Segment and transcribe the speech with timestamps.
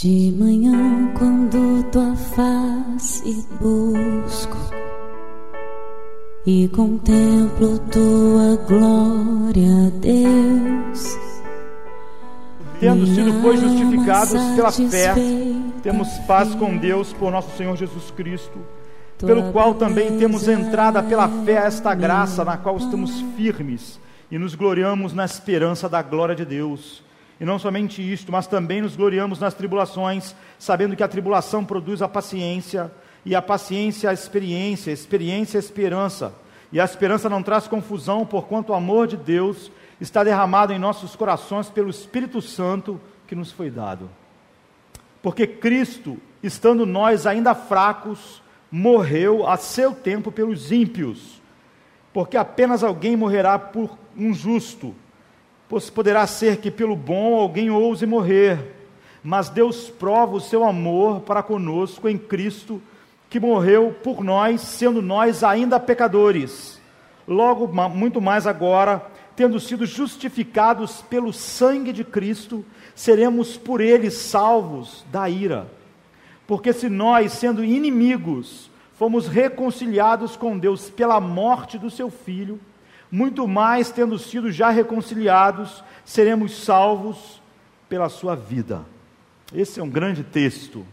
[0.00, 4.56] De manhã, quando tua face busco
[6.46, 11.18] e contemplo tua glória, Deus.
[12.80, 15.14] Tendo sido, pois, justificados pela fé,
[15.82, 18.58] temos paz com Deus por nosso Senhor Jesus Cristo,
[19.18, 24.00] pelo qual também temos entrada pela fé a esta graça na qual estamos firmes
[24.30, 27.11] e nos gloriamos na esperança da glória de Deus.
[27.42, 32.00] E não somente isto, mas também nos gloriamos nas tribulações, sabendo que a tribulação produz
[32.00, 32.88] a paciência,
[33.24, 36.32] e a paciência a experiência, a experiência a esperança.
[36.70, 41.16] E a esperança não traz confusão, porquanto o amor de Deus está derramado em nossos
[41.16, 44.08] corações pelo Espírito Santo que nos foi dado.
[45.20, 51.42] Porque Cristo, estando nós ainda fracos, morreu a seu tempo pelos ímpios.
[52.12, 54.94] Porque apenas alguém morrerá por um justo
[55.90, 58.74] poderá ser que pelo bom alguém ouse morrer,
[59.24, 62.82] mas Deus prova o seu amor para conosco em Cristo,
[63.30, 66.78] que morreu por nós, sendo nós ainda pecadores.
[67.26, 75.04] Logo, muito mais agora, tendo sido justificados pelo sangue de Cristo, seremos por ele salvos
[75.10, 75.66] da ira.
[76.46, 82.60] Porque se nós, sendo inimigos, fomos reconciliados com Deus pela morte do seu filho,
[83.12, 87.42] muito mais tendo sido já reconciliados, seremos salvos
[87.86, 88.86] pela sua vida.
[89.54, 90.86] Esse é um grande texto.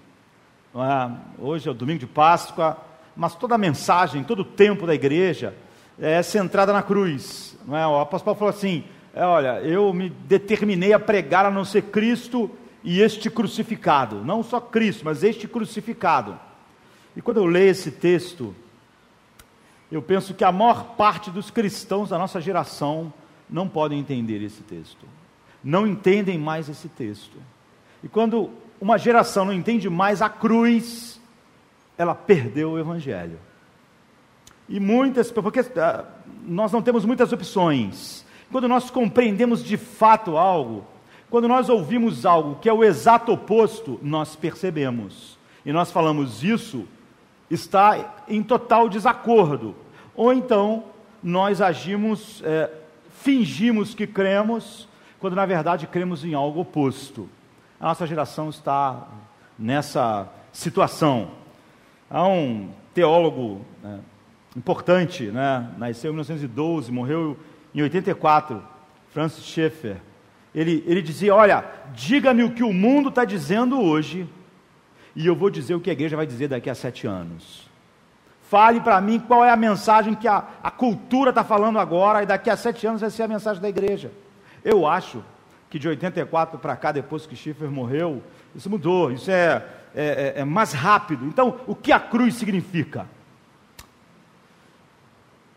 [0.76, 1.12] É?
[1.42, 2.78] Hoje é o domingo de Páscoa,
[3.16, 5.56] mas toda a mensagem, todo o tempo da igreja
[5.98, 7.58] é centrada na cruz.
[7.66, 7.88] Não é?
[7.88, 8.84] O apóstolo Paulo falou assim:
[9.14, 12.52] é, olha, eu me determinei a pregar a não ser Cristo
[12.84, 14.26] e este crucificado.
[14.26, 16.38] Não só Cristo, mas este crucificado.
[17.16, 18.54] E quando eu leio esse texto,
[19.92, 23.12] eu penso que a maior parte dos cristãos da nossa geração
[23.50, 25.06] não podem entender esse texto.
[25.64, 27.38] Não entendem mais esse texto.
[28.04, 31.20] E quando uma geração não entende mais a cruz,
[31.98, 33.40] ela perdeu o evangelho.
[34.70, 36.06] E muitas, porque ah,
[36.46, 38.24] nós não temos muitas opções.
[38.52, 40.86] Quando nós compreendemos de fato algo,
[41.30, 45.38] quando nós ouvimos algo que é o exato oposto, nós percebemos.
[45.66, 46.88] E nós falamos isso
[47.50, 49.76] está em total desacordo.
[50.16, 50.86] Ou então
[51.24, 52.72] nós agimos, é,
[53.10, 54.88] fingimos que cremos,
[55.20, 57.30] quando na verdade cremos em algo oposto.
[57.80, 59.08] A nossa geração está
[59.58, 61.32] nessa situação.
[62.10, 64.00] Há um teólogo né,
[64.56, 67.38] importante, né, nasceu em 1912, morreu
[67.74, 68.62] em 84,
[69.12, 69.98] Francis Schaeffer.
[70.54, 74.28] Ele, ele dizia: Olha, diga-me o que o mundo está dizendo hoje
[75.16, 77.70] e eu vou dizer o que a igreja vai dizer daqui a sete anos.
[78.50, 82.26] Fale para mim qual é a mensagem que a, a cultura está falando agora, e
[82.26, 84.12] daqui a sete anos vai ser a mensagem da igreja.
[84.64, 85.24] Eu acho
[85.70, 88.24] que de 84 para cá, depois que Schiffer morreu,
[88.56, 91.26] isso mudou, isso é, é, é, é mais rápido.
[91.26, 93.06] Então, o que a cruz significa?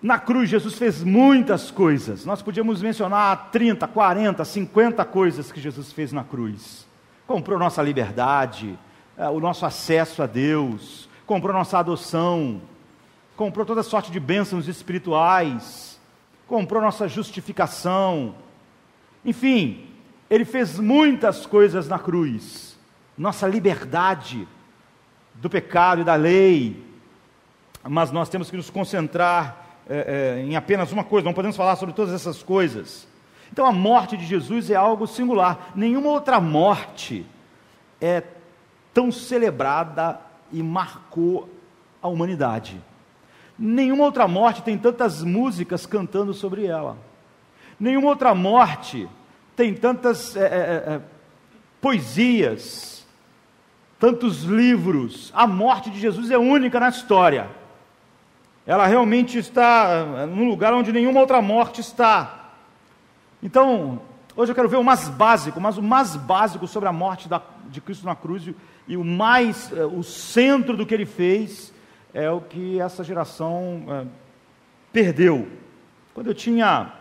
[0.03, 2.27] Na cruz, Jesus fez muitas coisas.
[2.27, 6.87] Nós podíamos mencionar 30, 40, 50 coisas que Jesus fez na cruz.
[7.27, 8.77] Comprou nossa liberdade,
[9.17, 12.61] o nosso acesso a Deus, comprou nossa adoção,
[13.37, 16.01] comprou toda sorte de bênçãos espirituais,
[16.47, 18.35] comprou nossa justificação.
[19.25, 19.87] Enfim,
[20.31, 22.79] ele fez muitas coisas na cruz.
[23.17, 24.49] Nossa liberdade
[25.35, 26.83] do pecado e da lei.
[27.83, 31.77] Mas nós temos que nos concentrar é, é, em apenas uma coisa, não podemos falar
[31.77, 33.07] sobre todas essas coisas.
[33.53, 35.73] Então a morte de Jesus é algo singular.
[35.75, 37.27] Nenhuma outra morte
[38.01, 38.23] é
[38.93, 40.21] tão celebrada
[40.53, 41.49] e marcou
[42.03, 42.81] a humanidade.
[43.59, 46.97] Nenhuma outra morte tem tantas músicas cantando sobre ela.
[47.79, 49.09] Nenhuma outra morte
[49.55, 51.01] tem tantas é, é, é, é
[51.81, 53.07] poesias,
[53.99, 55.33] tantos livros.
[55.35, 57.49] A morte de Jesus é única na história.
[58.67, 62.51] Ela realmente está é, num lugar onde nenhuma outra morte está.
[63.43, 64.01] Então,
[64.37, 67.41] hoje eu quero ver o mais básico, mas o mais básico sobre a morte da,
[67.69, 68.45] de Cristo na cruz
[68.87, 71.73] e o mais, eh, o centro do que ele fez
[72.13, 74.07] é o que essa geração é,
[74.93, 75.49] perdeu.
[76.13, 76.93] Quando eu tinha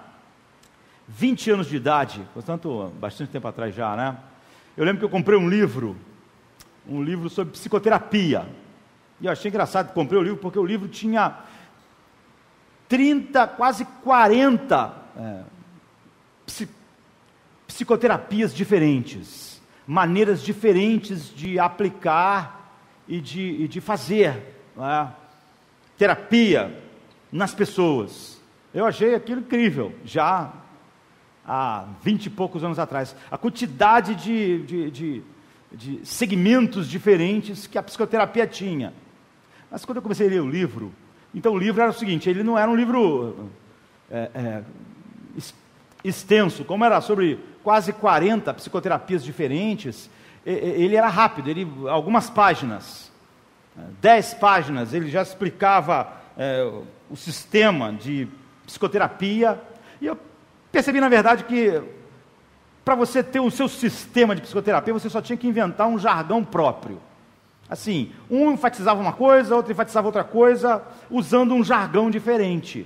[1.07, 4.17] 20 anos de idade, portanto, bastante tempo atrás já, né?
[4.77, 5.97] Eu lembro que eu comprei um livro,
[6.87, 8.47] um livro sobre psicoterapia.
[9.19, 11.35] E eu achei engraçado comprei o livro porque o livro tinha
[12.87, 15.41] 30, quase 40 é,
[17.71, 22.77] psicoterapias diferentes maneiras diferentes de aplicar
[23.07, 25.07] e de, e de fazer é?
[25.97, 26.77] terapia
[27.31, 28.39] nas pessoas.
[28.73, 30.53] Eu achei aquilo incrível, já
[31.45, 33.15] há vinte e poucos anos atrás.
[33.29, 35.23] A quantidade de, de, de
[35.71, 38.93] de segmentos diferentes que a psicoterapia tinha.
[39.69, 40.91] Mas quando eu comecei a ler o livro,
[41.33, 43.49] então o livro era o seguinte: ele não era um livro
[44.09, 44.63] é, é,
[46.03, 50.09] extenso, como era sobre quase 40 psicoterapias diferentes,
[50.45, 53.11] ele era rápido, ele, algumas páginas,
[54.01, 56.69] 10 páginas, ele já explicava é,
[57.09, 58.27] o sistema de
[58.65, 59.61] psicoterapia,
[59.99, 60.17] e eu
[60.71, 61.81] percebi, na verdade, que
[62.83, 66.43] para você ter o seu sistema de psicoterapia, você só tinha que inventar um jargão
[66.43, 66.99] próprio.
[67.69, 72.85] Assim, um enfatizava uma coisa, outro enfatizava outra coisa, usando um jargão diferente.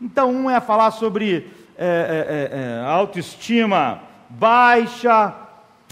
[0.00, 5.32] Então, um é falar sobre é, é, é, é, autoestima baixa,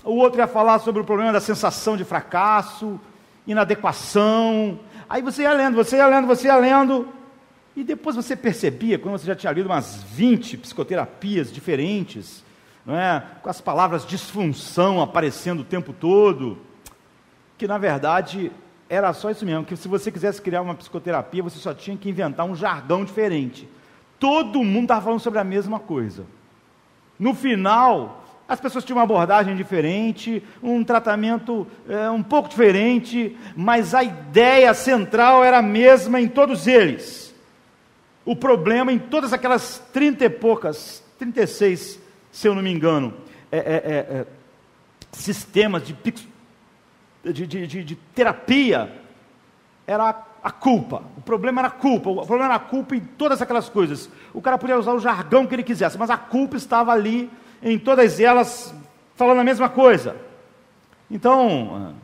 [0.02, 3.00] o outro ia falar sobre o problema da sensação de fracasso,
[3.46, 4.80] inadequação.
[5.08, 7.08] Aí você ia lendo, você ia lendo, você ia lendo,
[7.76, 12.44] e depois você percebia, quando você já tinha lido umas 20 psicoterapias diferentes,
[12.84, 13.22] não é?
[13.40, 16.58] com as palavras disfunção aparecendo o tempo todo,
[17.56, 18.50] que na verdade
[18.88, 22.08] era só isso mesmo, que se você quisesse criar uma psicoterapia, você só tinha que
[22.08, 23.68] inventar um jargão diferente.
[24.18, 26.24] Todo mundo estava falando sobre a mesma coisa.
[27.18, 33.94] No final, as pessoas tinham uma abordagem diferente, um tratamento é, um pouco diferente, mas
[33.94, 37.34] a ideia central era a mesma em todos eles.
[38.24, 43.14] O problema em todas aquelas trinta e poucas, 36, se eu não me engano,
[43.50, 44.26] é, é, é, é
[45.12, 45.96] sistemas de,
[47.24, 48.92] de, de, de terapia,
[49.86, 50.12] era
[50.46, 51.02] a culpa.
[51.16, 52.08] O problema era a culpa.
[52.08, 54.08] O problema era a culpa em todas aquelas coisas.
[54.32, 57.28] O cara podia usar o jargão que ele quisesse, mas a culpa estava ali
[57.60, 58.72] em todas elas
[59.16, 60.14] falando a mesma coisa.
[61.10, 61.96] Então,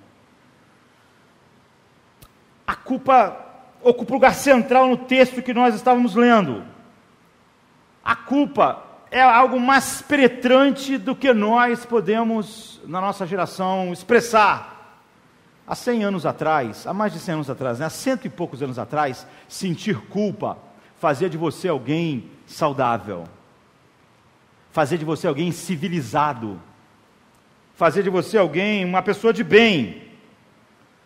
[2.66, 3.36] a culpa
[3.80, 6.64] ocupa o lugar central no texto que nós estávamos lendo.
[8.04, 14.81] A culpa é algo mais penetrante do que nós podemos, na nossa geração, expressar.
[15.72, 17.86] Há 100 anos atrás, há mais de 100 anos atrás, né?
[17.86, 20.58] há cento e poucos anos atrás, sentir culpa
[20.98, 23.24] fazia de você alguém saudável,
[24.70, 26.60] fazia de você alguém civilizado,
[27.74, 30.02] fazia de você alguém uma pessoa de bem.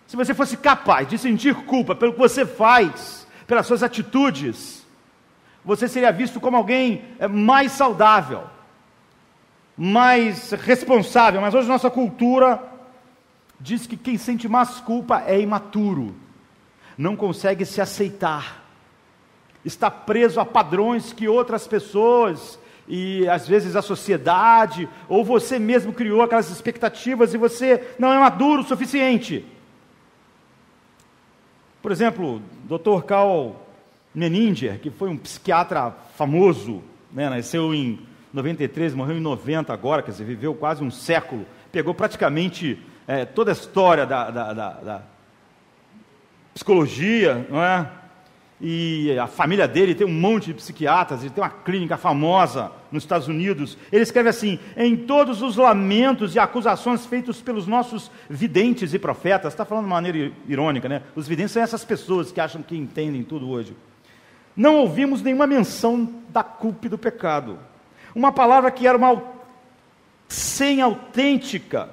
[0.08, 4.84] Se você fosse capaz de sentir culpa pelo que você faz, pelas suas atitudes,
[5.64, 8.42] você seria visto como alguém é, mais saudável,
[9.78, 11.40] mais responsável.
[11.40, 12.74] Mas hoje nossa cultura
[13.60, 16.14] diz que quem sente mais culpa é imaturo,
[16.96, 18.64] não consegue se aceitar,
[19.64, 22.58] está preso a padrões que outras pessoas
[22.88, 28.18] e às vezes a sociedade ou você mesmo criou aquelas expectativas e você não é
[28.18, 29.44] maduro o suficiente.
[31.82, 33.04] Por exemplo, Dr.
[33.06, 33.56] Carl
[34.14, 36.82] Menninger, que foi um psiquiatra famoso,
[37.12, 37.98] né, nasceu em
[38.32, 43.50] 93, morreu em 90 agora, quer dizer, viveu quase um século, pegou praticamente é, toda
[43.50, 45.02] a história da, da, da, da,
[46.54, 47.88] psicologia, não é?
[48.58, 53.02] E a família dele tem um monte de psiquiatras, ele tem uma clínica famosa nos
[53.02, 53.76] Estados Unidos.
[53.92, 59.52] Ele escreve assim: em todos os lamentos e acusações feitos pelos nossos videntes e profetas,
[59.52, 61.02] está falando de maneira irônica, né?
[61.14, 63.76] Os videntes são essas pessoas que acham que entendem tudo hoje.
[64.56, 67.58] Não ouvimos nenhuma menção da culpa e do pecado.
[68.14, 69.22] Uma palavra que era uma
[70.28, 71.90] sem autêntica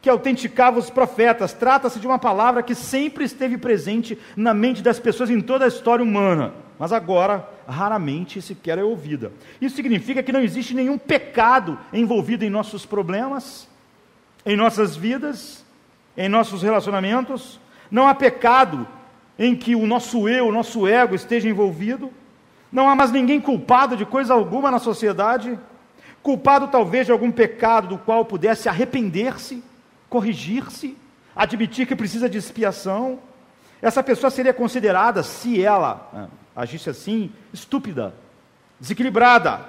[0.00, 1.52] que autenticava os profetas.
[1.52, 5.68] Trata-se de uma palavra que sempre esteve presente na mente das pessoas em toda a
[5.68, 9.32] história humana, mas agora raramente sequer é ouvida.
[9.60, 13.68] Isso significa que não existe nenhum pecado envolvido em nossos problemas,
[14.46, 15.64] em nossas vidas,
[16.16, 17.60] em nossos relacionamentos.
[17.90, 18.86] Não há pecado
[19.38, 22.10] em que o nosso eu, o nosso ego esteja envolvido.
[22.70, 25.58] Não há mais ninguém culpado de coisa alguma na sociedade,
[26.22, 29.62] culpado talvez de algum pecado do qual pudesse arrepender-se
[30.08, 30.96] corrigir-se,
[31.34, 33.18] admitir que precisa de expiação.
[33.80, 38.14] Essa pessoa seria considerada, se ela ah, agisse assim, estúpida,
[38.80, 39.64] desequilibrada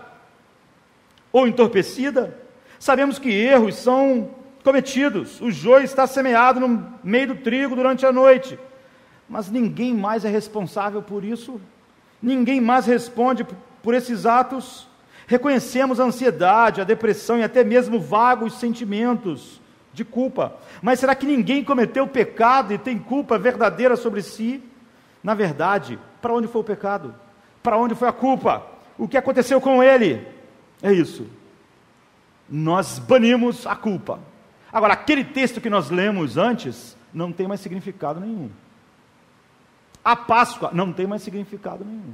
[1.31, 2.36] ou entorpecida.
[2.79, 4.31] Sabemos que erros são
[4.63, 8.60] cometidos, o joio está semeado no meio do trigo durante a noite,
[9.27, 11.60] mas ninguém mais é responsável por isso,
[12.22, 13.46] ninguém mais responde
[13.81, 14.88] por esses atos.
[15.27, 19.62] Reconhecemos a ansiedade, a depressão e até mesmo vagos sentimentos
[20.00, 20.56] de culpa.
[20.82, 24.63] Mas será que ninguém cometeu pecado e tem culpa verdadeira sobre si?
[25.22, 27.13] Na verdade, para onde foi o pecado?
[27.62, 28.65] Para onde foi a culpa?
[28.98, 30.25] O que aconteceu com ele?
[30.82, 31.27] É isso.
[32.50, 34.20] Nós banimos a culpa.
[34.72, 38.50] Agora, aquele texto que nós lemos antes não tem mais significado nenhum.
[40.03, 42.13] A Páscoa não tem mais significado nenhum.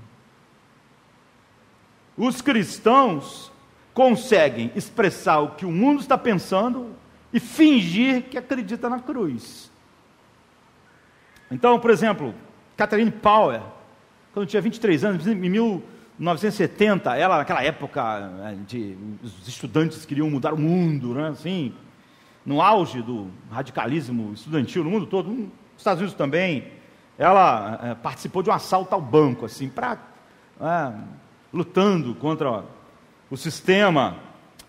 [2.18, 3.51] Os cristãos
[3.94, 6.96] conseguem expressar o que o mundo está pensando
[7.36, 9.70] e fingir que acredita na cruz.
[11.51, 12.34] Então, por exemplo,
[12.77, 13.62] Catherine Power,
[14.34, 20.54] quando tinha 23 anos, em 1970, ela, naquela época, né, de, os estudantes queriam mudar
[20.54, 21.74] o mundo, né, assim,
[22.46, 26.72] no auge do radicalismo estudantil no mundo todo, nos Estados Unidos também,
[27.18, 29.98] ela é, participou de um assalto ao banco, assim, para
[30.62, 30.94] é,
[31.51, 32.63] lutando contra
[33.30, 34.15] o sistema.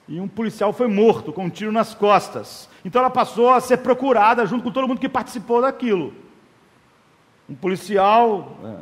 [0.09, 2.69] E um policial foi morto com um tiro nas costas.
[2.85, 6.15] Então ela passou a ser procurada junto com todo mundo que participou daquilo.
[7.49, 8.77] Um policial é,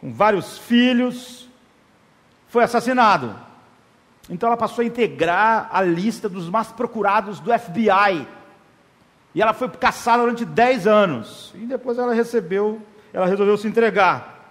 [0.00, 1.48] com vários filhos
[2.48, 3.34] foi assassinado.
[4.28, 8.26] Então ela passou a integrar a lista dos mais procurados do FBI.
[9.34, 11.52] E ela foi caçada durante 10 anos.
[11.54, 12.82] E depois ela recebeu,
[13.12, 14.50] ela resolveu se entregar.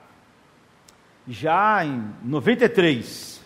[1.28, 3.41] Já em 93.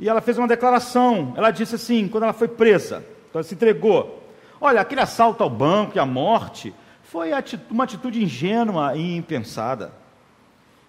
[0.00, 1.32] E ela fez uma declaração.
[1.36, 4.22] Ela disse assim, quando ela foi presa, quando ela se entregou:
[4.60, 6.72] Olha, aquele assalto ao banco e a morte
[7.02, 7.30] foi
[7.68, 9.92] uma atitude ingênua e impensada.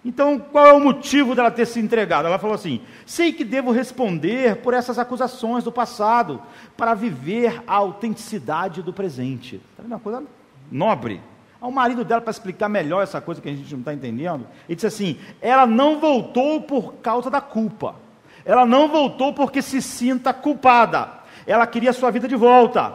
[0.04, 2.26] Então, qual é o motivo dela ter se entregado?
[2.26, 6.40] Ela falou assim: sei que devo responder por essas acusações do passado,
[6.76, 9.56] para viver a autenticidade do presente.
[9.56, 10.22] Está vendo uma coisa
[10.70, 11.20] nobre?
[11.60, 14.76] Ao marido dela, para explicar melhor essa coisa que a gente não está entendendo, ele
[14.76, 17.96] disse assim: ela não voltou por causa da culpa,
[18.44, 21.08] ela não voltou porque se sinta culpada,
[21.46, 22.94] ela queria sua vida de volta,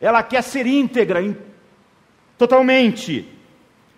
[0.00, 1.20] ela quer ser íntegra,
[2.38, 3.28] totalmente.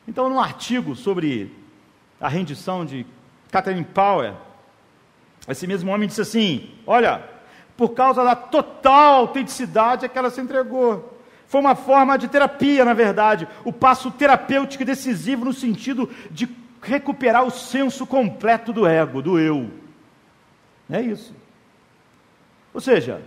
[0.06, 1.52] Então, num artigo sobre
[2.20, 3.06] a rendição de
[3.50, 4.34] Catherine Power,
[5.48, 7.22] esse mesmo homem disse assim: Olha,
[7.76, 11.16] por causa da total autenticidade é que ela se entregou.
[11.46, 16.48] Foi uma forma de terapia, na verdade, o passo terapêutico decisivo no sentido de
[16.82, 19.70] recuperar o senso completo do ego, do eu.
[20.90, 21.34] É isso.
[22.72, 23.22] Ou seja,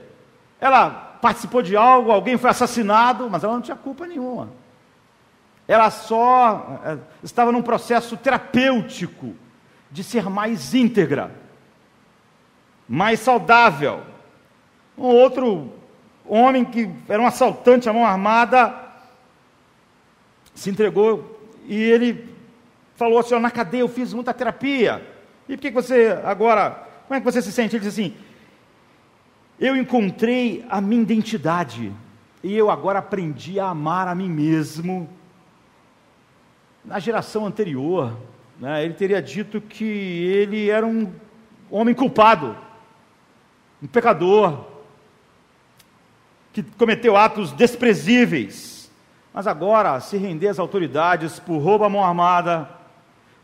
[0.59, 4.49] ela participou de algo, alguém foi assassinado, mas ela não tinha culpa nenhuma
[5.69, 9.35] ela só eh, estava num processo terapêutico
[9.91, 11.29] de ser mais íntegra,
[12.87, 14.01] mais saudável.
[14.97, 15.71] Um outro
[16.25, 18.73] homem que era um assaltante à mão armada
[20.55, 22.35] se entregou e ele
[22.95, 25.07] falou assim: na cadeia eu fiz muita terapia.
[25.47, 27.75] E por que você agora, como é que você se sente?
[27.75, 28.13] Ele disse assim:
[29.59, 31.91] eu encontrei a minha identidade
[32.43, 35.09] e eu agora aprendi a amar a mim mesmo
[36.85, 38.15] na geração anterior,
[38.59, 41.11] né, ele teria dito que ele era um
[41.71, 42.55] homem culpado,
[43.81, 44.65] um pecador,
[46.53, 48.91] que cometeu atos desprezíveis,
[49.33, 52.69] mas agora se render às autoridades por roubo à mão armada,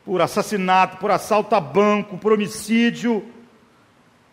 [0.06, 3.34] por assassinato, por assalto a banco, por homicídio,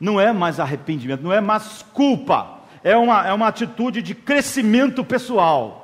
[0.02, 5.02] não é mais arrependimento, não é mais culpa, é uma, é uma atitude de crescimento
[5.02, 5.82] pessoal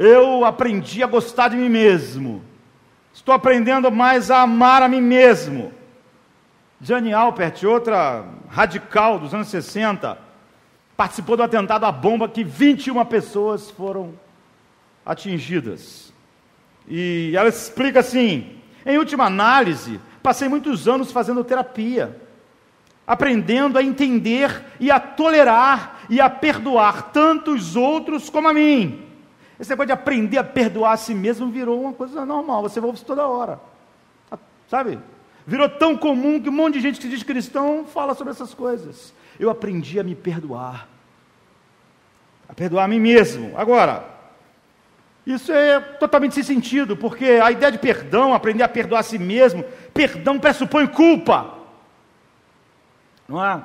[0.00, 2.42] eu aprendi a gostar de mim mesmo.
[3.12, 5.74] Estou aprendendo mais a amar a mim mesmo.
[6.80, 10.16] Jane Alpert, outra radical dos anos 60,
[10.96, 14.14] participou do atentado à bomba que 21 pessoas foram
[15.04, 16.14] atingidas.
[16.88, 22.18] E ela explica assim: em última análise, passei muitos anos fazendo terapia,
[23.10, 29.04] aprendendo a entender e a tolerar e a perdoar tanto os outros como a mim.
[29.58, 32.94] Esse negócio de aprender a perdoar a si mesmo virou uma coisa normal, você ouve
[32.94, 33.60] isso toda hora.
[34.68, 34.96] Sabe?
[35.44, 39.12] Virou tão comum que um monte de gente que diz cristão fala sobre essas coisas.
[39.40, 40.86] Eu aprendi a me perdoar.
[42.48, 43.54] A perdoar a mim mesmo.
[43.56, 44.04] Agora,
[45.26, 49.18] isso é totalmente sem sentido, porque a ideia de perdão, aprender a perdoar a si
[49.18, 51.58] mesmo, perdão pressupõe culpa.
[53.30, 53.62] Não é?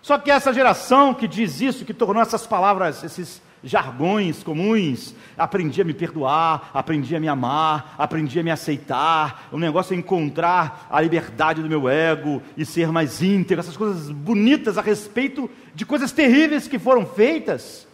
[0.00, 5.14] Só que essa geração que diz isso, que tornou essas palavras, esses jargões comuns.
[5.36, 9.48] Aprendi a me perdoar, aprendi a me amar, aprendi a me aceitar.
[9.52, 13.60] O negócio é encontrar a liberdade do meu ego e ser mais íntegro.
[13.60, 17.86] Essas coisas bonitas a respeito de coisas terríveis que foram feitas.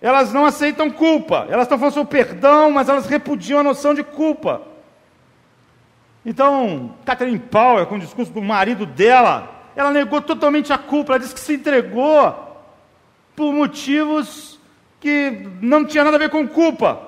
[0.00, 4.04] Elas não aceitam culpa, elas estão falando sobre perdão, mas elas repudiam a noção de
[4.04, 4.62] culpa.
[6.24, 11.20] Então, Catherine Power, com o discurso do marido dela, ela negou totalmente a culpa, ela
[11.20, 12.34] disse que se entregou
[13.36, 14.58] por motivos
[14.98, 17.00] que não tinha nada a ver com culpa.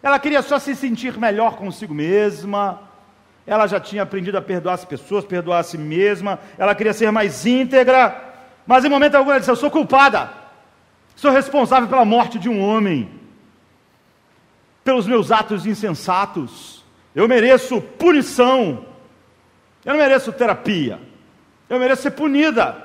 [0.00, 2.80] Ela queria só se sentir melhor consigo mesma.
[3.44, 6.38] Ela já tinha aprendido a perdoar as pessoas, perdoar a si mesma.
[6.56, 8.34] Ela queria ser mais íntegra.
[8.64, 10.30] Mas em momento algum ela disse: Eu sou culpada.
[11.16, 13.10] Sou responsável pela morte de um homem.
[14.84, 16.84] Pelos meus atos insensatos.
[17.12, 18.86] Eu mereço punição.
[19.84, 21.00] Eu não mereço terapia.
[21.68, 22.76] Eu mereço ser punida.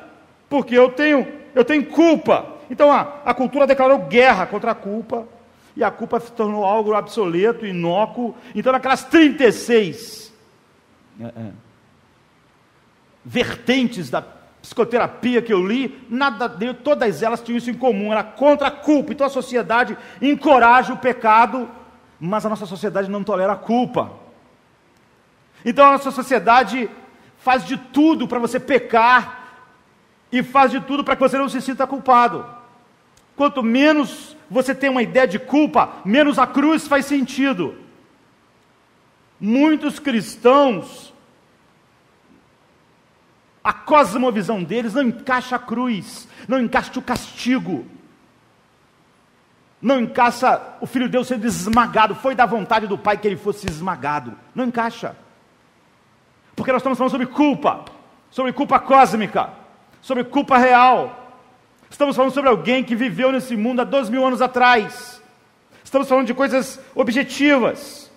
[0.49, 5.27] Porque eu tenho, eu tenho culpa Então a, a cultura declarou guerra contra a culpa,
[5.75, 8.35] e a culpa se tornou algo obsoleto, inócuo.
[8.53, 10.33] Então, naquelas 36
[11.21, 11.51] é, é,
[13.23, 14.21] vertentes da
[14.61, 16.49] psicoterapia que eu li, nada,
[16.83, 19.13] todas elas tinham isso em comum, era contra a culpa.
[19.13, 21.69] Então a sociedade encoraja o pecado,
[22.19, 24.11] mas a nossa sociedade não tolera a culpa.
[25.63, 26.89] Então a nossa sociedade
[27.39, 29.39] faz de tudo para você pecar
[30.31, 32.45] e faz de tudo para que você não se sinta culpado.
[33.35, 37.75] Quanto menos você tem uma ideia de culpa, menos a cruz faz sentido.
[39.39, 41.13] Muitos cristãos,
[43.63, 47.85] a cosmovisão deles não encaixa a cruz, não encaixa o castigo,
[49.81, 52.15] não encaixa o filho de Deus sendo esmagado.
[52.15, 54.37] Foi da vontade do Pai que ele fosse esmagado.
[54.53, 55.15] Não encaixa.
[56.59, 57.85] Porque nós estamos falando sobre culpa,
[58.29, 59.49] sobre culpa cósmica,
[60.01, 61.37] sobre culpa real.
[61.89, 65.21] Estamos falando sobre alguém que viveu nesse mundo há dois mil anos atrás.
[65.81, 68.11] Estamos falando de coisas objetivas.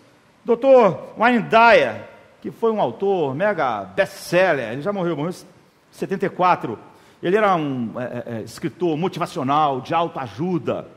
[1.17, 2.03] Wayne Dyer,
[2.41, 5.47] que foi um autor mega best-seller, ele já morreu, morreu em
[5.93, 6.77] 74.
[7.23, 10.89] Ele era um é, é, é, escritor motivacional, de autoajuda.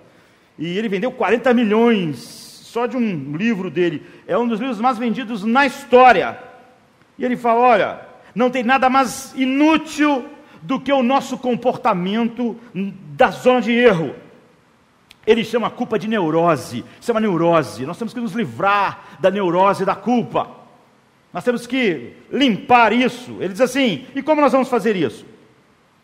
[0.57, 4.03] E ele vendeu 40 milhões só de um livro dele.
[4.25, 6.54] É um dos livros mais vendidos na história.
[7.17, 7.99] E ele fala: olha,
[8.33, 10.25] não tem nada mais inútil
[10.61, 14.15] do que o nosso comportamento da zona de erro.
[15.25, 17.85] Ele chama a culpa de neurose, uma neurose.
[17.85, 20.49] Nós temos que nos livrar da neurose da culpa.
[21.33, 23.37] Nós temos que limpar isso.
[23.39, 25.25] Ele diz assim: e como nós vamos fazer isso?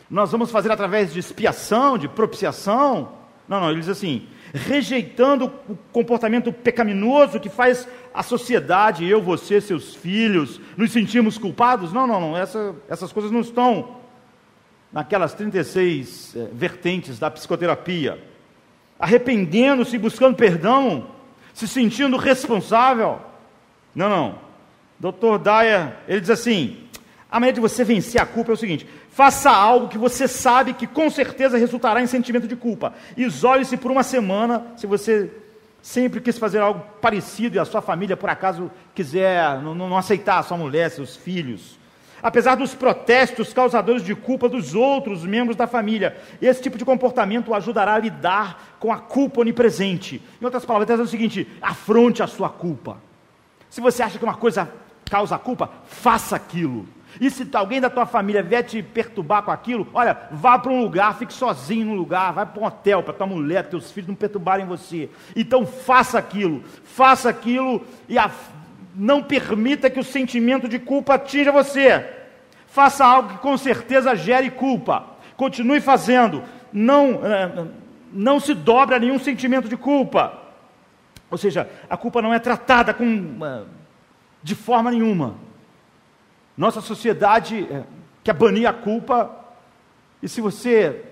[0.09, 3.13] Nós vamos fazer através de expiação, de propiciação?
[3.47, 9.61] Não, não, ele diz assim: rejeitando o comportamento pecaminoso que faz a sociedade, eu, você,
[9.61, 11.93] seus filhos, nos sentimos culpados?
[11.93, 13.97] Não, não, não, essa, essas coisas não estão
[14.91, 18.21] naquelas 36 é, vertentes da psicoterapia.
[18.99, 21.07] Arrependendo-se, buscando perdão,
[21.53, 23.19] se sentindo responsável.
[23.95, 24.35] Não, não.
[24.99, 25.39] Dr.
[25.41, 26.77] Dyer, ele diz assim:
[27.31, 30.73] a maneira de você vencer a culpa é o seguinte: faça algo que você sabe
[30.73, 32.93] que com certeza resultará em sentimento de culpa.
[33.15, 35.29] Isole-se por uma semana, se você
[35.81, 40.39] sempre quis fazer algo parecido e a sua família, por acaso, quiser não, não aceitar
[40.39, 41.79] a sua mulher, seus filhos.
[42.23, 47.53] Apesar dos protestos causadores de culpa dos outros membros da família, esse tipo de comportamento
[47.53, 50.21] ajudará a lidar com a culpa onipresente.
[50.39, 52.97] Em outras palavras, dizendo o seguinte: afronte a sua culpa.
[53.69, 54.71] Se você acha que uma coisa
[55.09, 56.87] causa culpa, faça aquilo.
[57.19, 60.81] E se alguém da tua família vier te perturbar com aquilo, olha, vá para um
[60.81, 64.15] lugar, fique sozinho no lugar, vai para um hotel para tua mulher, teus filhos não
[64.15, 65.09] perturbarem você.
[65.35, 68.31] Então faça aquilo, faça aquilo e a,
[68.95, 72.05] não permita que o sentimento de culpa atinja você.
[72.67, 75.05] Faça algo que com certeza gere culpa.
[75.35, 76.43] Continue fazendo.
[76.71, 77.65] Não, eh,
[78.13, 80.39] não se dobre a nenhum sentimento de culpa.
[81.29, 83.63] Ou seja, a culpa não é tratada com, eh,
[84.41, 85.35] de forma nenhuma.
[86.61, 87.81] Nossa sociedade eh,
[88.23, 89.35] quer banir a culpa,
[90.21, 91.03] e se você.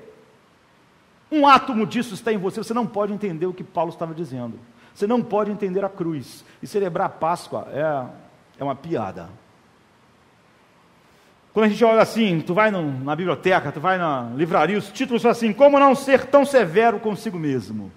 [1.32, 4.60] Um átomo disso está em você, você não pode entender o que Paulo estava dizendo.
[4.94, 6.46] Você não pode entender a cruz.
[6.62, 9.28] E celebrar a Páscoa é, é uma piada.
[11.52, 14.92] Quando a gente olha assim, tu vai no, na biblioteca, tu vai na livraria, os
[14.92, 17.92] títulos são assim: Como não ser tão severo consigo mesmo?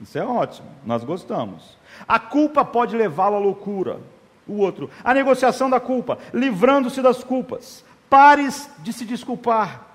[0.00, 1.76] Isso é ótimo, nós gostamos.
[2.06, 3.98] A culpa pode levá-lo à loucura.
[4.46, 7.84] O outro, a negociação da culpa, livrando-se das culpas.
[8.10, 9.86] Pares de se desculpar.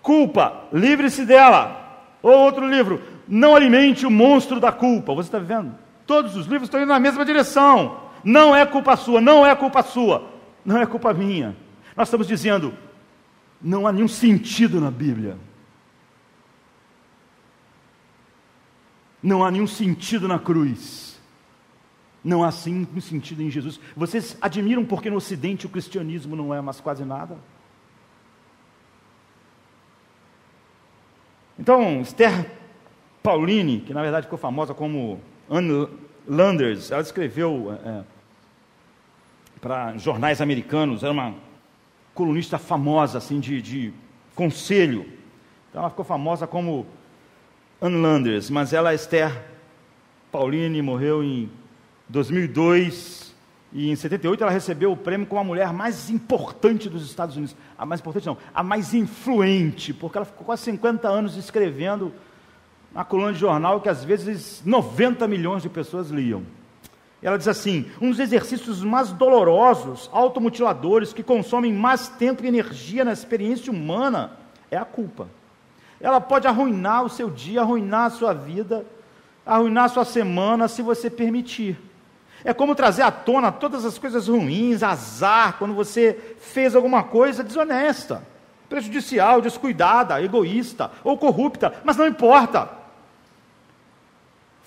[0.00, 1.86] Culpa, livre-se dela.
[2.22, 5.14] Ou outro livro, não alimente o monstro da culpa.
[5.14, 5.74] Você está vendo?
[6.06, 8.00] Todos os livros estão indo na mesma direção.
[8.24, 10.28] Não é culpa sua, não é culpa sua,
[10.64, 11.56] não é culpa minha.
[11.96, 12.74] Nós estamos dizendo,
[13.60, 15.36] não há nenhum sentido na Bíblia.
[19.22, 21.07] Não há nenhum sentido na cruz.
[22.28, 23.80] Não há sim nenhum sentido em Jesus.
[23.96, 27.38] Vocês admiram porque no Ocidente o cristianismo não é mais quase nada?
[31.58, 32.50] Então, Esther
[33.22, 35.88] Pauline, que na verdade ficou famosa como Anne
[36.28, 38.04] Landers, ela escreveu é, é
[39.58, 41.34] para jornais americanos, era uma
[42.12, 43.94] colunista famosa, assim, de, de
[44.34, 45.10] conselho.
[45.70, 46.86] Então ela ficou famosa como
[47.80, 49.46] Anne Landers, mas ela, Esther
[50.30, 51.50] Pauline, morreu em
[52.08, 53.28] 2002
[53.72, 57.54] e em 78 ela recebeu o prêmio como a mulher mais importante dos Estados Unidos.
[57.76, 62.12] A mais importante não, a mais influente, porque ela ficou quase 50 anos escrevendo
[62.92, 66.42] uma coluna de jornal que às vezes 90 milhões de pessoas liam.
[67.22, 73.04] Ela diz assim: um dos exercícios mais dolorosos, automutiladores, que consomem mais tempo e energia
[73.04, 74.32] na experiência humana,
[74.70, 75.28] é a culpa.
[76.00, 78.86] Ela pode arruinar o seu dia, arruinar a sua vida,
[79.44, 81.76] arruinar a sua semana, se você permitir.
[82.44, 87.42] É como trazer à tona todas as coisas ruins, azar, quando você fez alguma coisa
[87.42, 88.22] desonesta,
[88.68, 92.68] prejudicial, descuidada, egoísta ou corrupta, mas não importa.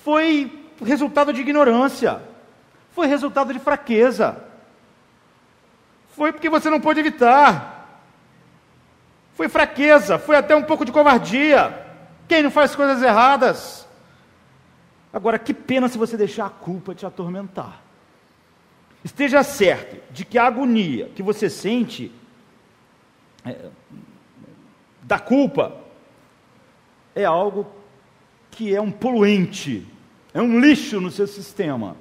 [0.04, 2.22] Foi resultado de ignorância,
[2.92, 4.44] foi resultado de fraqueza,
[6.16, 7.80] foi porque você não pôde evitar.
[9.34, 11.74] Foi fraqueza, foi até um pouco de covardia.
[12.28, 13.88] Quem não faz coisas erradas?
[15.14, 17.84] Agora, que pena se você deixar a culpa te atormentar.
[19.04, 22.12] Esteja certo de que a agonia que você sente
[23.44, 23.70] é,
[25.02, 25.76] da culpa
[27.16, 27.66] é algo
[28.52, 29.88] que é um poluente,
[30.34, 31.98] é um lixo no seu sistema.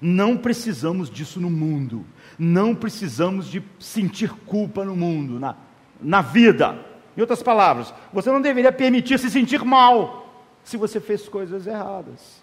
[0.00, 2.04] Não precisamos disso no mundo.
[2.38, 5.56] Não precisamos de sentir culpa no mundo, na,
[6.00, 6.78] na vida.
[7.16, 10.23] Em outras palavras, você não deveria permitir se sentir mal
[10.64, 12.42] se você fez coisas erradas.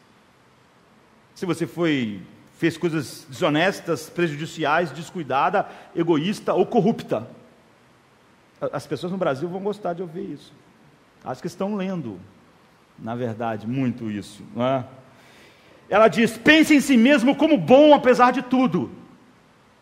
[1.35, 2.21] Se você foi
[2.57, 7.27] fez coisas desonestas, prejudiciais, descuidada, egoísta ou corrupta.
[8.71, 10.53] As pessoas no Brasil vão gostar de ouvir isso.
[11.25, 12.19] Acho que estão lendo,
[12.99, 14.43] na verdade, muito isso.
[14.55, 14.85] Não é?
[15.89, 18.91] Ela diz: pense em si mesmo como bom apesar de tudo.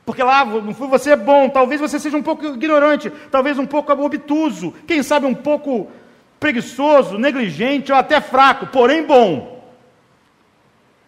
[0.06, 4.74] Porque lá você é bom, talvez você seja um pouco ignorante, talvez um pouco obtuso,
[4.88, 5.92] quem sabe um pouco
[6.40, 9.60] preguiçoso, negligente ou até fraco, porém bom.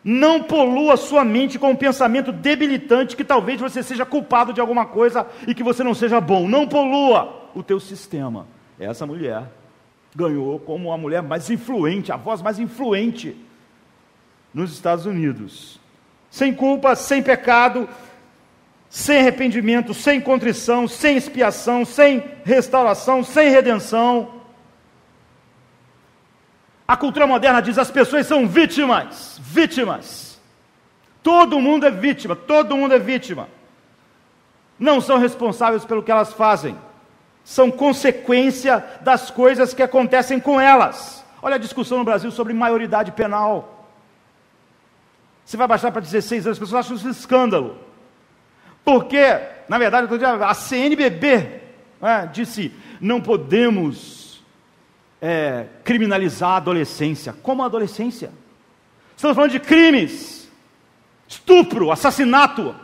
[0.03, 4.85] Não polua sua mente com um pensamento debilitante que talvez você seja culpado de alguma
[4.85, 6.47] coisa e que você não seja bom.
[6.47, 8.47] Não polua o teu sistema.
[8.79, 9.43] Essa mulher
[10.15, 13.37] ganhou como a mulher mais influente, a voz mais influente
[14.53, 15.79] nos Estados Unidos.
[16.31, 17.87] Sem culpa, sem pecado,
[18.89, 24.40] sem arrependimento, sem contrição, sem expiação, sem restauração, sem redenção.
[26.91, 30.37] A cultura moderna diz as pessoas são vítimas, vítimas.
[31.23, 33.47] Todo mundo é vítima, todo mundo é vítima.
[34.77, 36.77] Não são responsáveis pelo que elas fazem,
[37.45, 41.23] são consequência das coisas que acontecem com elas.
[41.41, 43.87] Olha a discussão no Brasil sobre maioridade penal.
[45.45, 47.77] Você vai baixar para 16 anos, as pessoas acham isso um escândalo.
[48.83, 51.61] Porque, na verdade, a CNBB
[52.01, 54.20] é, disse: não podemos
[55.21, 57.33] é, criminalizar a adolescência.
[57.43, 58.31] Como a adolescência?
[59.15, 60.49] Estamos falando de crimes,
[61.27, 62.75] estupro, assassinato.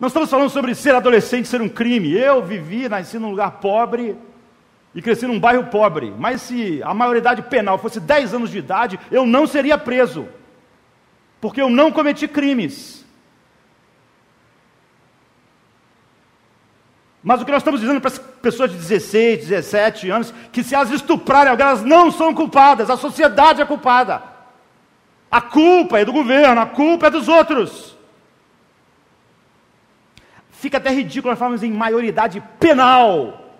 [0.00, 2.12] Não estamos falando sobre ser adolescente, ser um crime.
[2.12, 4.16] Eu vivi, nasci num lugar pobre
[4.94, 6.12] e cresci num bairro pobre.
[6.18, 10.26] Mas se a maioridade penal fosse 10 anos de idade, eu não seria preso
[11.44, 13.03] porque eu não cometi crimes.
[17.24, 20.74] Mas o que nós estamos dizendo para as pessoas de 16, 17 anos, que se
[20.74, 24.22] elas estuprarem alguém, elas não são culpadas, a sociedade é culpada.
[25.30, 27.96] A culpa é do governo, a culpa é dos outros.
[30.50, 33.52] Fica até ridículo nós falamos em maioridade penal.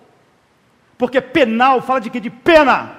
[0.97, 2.19] Porque penal fala de que?
[2.19, 2.91] De pena.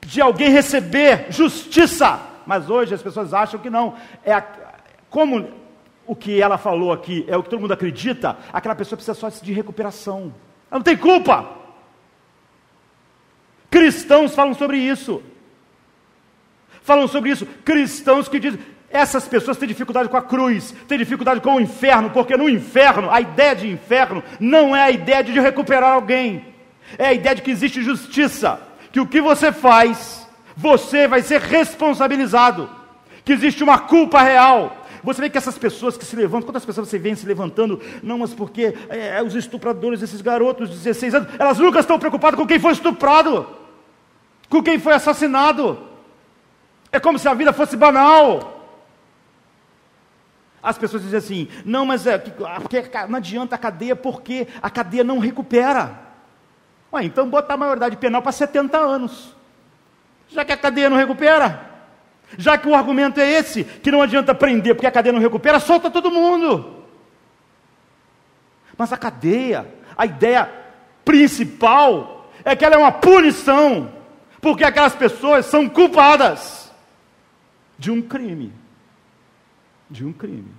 [0.00, 3.94] De alguém receber justiça mas hoje as pessoas acham que não.
[4.24, 4.44] É a,
[5.10, 5.50] como
[6.06, 9.28] o que ela falou aqui é o que todo mundo acredita, aquela pessoa precisa só
[9.28, 10.34] de recuperação.
[10.70, 11.48] Ela não tem culpa.
[13.70, 15.22] Cristãos falam sobre isso.
[16.82, 17.46] Falam sobre isso.
[17.64, 22.10] Cristãos que dizem, essas pessoas têm dificuldade com a cruz, têm dificuldade com o inferno,
[22.10, 26.54] porque no inferno, a ideia de inferno não é a ideia de recuperar alguém,
[26.96, 28.60] é a ideia de que existe justiça,
[28.92, 32.70] que o que você faz você vai ser responsabilizado.
[33.24, 34.75] Que existe uma culpa real.
[35.06, 37.80] Você vê que essas pessoas que se levantam, quantas pessoas você vê se levantando?
[38.02, 41.98] Não, mas porque é, é os estupradores, esses garotos de 16 anos, elas nunca estão
[41.98, 43.46] preocupadas com quem foi estuprado,
[44.50, 45.78] com quem foi assassinado.
[46.92, 48.68] É como se a vida fosse banal.
[50.62, 55.04] As pessoas dizem assim: não, mas é porque não adianta a cadeia, porque a cadeia
[55.04, 55.98] não recupera.
[56.92, 59.36] Ué, então bota a maioridade penal para 70 anos
[60.28, 61.75] já que a cadeia não recupera.
[62.36, 65.60] Já que o argumento é esse, que não adianta prender porque a cadeia não recupera,
[65.60, 66.84] solta todo mundo.
[68.76, 70.50] Mas a cadeia, a ideia
[71.04, 73.92] principal é que ela é uma punição,
[74.40, 76.72] porque aquelas pessoas são culpadas
[77.78, 78.52] de um crime.
[79.88, 80.52] De um crime.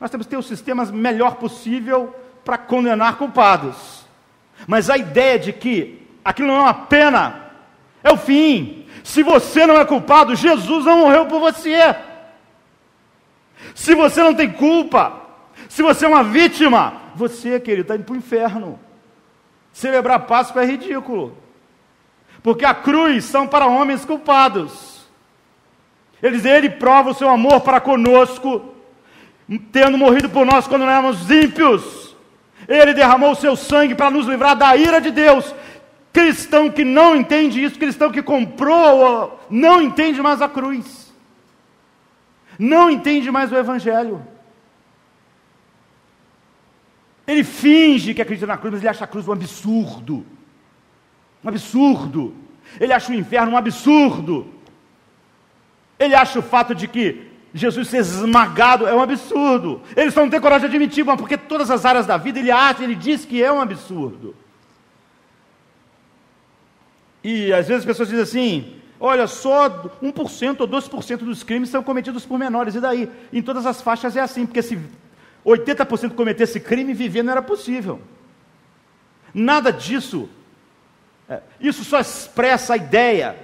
[0.00, 4.04] Nós temos que ter o sistema melhor possível para condenar culpados.
[4.66, 7.50] Mas a ideia de que aquilo não é uma pena,
[8.02, 8.81] é o fim.
[9.04, 11.94] Se você não é culpado, Jesus não morreu por você.
[13.74, 15.20] Se você não tem culpa,
[15.68, 18.78] se você é uma vítima, você, querido, está indo para o inferno.
[19.72, 21.36] Celebrar Páscoa é ridículo.
[22.42, 25.06] Porque a cruz são para homens culpados.
[26.22, 28.74] Ele prova o seu amor para conosco,
[29.72, 32.16] tendo morrido por nós quando éramos ímpios.
[32.68, 35.52] Ele derramou o seu sangue para nos livrar da ira de Deus.
[36.12, 41.12] Cristão que não entende isso, cristão que comprou, não entende mais a cruz,
[42.58, 44.22] não entende mais o Evangelho.
[47.26, 50.26] Ele finge que acredita na cruz, mas ele acha a cruz um absurdo.
[51.42, 52.34] Um absurdo.
[52.78, 54.52] Ele acha o inferno um absurdo.
[55.98, 59.80] Ele acha o fato de que Jesus ser esmagado é um absurdo.
[59.96, 62.50] Ele só não tem coragem de admitir, mas porque todas as áreas da vida ele
[62.50, 64.34] acha, ele diz que é um absurdo.
[67.22, 69.68] E às vezes as pessoas dizem assim: olha, só
[70.02, 73.10] 1% ou 2% dos crimes são cometidos por menores, e daí?
[73.32, 74.78] Em todas as faixas é assim, porque se
[75.44, 78.00] 80% cometesse crime, viver não era possível.
[79.34, 80.28] Nada disso.
[81.28, 83.36] É, isso só expressa a ideia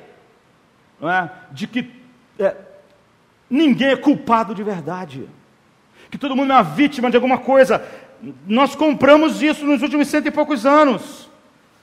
[1.01, 1.91] é, de que
[2.39, 2.55] é,
[3.49, 5.29] ninguém é culpado de verdade.
[6.11, 7.85] Que todo mundo é uma vítima de alguma coisa.
[8.47, 11.28] Nós compramos isso nos últimos cento e poucos anos.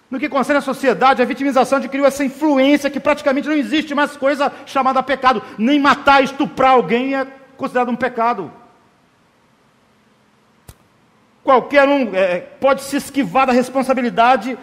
[0.09, 4.15] No que concerne a sociedade, a vitimização adquiriu essa influência que praticamente não existe mais
[4.15, 5.41] coisa chamada pecado.
[5.57, 7.25] Nem matar, estuprar alguém é
[7.57, 8.51] considerado um pecado.
[11.43, 14.57] Qualquer um é, pode se esquivar da responsabilidade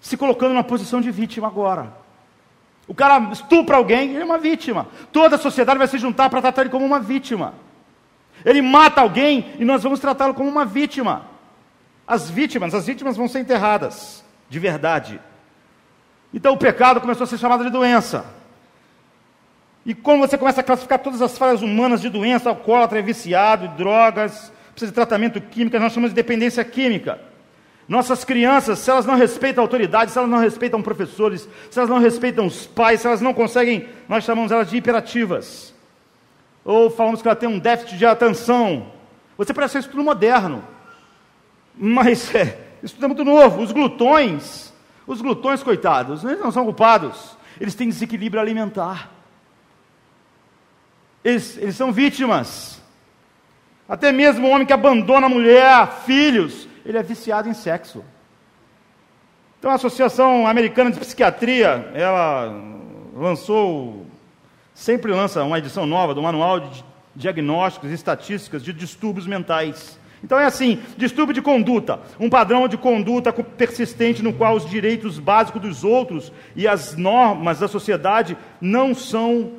[0.00, 1.92] se colocando na posição de vítima agora.
[2.86, 4.88] O cara estupra alguém, ele é uma vítima.
[5.12, 7.54] Toda a sociedade vai se juntar para tratar ele como uma vítima.
[8.44, 11.26] Ele mata alguém e nós vamos tratá-lo como uma vítima.
[12.06, 15.20] As vítimas, as vítimas vão ser enterradas, de verdade.
[16.34, 18.26] Então o pecado começou a ser chamado de doença.
[19.86, 24.52] E quando você começa a classificar todas as falhas humanas de doença, alcoólatra, viciado, drogas,
[24.72, 27.18] precisa de tratamento químico, nós chamamos de dependência química.
[27.88, 31.90] Nossas crianças, se elas não respeitam a autoridade, se elas não respeitam professores, se elas
[31.90, 35.74] não respeitam os pais, se elas não conseguem, nós chamamos elas de hiperativas.
[36.64, 38.92] Ou falamos que ela tem um déficit de atenção.
[39.36, 40.62] Você parece isso tudo moderno.
[41.74, 43.62] Mas é, isso tudo é muito novo.
[43.62, 44.72] Os glutões,
[45.06, 47.36] os glutões, coitados, eles não são culpados.
[47.60, 49.10] Eles têm desequilíbrio alimentar.
[51.22, 52.80] Eles, eles são vítimas.
[53.88, 58.04] Até mesmo o homem que abandona a mulher, filhos, ele é viciado em sexo.
[59.58, 62.50] Então a Associação Americana de Psiquiatria, ela
[63.14, 64.06] lançou,
[64.72, 69.99] sempre lança uma edição nova do Manual de Diagnósticos e Estatísticas de Distúrbios Mentais.
[70.22, 75.18] Então é assim, distúrbio de conduta, um padrão de conduta persistente no qual os direitos
[75.18, 79.52] básicos dos outros e as normas da sociedade não são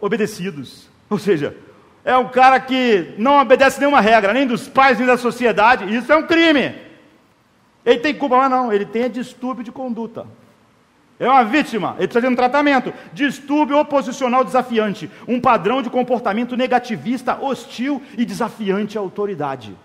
[0.00, 0.88] obedecidos.
[1.08, 1.56] Ou seja,
[2.04, 5.94] é um cara que não obedece nenhuma regra, nem dos pais, nem da sociedade.
[5.94, 6.74] Isso é um crime.
[7.86, 10.26] Ele tem culpa, mas não, ele tem distúrbio de conduta.
[11.18, 12.92] É uma vítima, ele precisa de um tratamento.
[13.12, 19.76] Distúrbio oposicional desafiante, um padrão de comportamento negativista, hostil e desafiante à autoridade.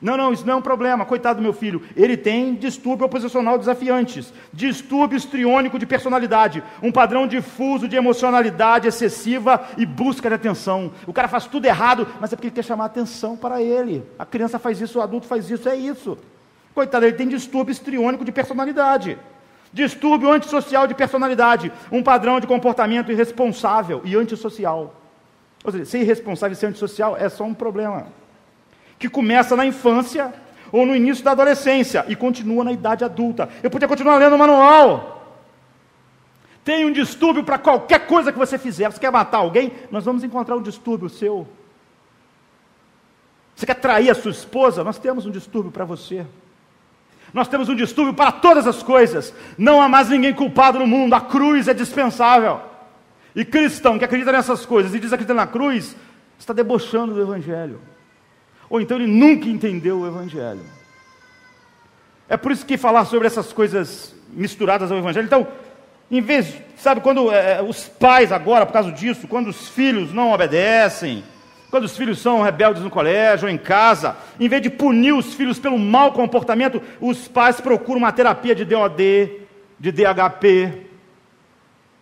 [0.00, 1.04] Não, não, isso não é um problema.
[1.04, 1.82] Coitado do meu filho.
[1.96, 9.66] Ele tem distúrbio oposicional desafiantes, distúrbio estriônico de personalidade, um padrão difuso de emocionalidade excessiva
[9.76, 10.92] e busca de atenção.
[11.06, 14.04] O cara faz tudo errado, mas é porque ele quer chamar atenção para ele.
[14.16, 16.16] A criança faz isso, o adulto faz isso, é isso.
[16.72, 19.18] Coitado, ele tem distúrbio estriônico de personalidade.
[19.72, 24.94] Distúrbio antissocial de personalidade, um padrão de comportamento irresponsável e antissocial.
[25.64, 28.06] Ou seja, ser irresponsável e ser antissocial é só um problema
[28.98, 30.32] que começa na infância
[30.72, 33.48] ou no início da adolescência e continua na idade adulta.
[33.62, 35.18] Eu podia continuar lendo o manual.
[36.64, 38.90] Tem um distúrbio para qualquer coisa que você fizer.
[38.90, 39.72] Você quer matar alguém?
[39.90, 41.46] Nós vamos encontrar um distúrbio seu.
[43.54, 44.84] Você quer trair a sua esposa?
[44.84, 46.26] Nós temos um distúrbio para você.
[47.32, 49.34] Nós temos um distúrbio para todas as coisas.
[49.56, 51.14] Não há mais ninguém culpado no mundo.
[51.14, 52.60] A cruz é dispensável.
[53.34, 55.94] E cristão que acredita nessas coisas e diz acreditar na cruz,
[56.38, 57.80] está debochando do Evangelho.
[58.70, 60.62] Ou então ele nunca entendeu o Evangelho.
[62.28, 65.26] É por isso que falar sobre essas coisas misturadas ao Evangelho.
[65.26, 65.46] Então,
[66.10, 70.32] em vez, sabe, quando é, os pais agora, por causa disso, quando os filhos não
[70.32, 71.22] obedecem,
[71.70, 75.34] quando os filhos são rebeldes no colégio ou em casa, em vez de punir os
[75.34, 79.32] filhos pelo mau comportamento, os pais procuram uma terapia de DOD,
[79.78, 80.88] de DHP,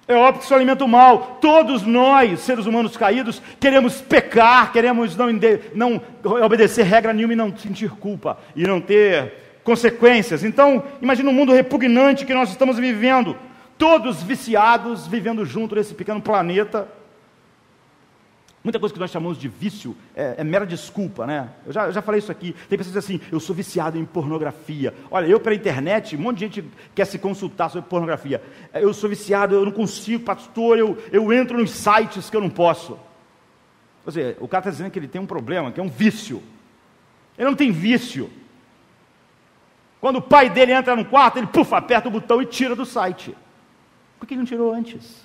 [0.08, 1.38] é óbvio que isso alimenta o mal.
[1.40, 5.26] Todos nós, seres humanos caídos, queremos pecar, queremos não,
[5.74, 6.02] não
[6.44, 9.32] obedecer regra nenhuma e não sentir culpa, e não ter
[9.64, 10.44] consequências.
[10.44, 13.36] Então, imagina um mundo repugnante que nós estamos vivendo.
[13.76, 16.88] Todos viciados, vivendo junto nesse pequeno planeta.
[18.66, 21.50] Muita coisa que nós chamamos de vício é, é mera desculpa, né?
[21.64, 22.52] Eu já, eu já falei isso aqui.
[22.68, 24.92] Tem pessoas assim: eu sou viciado em pornografia.
[25.08, 28.42] Olha, eu pela internet, um monte de gente quer se consultar sobre pornografia.
[28.72, 32.40] É, eu sou viciado, eu não consigo, pastor, eu, eu entro nos sites que eu
[32.40, 32.98] não posso.
[34.04, 36.42] Ou seja, o cara está dizendo que ele tem um problema, que é um vício.
[37.38, 38.28] Ele não tem vício.
[40.00, 42.84] Quando o pai dele entra no quarto, ele pufa, aperta o botão e tira do
[42.84, 43.32] site.
[44.18, 45.24] Por que ele não tirou antes?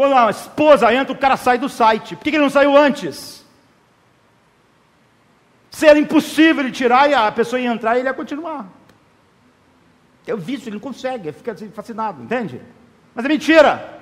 [0.00, 2.16] Quando a esposa entra, o cara sai do site.
[2.16, 3.44] Por que ele não saiu antes?
[5.70, 8.66] Se era impossível ele tirar e a pessoa ia entrar ele ia continuar.
[10.26, 12.62] É o vício, ele não consegue, ele fica fascinado, entende?
[13.14, 14.00] Mas é mentira.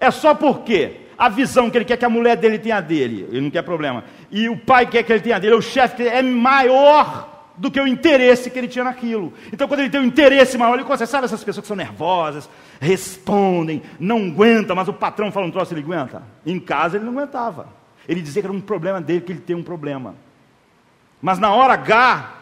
[0.00, 3.42] É só porque a visão que ele quer que a mulher dele tenha dele, ele
[3.42, 4.04] não quer problema.
[4.30, 7.86] E o pai quer que ele tenha dele, o chefe é maior do que o
[7.86, 9.34] interesse que ele tinha naquilo.
[9.52, 11.10] Então, quando ele tem um interesse maior, ele consegue.
[11.10, 12.48] Sabe essas pessoas que são nervosas,
[12.80, 16.22] respondem, não aguentam, mas o patrão fala um troço, ele aguenta?
[16.46, 17.68] Em casa ele não aguentava.
[18.08, 20.14] Ele dizia que era um problema dele, que ele tem um problema.
[21.20, 22.32] Mas na hora H,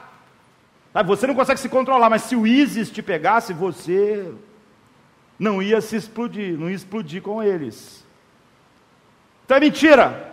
[0.92, 4.32] sabe, você não consegue se controlar, mas se o ISIS te pegasse, você
[5.36, 8.06] não ia se explodir, não ia explodir com eles.
[9.44, 10.27] Então é mentira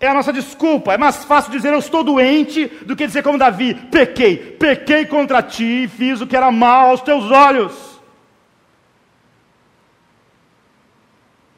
[0.00, 0.92] é a nossa desculpa.
[0.92, 5.42] É mais fácil dizer eu estou doente do que dizer como Davi: pequei, pequei contra
[5.42, 7.94] ti e fiz o que era mal aos teus olhos.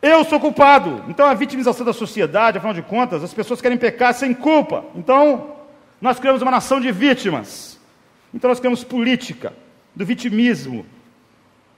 [0.01, 1.05] Eu sou culpado.
[1.09, 4.85] Então a vitimização da sociedade, afinal de contas, as pessoas querem pecar sem culpa.
[4.95, 5.57] Então
[6.01, 7.81] nós criamos uma nação de vítimas.
[8.33, 9.53] Então nós criamos política
[9.95, 10.85] do vitimismo,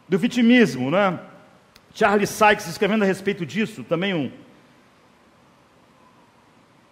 [0.09, 1.19] do vitimismo, né?
[1.95, 4.31] Charles Sykes escrevendo a respeito disso, também um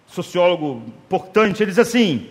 [0.07, 2.29] sociólogo importante, ele diz assim: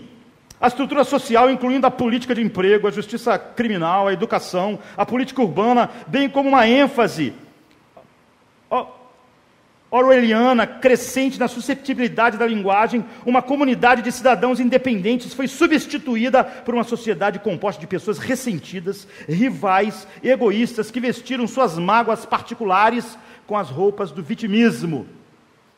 [0.59, 5.41] a estrutura social, incluindo a política de emprego, a justiça criminal, a educação, a política
[5.41, 7.33] urbana, bem como uma ênfase
[9.95, 16.83] orwelliana crescente na susceptibilidade da linguagem, uma comunidade de cidadãos independentes foi substituída por uma
[16.83, 24.11] sociedade composta de pessoas ressentidas, rivais, egoístas, que vestiram suas mágoas particulares com as roupas
[24.11, 25.07] do vitimismo.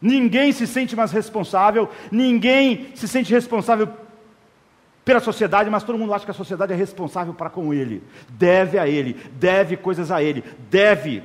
[0.02, 3.90] Ninguém se sente mais responsável, ninguém se sente responsável
[5.04, 8.78] pela sociedade, mas todo mundo acha que a sociedade é responsável para com ele, deve
[8.78, 11.24] a ele, deve coisas a ele, deve.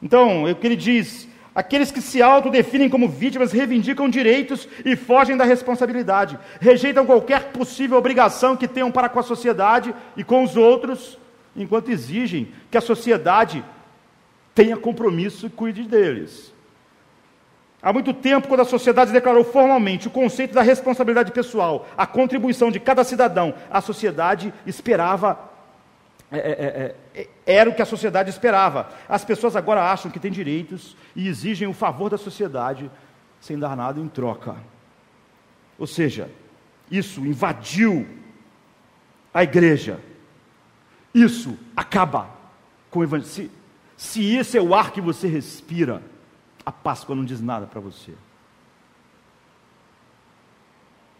[0.00, 4.94] Então, é o que ele diz: aqueles que se autodefinem como vítimas reivindicam direitos e
[4.94, 10.44] fogem da responsabilidade, rejeitam qualquer possível obrigação que tenham para com a sociedade e com
[10.44, 11.18] os outros,
[11.56, 13.64] enquanto exigem que a sociedade
[14.54, 16.53] tenha compromisso e cuide deles.
[17.84, 22.70] Há muito tempo, quando a sociedade declarou formalmente o conceito da responsabilidade pessoal, a contribuição
[22.70, 25.38] de cada cidadão, a sociedade esperava,
[26.32, 28.88] é, é, é, é, era o que a sociedade esperava.
[29.06, 32.90] As pessoas agora acham que têm direitos e exigem o favor da sociedade
[33.38, 34.56] sem dar nada em troca.
[35.78, 36.30] Ou seja,
[36.90, 38.08] isso invadiu
[39.34, 40.00] a igreja.
[41.14, 42.30] Isso acaba
[42.90, 43.28] com o evangelho.
[43.28, 43.50] Se,
[43.94, 46.02] se esse é o ar que você respira,
[46.64, 48.12] a Páscoa não diz nada para você.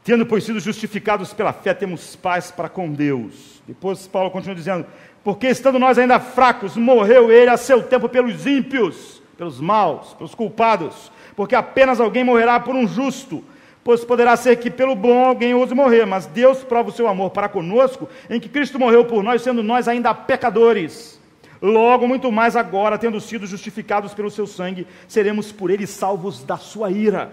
[0.04, 3.62] Tendo, pois, sido justificados pela fé, temos paz para com Deus.
[3.66, 4.86] Depois Paulo continua dizendo:
[5.22, 10.34] Porque estando nós ainda fracos, morreu ele a seu tempo pelos ímpios, pelos maus, pelos
[10.34, 11.10] culpados.
[11.34, 13.42] Porque apenas alguém morrerá por um justo,
[13.82, 17.30] pois poderá ser que pelo bom alguém ouse morrer, mas Deus prova o seu amor
[17.30, 21.18] para conosco, em que Cristo morreu por nós, sendo nós ainda pecadores.
[21.64, 26.58] Logo, muito mais agora, tendo sido justificados pelo seu sangue, seremos por ele salvos da
[26.58, 27.32] sua ira.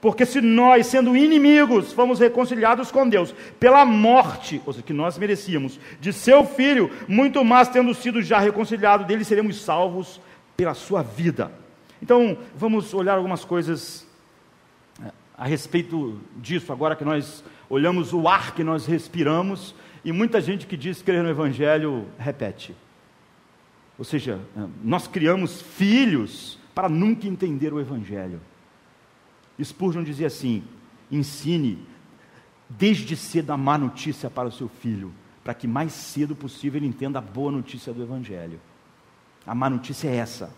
[0.00, 5.16] Porque se nós, sendo inimigos, fomos reconciliados com Deus pela morte, ou seja, que nós
[5.16, 10.20] merecíamos, de seu filho, muito mais tendo sido já reconciliado dele, seremos salvos
[10.56, 11.52] pela sua vida.
[12.02, 14.04] Então, vamos olhar algumas coisas
[15.00, 20.40] é, a respeito disso, agora que nós olhamos o ar que nós respiramos, e muita
[20.40, 22.74] gente que diz crer no Evangelho repete.
[23.98, 28.40] Ou seja, é, nós criamos filhos para nunca entender o Evangelho.
[29.62, 30.64] Spurgeon dizia assim:
[31.10, 31.78] ensine
[32.68, 35.12] desde cedo a má notícia para o seu filho,
[35.44, 38.60] para que mais cedo possível ele entenda a boa notícia do Evangelho.
[39.46, 40.52] A má notícia é essa: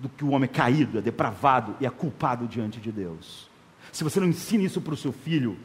[0.00, 3.50] do que o homem é caído, é depravado e é culpado diante de Deus.
[3.90, 5.58] Se você não ensina isso para o seu filho,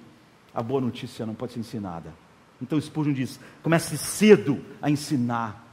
[0.53, 2.11] a boa notícia não pode ser ensinada.
[2.59, 5.66] Então Spurgeon diz: comece cedo a ensinar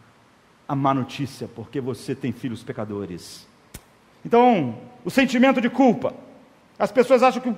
[0.66, 3.46] a má notícia, porque você tem filhos pecadores.
[4.24, 6.14] Então, o sentimento de culpa.
[6.78, 7.54] As pessoas acham que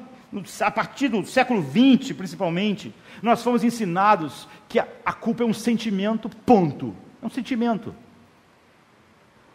[0.61, 2.93] a partir do século XX, principalmente,
[3.23, 6.95] nós fomos ensinados que a, culpa é um sentimento, ponto.
[7.23, 7.95] É um sentimento.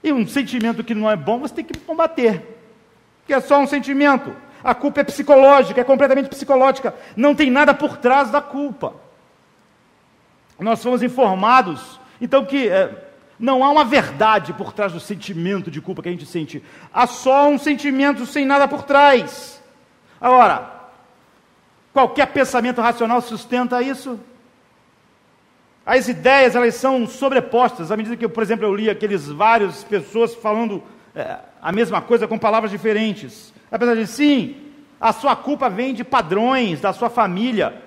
[0.04, 2.60] E um sentimento que não é bom, você tem que combater.
[3.28, 4.34] Que é só um sentimento.
[4.64, 6.96] A culpa é psicológica, é completamente psicológica.
[7.16, 8.96] Não tem nada por trás da culpa.
[10.60, 13.11] Nós fomos informados, então, que é,
[13.42, 16.64] não há uma verdade por trás do sentimento de culpa que a gente sente.
[16.94, 19.60] Há só um sentimento sem nada por trás.
[20.22, 20.72] Agora,
[21.92, 24.20] qualquer pensamento racional sustenta isso?
[25.84, 27.92] As ideias, elas são sobrepostas.
[27.92, 30.84] À medida que, por exemplo, eu li aqueles várias pessoas falando
[31.16, 33.52] é, a mesma coisa com palavras diferentes.
[33.72, 34.56] Apesar de sim,
[35.00, 37.82] a sua culpa vem de padrões da sua família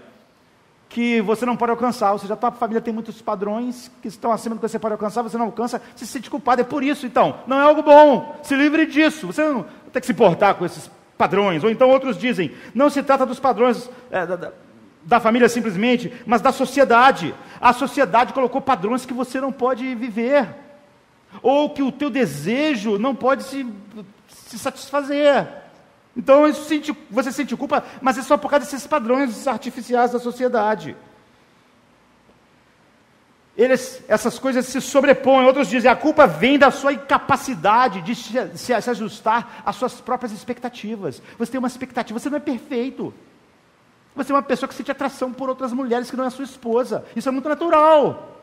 [0.94, 2.12] que você não pode alcançar.
[2.12, 4.92] Ou seja, a tua família tem muitos padrões que estão acima do que você pode
[4.92, 6.60] alcançar, você não alcança, você se sente culpado.
[6.60, 7.40] É por isso, então.
[7.48, 8.38] Não é algo bom.
[8.44, 9.26] Se livre disso.
[9.26, 10.88] Você não tem que se portar com esses
[11.18, 11.64] padrões.
[11.64, 14.52] Ou então outros dizem, não se trata dos padrões é, da,
[15.02, 17.34] da família simplesmente, mas da sociedade.
[17.60, 20.48] A sociedade colocou padrões que você não pode viver,
[21.42, 23.66] ou que o teu desejo não pode se,
[24.28, 25.63] se satisfazer.
[26.16, 26.44] Então
[27.10, 30.96] você sente culpa, mas é só por causa desses padrões artificiais da sociedade.
[33.56, 35.46] Eles, essas coisas se sobrepõem.
[35.46, 40.32] Outros dizem a culpa vem da sua incapacidade de se, se, ajustar às suas próprias
[40.32, 41.22] expectativas.
[41.38, 43.14] Você tem uma expectativa, você não é perfeito.
[44.16, 47.04] Você é uma pessoa que sente atração por outras mulheres que não é sua esposa.
[47.14, 48.40] Isso é muito natural.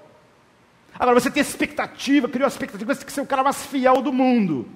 [0.98, 4.02] Agora, você tem expectativa, criou a expectativa, você tem que ser o cara mais fiel
[4.02, 4.68] do mundo.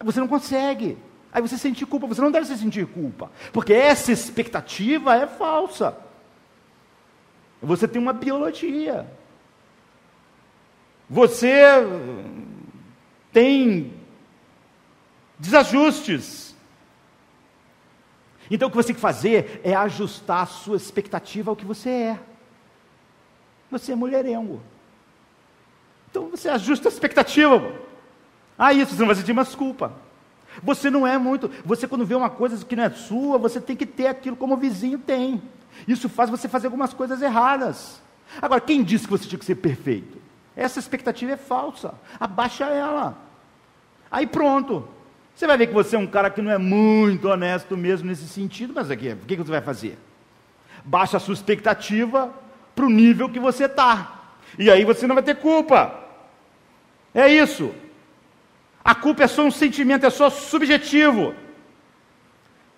[0.00, 0.98] Você não consegue.
[1.32, 2.06] Aí você sente culpa.
[2.06, 3.30] Você não deve se sentir culpa.
[3.52, 5.96] Porque essa expectativa é falsa.
[7.62, 9.06] Você tem uma biologia.
[11.08, 11.58] Você
[13.32, 13.94] tem
[15.38, 16.54] desajustes.
[18.50, 21.88] Então o que você tem que fazer é ajustar a sua expectativa ao que você
[21.88, 22.20] é.
[23.70, 24.60] Você é mulherengo.
[26.10, 27.72] Então você ajusta a expectativa.
[28.58, 29.92] Ah, isso, você não vai sentir mais culpa.
[30.62, 31.50] Você não é muito.
[31.64, 34.54] Você, quando vê uma coisa que não é sua, você tem que ter aquilo como
[34.54, 35.40] o vizinho tem.
[35.86, 38.02] Isso faz você fazer algumas coisas erradas.
[38.40, 40.18] Agora, quem disse que você tinha que ser perfeito?
[40.56, 41.94] Essa expectativa é falsa.
[42.20, 43.16] Abaixa ela.
[44.10, 44.86] Aí pronto.
[45.34, 48.28] Você vai ver que você é um cara que não é muito honesto mesmo nesse
[48.28, 49.98] sentido, mas aqui, o que você vai fazer?
[50.84, 52.30] Baixa a sua expectativa
[52.74, 54.20] para o nível que você está.
[54.58, 55.98] E aí você não vai ter culpa.
[57.14, 57.72] É isso.
[58.84, 61.34] A culpa é só um sentimento, é só subjetivo.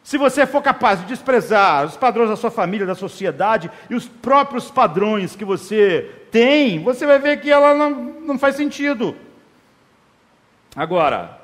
[0.02, 4.06] Se você for capaz de desprezar os padrões da sua família, da sociedade e os
[4.06, 9.16] próprios padrões que você tem, você vai ver que ela não, não faz sentido.
[10.76, 11.40] Agora,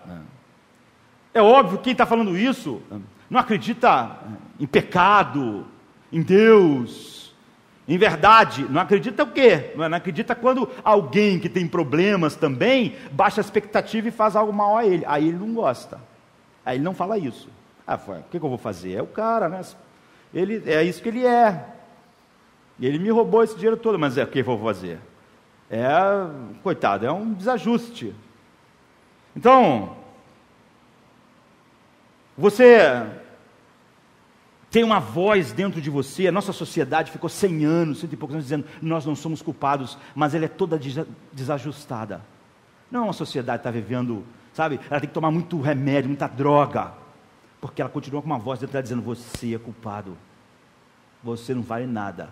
[1.33, 2.83] é óbvio que quem está falando isso
[3.31, 4.19] não acredita
[4.59, 5.65] em pecado,
[6.13, 7.10] em Deus,
[7.91, 8.65] em verdade.
[8.71, 9.73] Não acredita o quê?
[9.75, 14.79] Não acredita quando alguém que tem problemas também baixa a expectativa e faz algo mal
[14.79, 15.05] a ele.
[15.09, 16.01] Aí ele não gosta.
[16.65, 17.49] Aí ele não fala isso.
[17.85, 18.93] Ah, o que, eu vou fazer?
[18.93, 19.61] É o cara, né?
[20.33, 21.67] Ele, é isso que ele é.
[22.81, 25.01] Ele me roubou esse dinheiro todo, mas é o que eu vou fazer?
[25.69, 25.91] É,
[26.63, 28.15] coitado, é um desajuste.
[29.35, 29.97] Então,
[32.39, 33.05] você
[34.71, 38.35] tem uma voz dentro de você, a nossa sociedade ficou 100 anos, cento e poucos
[38.35, 40.81] anos, dizendo nós não somos culpados, mas ela é toda
[41.33, 42.23] desajustada.
[42.89, 46.93] Não, a sociedade está vivendo, sabe, ela tem que tomar muito remédio, muita droga,
[47.61, 50.17] porque ela continua com uma voz dentro dela dizendo: você é culpado,
[51.23, 52.31] você não vale nada.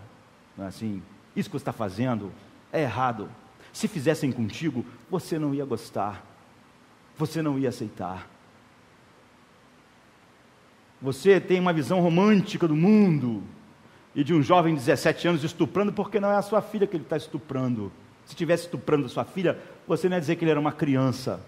[0.56, 1.02] Não é assim?
[1.34, 2.32] Isso que você está fazendo
[2.72, 3.28] é errado.
[3.72, 6.24] Se fizessem contigo, você não ia gostar,
[7.16, 8.28] você não ia aceitar.
[11.00, 13.42] Você tem uma visão romântica do mundo
[14.14, 16.96] e de um jovem de 17 anos estuprando, porque não é a sua filha que
[16.96, 17.92] ele está estuprando.
[18.24, 21.40] Se estivesse estuprando a sua filha, você não ia dizer que ele era uma criança.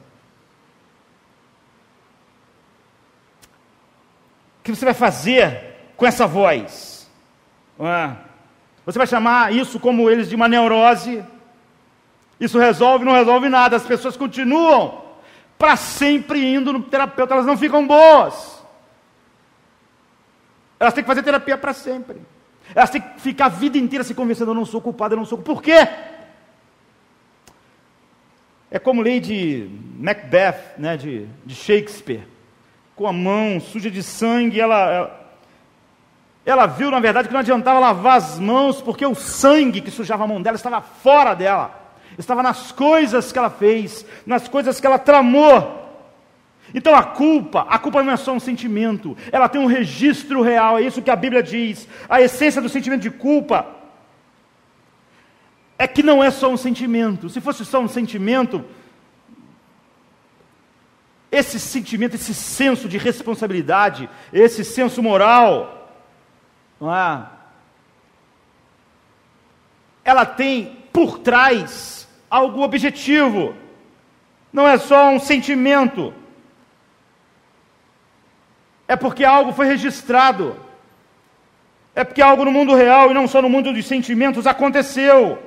[4.60, 7.10] O que você vai fazer com essa voz?
[7.78, 8.16] É?
[8.86, 11.24] Você vai chamar isso como eles de uma neurose?
[12.38, 13.04] Isso resolve?
[13.04, 13.76] Não resolve nada.
[13.76, 15.02] As pessoas continuam
[15.58, 18.59] para sempre indo no terapeuta, elas não ficam boas.
[20.80, 22.16] Elas têm que fazer terapia para sempre.
[22.74, 25.26] Elas têm que ficar a vida inteira se convencendo: eu não sou culpada, eu não
[25.26, 25.36] sou.
[25.36, 25.86] Por quê?
[28.70, 29.68] É como Lady
[29.98, 32.22] Macbeth, né, de, de Shakespeare,
[32.94, 35.30] com a mão suja de sangue, ela, ela,
[36.46, 40.22] ela viu, na verdade, que não adiantava lavar as mãos, porque o sangue que sujava
[40.22, 41.74] a mão dela estava fora dela,
[42.16, 45.79] estava nas coisas que ela fez, nas coisas que ela tramou.
[46.74, 50.78] Então a culpa, a culpa não é só um sentimento, ela tem um registro real,
[50.78, 51.88] é isso que a Bíblia diz.
[52.08, 53.66] A essência do sentimento de culpa
[55.78, 57.28] é que não é só um sentimento.
[57.28, 58.64] Se fosse só um sentimento,
[61.32, 65.92] esse sentimento, esse senso de responsabilidade, esse senso moral,
[66.80, 67.26] não é?
[70.04, 73.54] ela tem por trás algum objetivo,
[74.52, 76.12] não é só um sentimento,
[78.90, 80.56] é porque algo foi registrado,
[81.94, 85.38] é porque algo no mundo real e não só no mundo dos sentimentos aconteceu.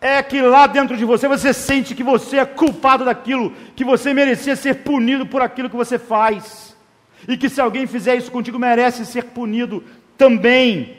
[0.00, 4.14] É que lá dentro de você você sente que você é culpado daquilo, que você
[4.14, 6.76] merecia ser punido por aquilo que você faz,
[7.26, 9.82] e que se alguém fizer isso contigo merece ser punido
[10.16, 10.98] também.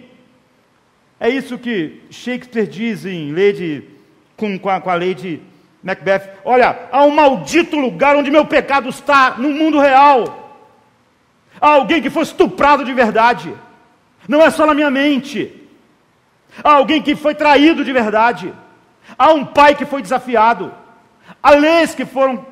[1.18, 3.86] É isso que Shakespeare diz em Lady,
[4.36, 5.42] com, com, a, com a Lady
[5.84, 10.58] Macbeth: Olha, há um maldito lugar onde meu pecado está, no mundo real.
[11.60, 13.54] Há alguém que foi estuprado de verdade,
[14.28, 15.56] não é só na minha mente.
[16.64, 18.54] Há alguém que foi traído de verdade.
[19.18, 20.74] Há um pai que foi desafiado.
[21.42, 22.46] Há leis que foram.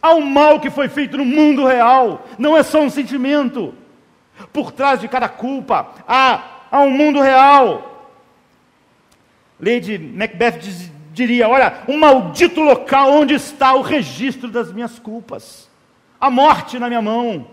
[0.00, 2.26] Há um mal que foi feito no mundo real.
[2.38, 3.74] Não é só um sentimento.
[4.52, 7.90] Por trás de cada culpa há, há um mundo real.
[9.58, 15.70] Lady Macbeth diz, diria: Olha, um maldito local onde está o registro das minhas culpas.
[16.20, 17.46] A morte na minha mão.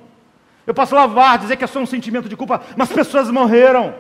[0.68, 3.96] Eu posso lavar, dizer que é só um sentimento de culpa, mas pessoas morreram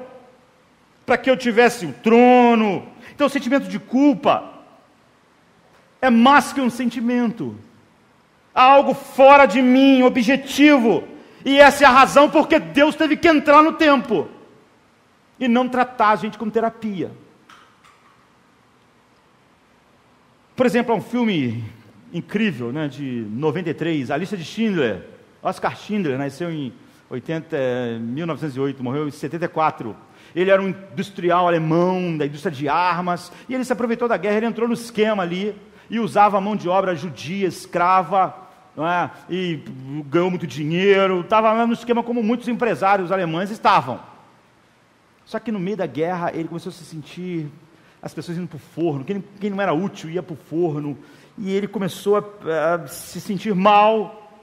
[1.06, 2.92] para que eu tivesse o trono,
[3.22, 4.44] então, o sentimento de culpa
[6.02, 7.56] é mais que um sentimento,
[8.52, 11.04] há algo fora de mim, objetivo,
[11.46, 14.28] e essa é a razão porque Deus teve que entrar no tempo
[15.40, 17.12] e não tratar a gente com terapia.
[20.62, 21.64] Por exemplo, há um filme
[22.14, 25.08] incrível, né, de 93, A Lista de Schindler.
[25.42, 26.72] Oscar Schindler nasceu em
[27.10, 27.58] 80,
[28.00, 29.96] 1908, morreu em 74.
[30.36, 34.38] Ele era um industrial alemão, da indústria de armas, e ele se aproveitou da guerra,
[34.38, 35.56] ele entrou no esquema ali
[35.90, 38.38] e usava a mão de obra judia, escrava,
[38.78, 39.10] é?
[39.32, 39.64] e
[40.06, 44.00] ganhou muito dinheiro, estava no esquema como muitos empresários alemães estavam.
[45.26, 47.50] Só que no meio da guerra ele começou a se sentir
[48.02, 50.98] as pessoas indo para o forno, quem, quem, não era útil ia para o forno,
[51.38, 54.40] e ele começou a, a se sentir mal,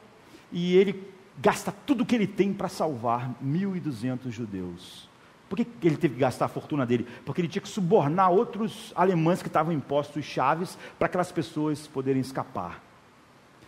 [0.52, 1.02] e ele
[1.38, 5.08] gasta tudo que ele tem para salvar 1.200 judeus.
[5.48, 7.06] Por que ele teve que gastar a fortuna dele?
[7.24, 12.20] Porque ele tinha que subornar outros alemães que estavam impostos chaves para aquelas pessoas poderem
[12.20, 12.82] escapar.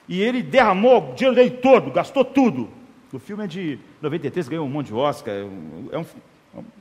[0.06, 2.68] E ele derramou o dinheiro dele todo, gastou tudo.
[3.12, 6.04] O filme é de 93, ganhou um monte de Oscar, é um,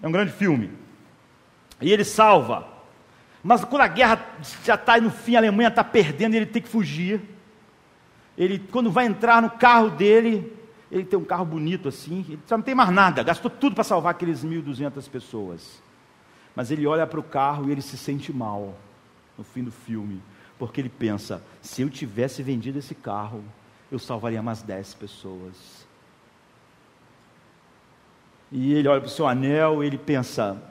[0.04, 0.70] é um grande filme.
[1.82, 2.79] E ele salva.
[3.44, 4.26] Mas quando a guerra
[4.64, 7.22] já está no fim, a Alemanha está perdendo, ele tem que fugir.
[8.38, 10.54] Ele, quando vai entrar no carro dele,
[10.92, 13.84] ele tem um carro bonito assim, ele só não tem mais nada, gastou tudo para
[13.84, 15.82] salvar aqueles 1.200 pessoas.
[16.56, 18.76] Mas ele olha para o carro e ele se sente mal
[19.38, 20.22] no fim do filme,
[20.58, 23.44] porque ele pensa: se eu tivesse vendido esse carro,
[23.92, 25.88] eu salvaria mais 10 pessoas.
[28.52, 30.62] E ele olha para o seu anel e ele pensa: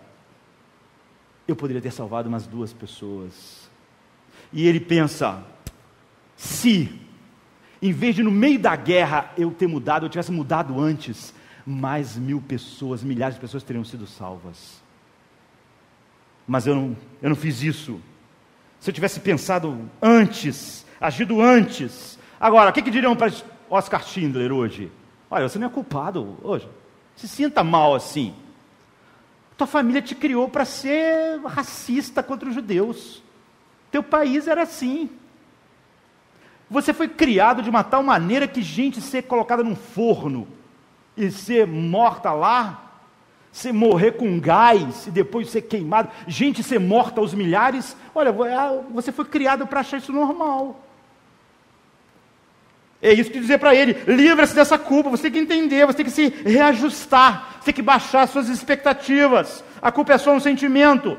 [1.48, 3.68] eu poderia ter salvado umas duas pessoas.
[4.52, 5.42] E ele pensa:
[6.36, 6.92] se
[7.80, 11.34] em vez de no meio da guerra eu ter mudado, eu tivesse mudado antes,
[11.64, 14.82] mais mil pessoas, milhares de pessoas teriam sido salvas.
[16.46, 18.00] Mas eu não, eu não fiz isso.
[18.80, 22.18] Se eu tivesse pensado antes, agido antes.
[22.40, 23.32] Agora, o que, que diriam para
[23.68, 24.90] Oscar Schindler hoje?
[25.30, 26.68] Olha, você não é culpado hoje.
[27.16, 28.34] Se sinta mal assim.
[29.58, 33.20] Tua família te criou para ser racista contra os judeus.
[33.90, 35.10] Teu país era assim.
[36.70, 40.46] Você foi criado de uma tal maneira que gente ser colocada num forno
[41.16, 42.92] e ser morta lá,
[43.50, 48.80] ser morrer com gás e depois ser queimado, gente ser morta aos milhares, olha, ah,
[48.92, 50.87] você foi criado para achar isso normal.
[53.00, 55.10] É isso que dizer para ele: livra-se dessa culpa.
[55.10, 59.64] Você tem que entender, você tem que se reajustar, você tem que baixar suas expectativas.
[59.80, 61.16] A culpa é só um sentimento.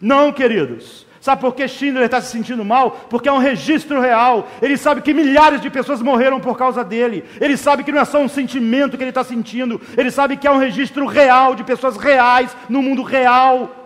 [0.00, 1.06] Não, queridos.
[1.20, 2.92] Sabe por que Schindler está se sentindo mal?
[3.10, 4.48] Porque é um registro real.
[4.62, 7.24] Ele sabe que milhares de pessoas morreram por causa dele.
[7.38, 9.78] Ele sabe que não é só um sentimento que ele está sentindo.
[9.98, 13.76] Ele sabe que é um registro real de pessoas reais no mundo real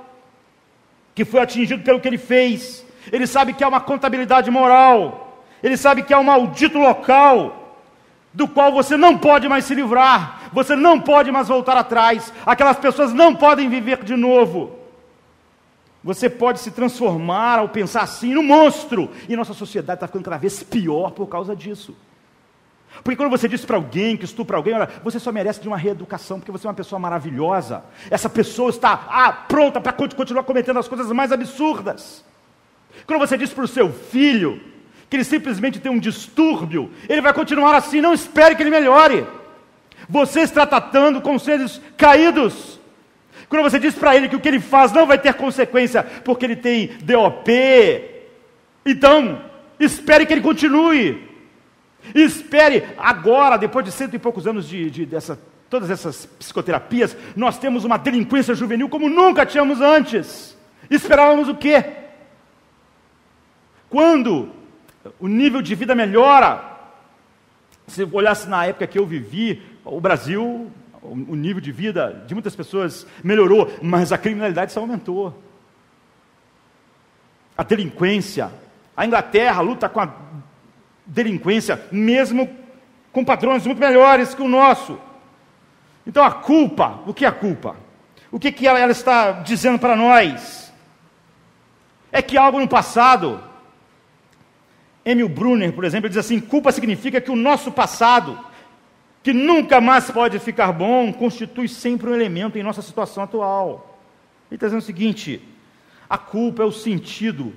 [1.14, 2.85] que foi atingido pelo que ele fez.
[3.12, 5.24] Ele sabe que há uma contabilidade moral.
[5.65, 7.79] Ele sabe que há um maldito local
[8.35, 10.51] do qual você não pode mais se livrar.
[10.53, 12.31] Você não pode mais voltar atrás.
[12.45, 14.79] Aquelas pessoas não podem viver de novo.
[16.03, 19.11] Você pode se transformar ao pensar assim no monstro.
[19.27, 21.97] E nossa sociedade está ficando cada vez pior por causa disso.
[23.03, 25.79] Porque quando você diz para alguém que estupra alguém, olha, você só merece de uma
[25.79, 27.83] reeducação, porque você é uma pessoa maravilhosa.
[28.11, 32.23] Essa pessoa está ah, pronta para continuar cometendo as coisas mais absurdas.
[33.07, 34.74] Quando você diz para o seu filho
[35.15, 39.25] que ele simplesmente tem um distúrbio, ele vai continuar assim, não espere que ele melhore.
[40.09, 42.81] Você está tratando com seres caídos.
[43.49, 46.45] Quando você diz para ele que o que ele faz não vai ter consequência porque
[46.45, 47.49] ele tem DOP,
[48.85, 49.41] então
[49.79, 51.29] espere que ele continue.
[52.12, 55.39] Espere agora, depois de cento e poucos anos de, de dessa,
[55.71, 60.59] todas essas psicoterapias, nós temos uma delinquência juvenil como nunca tínhamos antes.
[60.91, 61.85] Esperávamos o quê?
[63.89, 64.64] Quando
[65.19, 66.73] o nível de vida melhora,
[67.87, 70.71] se olhasse na época que eu vivi, o Brasil,
[71.03, 75.43] o nível de vida de muitas pessoas melhorou, mas a criminalidade só aumentou.
[77.57, 78.51] A delinquência.
[78.97, 80.11] A Inglaterra luta com a
[81.05, 82.49] delinquência, mesmo
[83.13, 84.99] com padrões muito melhores que o nosso.
[86.07, 87.77] Então a culpa, o que é a culpa?
[88.31, 90.73] O que, que ela, ela está dizendo para nós?
[92.11, 93.43] É que algo no passado
[95.05, 98.39] Emil Brunner, por exemplo, diz assim: culpa significa que o nosso passado,
[99.23, 103.99] que nunca mais pode ficar bom, constitui sempre um elemento em nossa situação atual.
[104.51, 105.43] Ele está dizendo o seguinte:
[106.09, 107.53] a culpa é o sentido,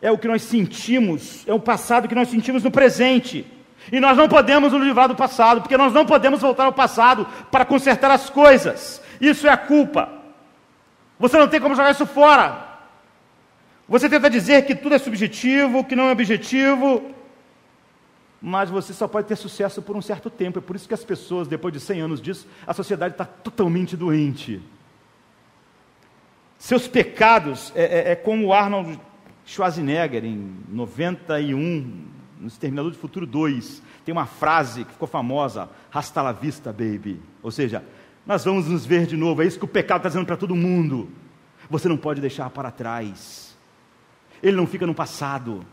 [0.00, 3.46] é o que nós sentimos, é o passado que nós sentimos no presente.
[3.90, 7.26] E nós não podemos nos livrar do passado, porque nós não podemos voltar ao passado
[7.50, 9.02] para consertar as coisas.
[9.20, 10.08] Isso é a culpa.
[11.18, 12.67] Você não tem como jogar isso fora.
[13.88, 17.02] Você tenta dizer que tudo é subjetivo, que não é objetivo,
[18.40, 20.58] mas você só pode ter sucesso por um certo tempo.
[20.58, 23.96] É por isso que as pessoas, depois de 100 anos disso, a sociedade está totalmente
[23.96, 24.60] doente.
[26.58, 29.00] Seus pecados, é, é, é como Arnold
[29.46, 32.04] Schwarzenegger, em 91,
[32.40, 37.20] no Exterminador do Futuro 2, tem uma frase que ficou famosa: Hasta la vista, baby.
[37.42, 37.82] Ou seja,
[38.26, 39.42] nós vamos nos ver de novo.
[39.42, 41.08] É isso que o pecado está dizendo para todo mundo.
[41.70, 43.47] Você não pode deixar para trás.
[44.42, 45.64] Ele não fica no passado.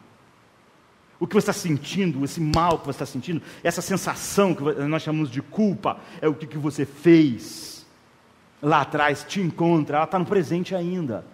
[1.20, 5.02] O que você está sentindo, esse mal que você está sentindo, essa sensação que nós
[5.02, 7.86] chamamos de culpa, é o que você fez
[8.62, 11.26] lá atrás, te encontra, ela está no presente ainda.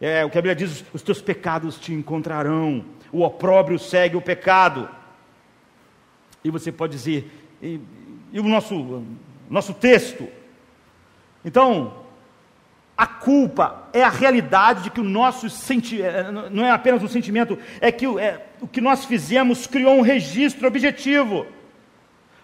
[0.00, 4.22] É o que a Bíblia diz: os teus pecados te encontrarão, o opróbrio segue o
[4.22, 4.88] pecado.
[6.44, 7.28] E você pode dizer,
[7.60, 7.80] e,
[8.32, 9.04] e o nosso,
[9.50, 10.28] nosso texto?
[11.44, 12.05] Então,
[12.96, 17.08] a culpa é a realidade de que o nosso sentimento, é, não é apenas um
[17.08, 21.46] sentimento, é que é, o que nós fizemos criou um registro objetivo.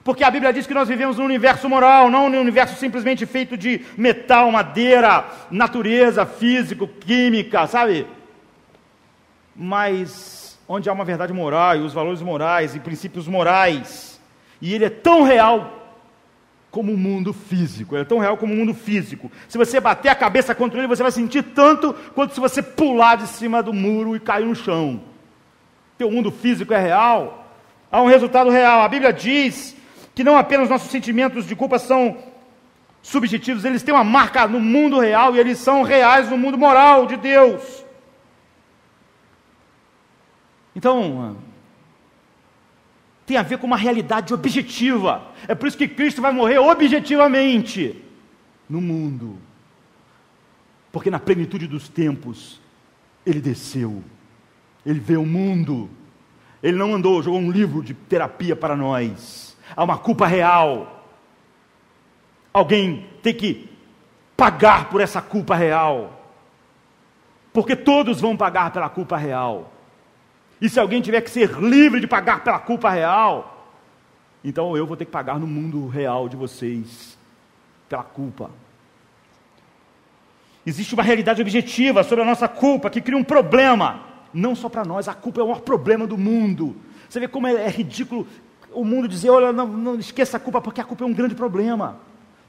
[0.05, 3.57] Porque a Bíblia diz que nós vivemos num universo moral, não num universo simplesmente feito
[3.57, 8.07] de metal, madeira, natureza, físico, química, sabe?
[9.55, 14.21] Mas onde há uma verdade moral e os valores morais e princípios morais.
[14.61, 15.82] E ele é tão real
[16.73, 19.31] como o mundo físico, ele é tão real como o mundo físico.
[19.47, 23.17] Se você bater a cabeça contra ele, você vai sentir tanto quanto se você pular
[23.17, 25.03] de cima do muro e cair no chão.
[25.99, 27.47] Teu mundo físico é real,
[27.91, 28.81] há um resultado real.
[28.81, 29.77] A Bíblia diz
[30.15, 32.17] que não apenas nossos sentimentos de culpa são
[33.03, 37.07] subjetivos, eles têm uma marca no mundo real e eles são reais no mundo moral
[37.07, 37.85] de Deus.
[40.75, 41.37] Então,
[43.27, 45.23] tem a ver com uma realidade objetiva.
[45.47, 48.03] É por isso que Cristo vai morrer objetivamente
[48.69, 49.39] no mundo.
[50.91, 52.61] Porque na plenitude dos tempos,
[53.25, 54.03] ele desceu,
[54.85, 55.89] ele veio ao mundo,
[56.63, 59.57] ele não andou, jogou um livro de terapia para nós.
[59.75, 61.09] Há uma culpa real.
[62.53, 63.71] Alguém tem que
[64.37, 66.21] pagar por essa culpa real.
[67.53, 69.72] Porque todos vão pagar pela culpa real.
[70.63, 73.67] E se alguém tiver que ser livre de pagar pela culpa real,
[74.45, 77.19] então eu vou ter que pagar no mundo real de vocês
[77.89, 78.49] pela culpa.
[80.65, 84.03] Existe uma realidade objetiva sobre a nossa culpa que cria um problema,
[84.33, 86.77] não só para nós, a culpa é o maior problema do mundo.
[87.09, 88.25] Você vê como é, é ridículo
[88.73, 91.35] o mundo dizer: olha, não, não esqueça a culpa, porque a culpa é um grande
[91.35, 91.97] problema.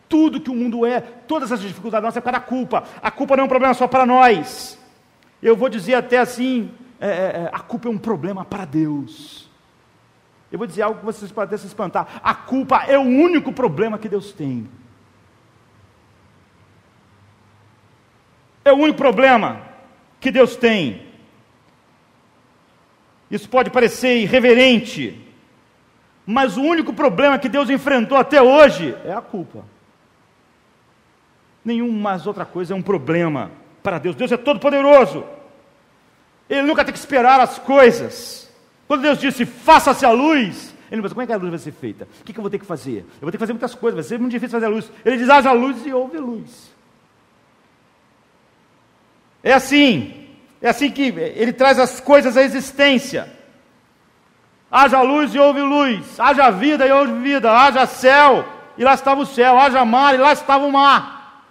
[0.08, 2.84] Tudo que o mundo é, todas as dificuldades nossas é por causa da culpa.
[3.02, 4.78] A culpa não é um problema só para nós.
[5.42, 6.70] Eu vou dizer até assim,
[7.04, 9.50] é, é, é, a culpa é um problema para Deus.
[10.50, 12.22] Eu vou dizer algo que vocês podem até se espantar.
[12.24, 14.70] A culpa é o único problema que Deus tem.
[18.64, 19.64] É o único problema
[20.22, 21.06] que Deus tem.
[23.30, 25.28] Isso pode parecer irreverente,
[26.26, 29.66] mas o único problema que Deus enfrentou até hoje é a culpa.
[31.66, 33.52] Nenhuma outra coisa é um problema
[33.82, 34.16] para Deus.
[34.16, 35.26] Deus é todo poderoso.
[36.50, 38.50] Ele nunca tem que esperar as coisas.
[38.88, 41.72] Quando Deus disse, faça-se a luz, ele pensa, como é que a luz vai ser
[41.72, 42.08] feita?
[42.22, 43.00] O que, que eu vou ter que fazer?
[43.00, 44.92] Eu vou ter que fazer muitas coisas, vai ser muito difícil fazer a luz.
[45.04, 46.72] Ele diz, haja luz e houve luz.
[49.42, 50.28] É assim,
[50.62, 53.28] é assim que ele traz as coisas à existência.
[54.72, 58.46] Haja luz e houve luz, haja vida e houve vida, haja céu
[58.78, 61.44] e lá estava o céu, haja mar e lá estava o mar.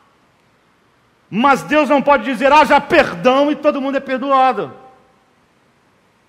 [1.30, 4.81] Mas Deus não pode dizer haja perdão e todo mundo é perdoado.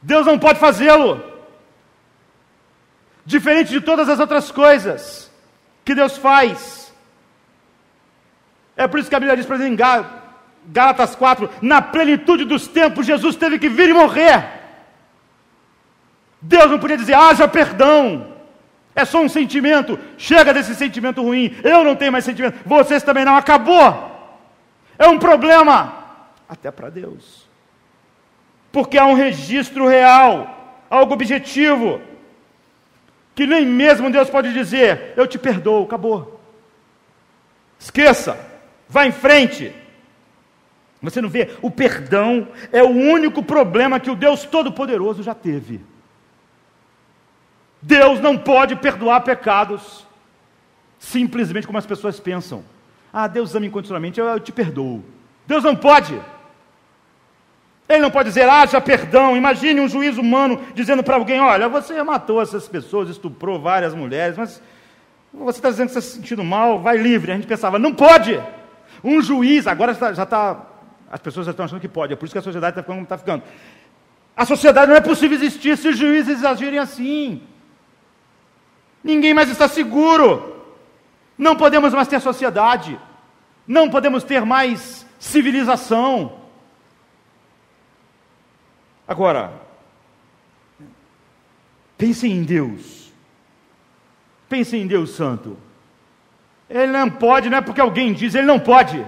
[0.03, 1.23] Deus não pode fazê-lo.
[3.25, 5.31] Diferente de todas as outras coisas
[5.83, 6.93] que Deus faz.
[8.75, 9.77] É por isso que a Bíblia diz, exemplo, em
[10.67, 14.61] Gálatas 4, na plenitude dos tempos, Jesus teve que vir e morrer.
[16.41, 18.33] Deus não podia dizer, haja perdão.
[18.93, 19.97] É só um sentimento.
[20.17, 21.55] Chega desse sentimento ruim.
[21.63, 22.59] Eu não tenho mais sentimento.
[22.65, 23.35] Vocês também não.
[23.35, 24.11] Acabou.
[24.99, 25.93] É um problema.
[26.47, 27.47] Até para Deus.
[28.73, 32.01] Porque há um registro real, algo objetivo,
[33.35, 35.83] que nem mesmo Deus pode dizer: Eu te perdoo.
[35.83, 36.41] Acabou.
[37.79, 38.35] Esqueça.
[38.89, 39.71] Vá em frente.
[41.03, 41.55] Você não vê?
[41.61, 45.79] O perdão é o único problema que o Deus Todo-Poderoso já teve.
[47.79, 50.07] Deus não pode perdoar pecados
[50.97, 52.63] simplesmente como as pessoas pensam.
[53.11, 55.03] Ah, Deus ama incondicionalmente, eu, eu te perdoo.
[55.45, 56.19] Deus não pode.
[57.93, 59.37] Ele não pode dizer, haja perdão.
[59.37, 64.37] Imagine um juiz humano dizendo para alguém: Olha, você matou essas pessoas, estuprou várias mulheres,
[64.37, 64.61] mas
[65.33, 67.31] você está dizendo que está se sentindo mal, vai livre.
[67.31, 68.41] A gente pensava: Não pode.
[69.03, 70.65] Um juiz, agora já está.
[71.11, 73.03] As pessoas já estão achando que pode, é por isso que a sociedade está ficando
[73.03, 73.43] está ficando.
[74.35, 77.43] A sociedade não é possível existir se os juízes agirem assim.
[79.03, 80.63] Ninguém mais está seguro.
[81.37, 82.99] Não podemos mais ter sociedade.
[83.67, 86.42] Não podemos ter mais civilização.
[89.13, 89.53] Agora,
[91.95, 93.13] pense em Deus.
[94.49, 95.55] Pense em Deus Santo.
[96.67, 99.05] Ele não pode, não é porque alguém diz, ele não pode.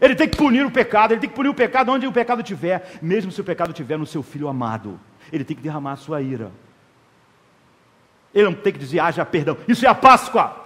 [0.00, 2.40] Ele tem que punir o pecado, ele tem que punir o pecado onde o pecado
[2.40, 4.98] estiver, mesmo se o pecado estiver no seu filho amado.
[5.30, 6.50] Ele tem que derramar a sua ira.
[8.32, 9.58] Ele não tem que dizer, haja perdão.
[9.68, 10.64] Isso é a Páscoa.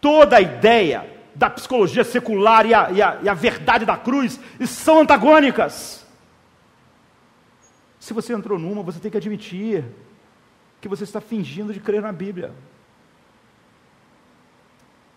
[0.00, 4.40] Toda a ideia da psicologia secular e a, e a, e a verdade da cruz
[4.66, 6.03] são antagônicas.
[8.04, 9.82] Se você entrou numa, você tem que admitir
[10.78, 12.52] que você está fingindo de crer na Bíblia.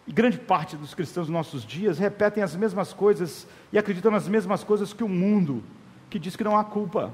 [0.08, 4.30] E grande parte dos cristãos dos nossos dias repetem as mesmas coisas e acreditam nas
[4.30, 5.62] mesmas coisas que o mundo,
[6.10, 7.14] que diz que não há culpa.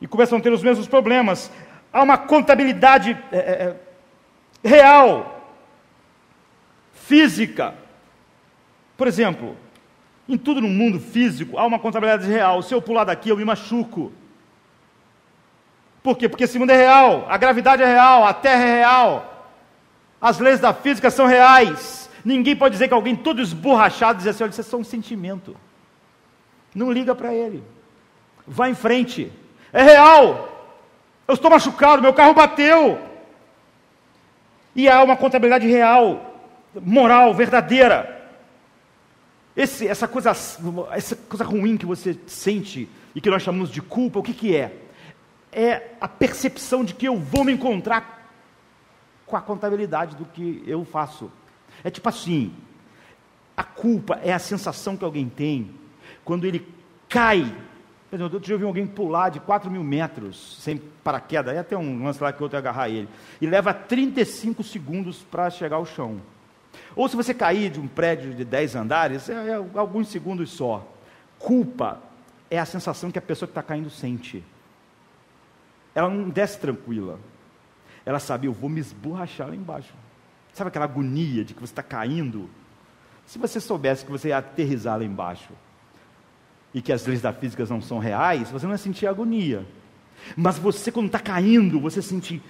[0.00, 1.50] E começam a ter os mesmos problemas
[1.92, 3.76] há uma contabilidade é, é,
[4.62, 5.58] é, real,
[6.92, 7.74] física.
[8.96, 9.56] Por exemplo,
[10.28, 12.62] em tudo no mundo físico há uma contabilidade real.
[12.62, 14.12] Se eu pular daqui, eu me machuco.
[16.02, 16.28] Por quê?
[16.28, 19.48] Porque esse mundo é real, a gravidade é real, a terra é real,
[20.20, 22.10] as leis da física são reais.
[22.24, 25.56] Ninguém pode dizer que alguém todo esborrachado diz assim: olha, isso é só um sentimento.
[26.74, 27.62] Não liga para ele.
[28.46, 29.32] Vá em frente.
[29.72, 30.50] É real.
[31.26, 32.98] Eu estou machucado, meu carro bateu.
[34.74, 36.40] E há uma contabilidade real,
[36.74, 38.13] moral, verdadeira.
[39.56, 44.18] Esse, essa, coisa, essa coisa ruim que você sente e que nós chamamos de culpa,
[44.18, 44.76] o que, que é?
[45.52, 48.28] É a percepção de que eu vou me encontrar
[49.26, 51.30] com a contabilidade do que eu faço.
[51.84, 52.52] É tipo assim:
[53.56, 55.70] a culpa é a sensação que alguém tem
[56.24, 56.66] quando ele
[57.08, 57.54] cai
[58.14, 61.58] por exemplo, outro dia eu vi alguém pular de 4 mil metros, sem paraquedas, aí
[61.58, 63.08] até um lance lá que outro ia agarrar ele,
[63.40, 66.20] e leva 35 segundos para chegar ao chão.
[66.94, 70.86] Ou se você cair de um prédio de 10 andares, é, é alguns segundos só.
[71.38, 72.00] Culpa
[72.50, 74.42] é a sensação que a pessoa que está caindo sente.
[75.94, 77.18] Ela não desce tranquila.
[78.04, 79.94] Ela sabe, eu vou me esborrachar lá embaixo.
[80.52, 82.48] Sabe aquela agonia de que você está caindo?
[83.26, 85.50] Se você soubesse que você ia aterrizar lá embaixo,
[86.74, 89.64] e que as leis da física não são reais, você não vai sentir agonia.
[90.36, 92.42] Mas você, quando está caindo, você sente,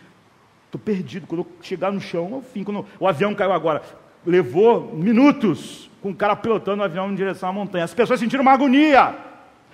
[0.64, 1.26] estou perdido.
[1.26, 2.64] Quando eu chegar no chão, é o fim.
[2.64, 3.82] Quando o avião caiu agora,
[4.26, 7.84] levou minutos com o cara pilotando o avião em direção à montanha.
[7.84, 9.16] As pessoas sentiram uma agonia,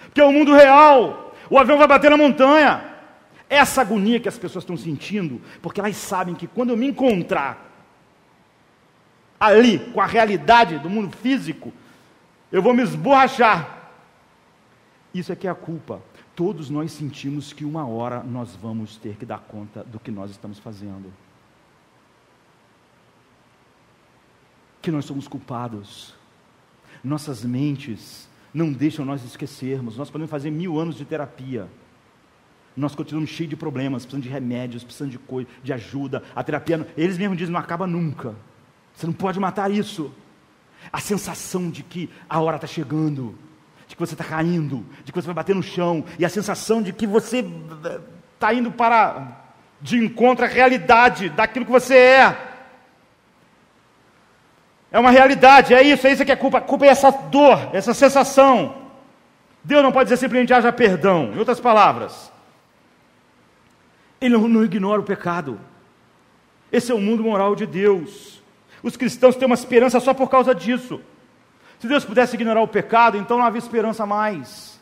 [0.05, 1.35] porque é o mundo real.
[1.49, 2.85] O avião vai bater na montanha.
[3.49, 7.69] Essa agonia que as pessoas estão sentindo, porque elas sabem que quando eu me encontrar
[9.39, 11.73] ali com a realidade do mundo físico,
[12.53, 13.81] eu vou me esborrachar
[15.13, 16.01] isso é que é a culpa.
[16.37, 20.31] Todos nós sentimos que uma hora nós vamos ter que dar conta do que nós
[20.31, 21.13] estamos fazendo.
[24.81, 26.15] Que nós somos culpados.
[27.03, 29.97] Nossas mentes não deixam nós esquecermos.
[29.97, 31.69] Nós podemos fazer mil anos de terapia.
[32.77, 36.23] Nós continuamos cheios de problemas, precisando de remédios, precisando de coisa, de ajuda.
[36.35, 38.35] A terapia, eles mesmos dizem, não acaba nunca.
[38.95, 40.13] Você não pode matar isso.
[40.93, 43.37] A sensação de que a hora está chegando
[43.91, 46.81] de que você está caindo, de que você vai bater no chão, e a sensação
[46.81, 47.45] de que você
[48.35, 49.43] está indo para
[49.81, 52.50] de encontro à realidade daquilo que você é.
[54.93, 56.59] É uma realidade, é isso, é isso que é culpa.
[56.59, 58.75] A culpa é essa dor, essa sensação.
[59.63, 61.33] Deus não pode dizer simplesmente haja perdão.
[61.33, 62.33] Em outras palavras,
[64.21, 65.61] Ele não, não ignora o pecado.
[66.73, 68.43] Esse é o mundo moral de Deus.
[68.83, 71.01] Os cristãos têm uma esperança só por causa disso.
[71.79, 74.81] Se Deus pudesse ignorar o pecado, então não havia esperança mais.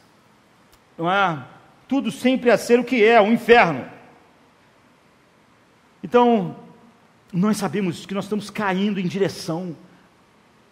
[0.96, 1.38] Não é?
[1.86, 3.86] Tudo sempre a ser o que é, o inferno.
[6.02, 6.56] Então,
[7.32, 9.76] nós sabemos que nós estamos caindo em direção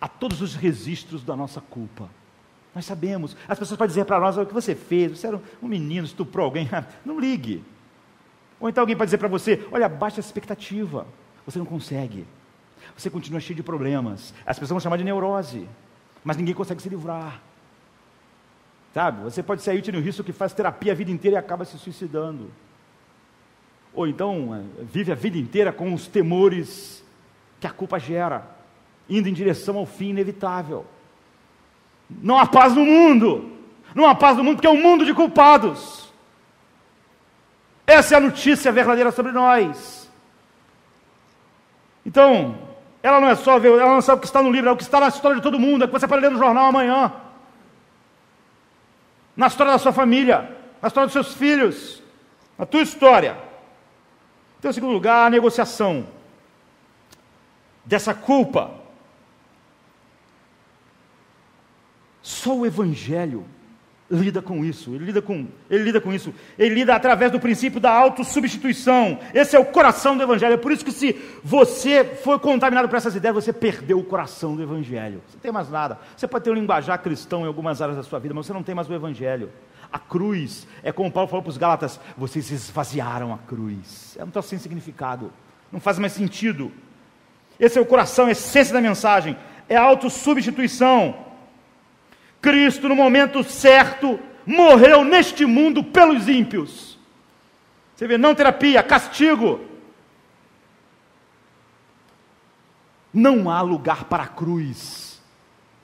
[0.00, 2.08] a todos os registros da nossa culpa.
[2.74, 3.34] Nós sabemos.
[3.48, 5.18] As pessoas podem dizer para nós o que você fez.
[5.18, 6.68] Você era um menino, estuprou alguém.
[7.04, 7.64] Não ligue.
[8.60, 11.06] Ou então alguém pode dizer para você: olha, baixa a expectativa.
[11.46, 12.26] Você não consegue.
[12.96, 14.34] Você continua cheio de problemas.
[14.44, 15.68] As pessoas vão chamar de neurose.
[16.24, 17.40] Mas ninguém consegue se livrar.
[18.92, 19.22] Sabe?
[19.22, 21.78] Você pode ser a no risco que faz terapia a vida inteira e acaba se
[21.78, 22.50] suicidando.
[23.94, 27.04] Ou então eh, vive a vida inteira com os temores
[27.60, 28.55] que a culpa gera
[29.08, 30.84] indo em direção ao fim inevitável.
[32.08, 33.52] Não há paz no mundo.
[33.94, 36.12] Não há paz no mundo porque é um mundo de culpados.
[37.86, 40.10] Essa é a notícia verdadeira sobre nós.
[42.04, 42.58] Então,
[43.02, 44.76] ela não é só ver, ela não sabe o que está no livro, é o
[44.76, 47.12] que está na história de todo mundo, é que você pode ler no jornal amanhã.
[49.36, 52.02] Na história da sua família, na história dos seus filhos,
[52.58, 53.36] na tua história.
[54.58, 56.06] Então, em segundo lugar, a negociação
[57.84, 58.85] dessa culpa
[62.26, 63.44] Só o Evangelho
[64.10, 67.78] lida com isso, ele lida com, ele lida com isso, ele lida através do princípio
[67.78, 69.20] da autossubstituição.
[69.32, 70.54] Esse é o coração do Evangelho.
[70.54, 71.12] É por isso que se
[71.44, 75.22] você foi contaminado por essas ideias, você perdeu o coração do Evangelho.
[75.28, 76.00] Você não tem mais nada.
[76.16, 78.64] Você pode ter um linguajar cristão em algumas áreas da sua vida, mas você não
[78.64, 79.48] tem mais o Evangelho.
[79.92, 84.16] A cruz, é como Paulo falou para os Gálatas, vocês esvaziaram a cruz.
[84.18, 85.32] É um troço sem significado.
[85.70, 86.72] Não faz mais sentido.
[87.58, 89.36] Esse é o coração, a essência da mensagem.
[89.68, 91.25] É a autossubstituição.
[92.46, 96.96] Cristo, no momento certo, morreu neste mundo pelos ímpios.
[97.92, 99.60] Você vê, não terapia, castigo.
[103.12, 105.20] Não há lugar para a cruz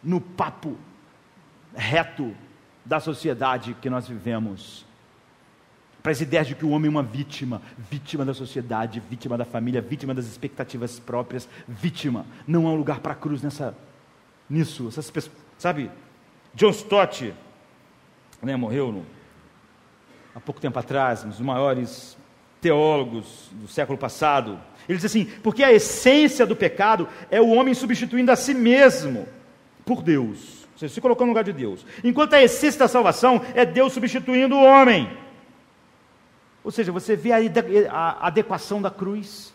[0.05, 0.79] no papo
[1.75, 2.33] reto
[2.85, 4.87] da sociedade que nós vivemos.
[6.01, 7.61] Para as ideias de que o homem é uma vítima,
[7.91, 12.25] vítima da sociedade, vítima da família, vítima das expectativas próprias, vítima.
[12.47, 13.77] Não há lugar para a cruz nessa,
[14.49, 14.87] nisso.
[14.87, 15.91] Essas pessoas, sabe?
[16.55, 17.35] John Stott,
[18.43, 19.07] né, morreu no,
[20.35, 22.17] há pouco tempo atrás, um dos maiores
[22.61, 24.59] teólogos do século passado.
[24.89, 29.27] Ele diz assim: porque a essência do pecado é o homem substituindo a si mesmo
[29.85, 30.63] por Deus.
[30.73, 31.85] Ou seja, se colocando no lugar de Deus.
[32.03, 35.11] Enquanto a essência da salvação é Deus substituindo o homem.
[36.65, 37.31] Ou seja, você vê
[37.91, 39.53] a adequação da cruz.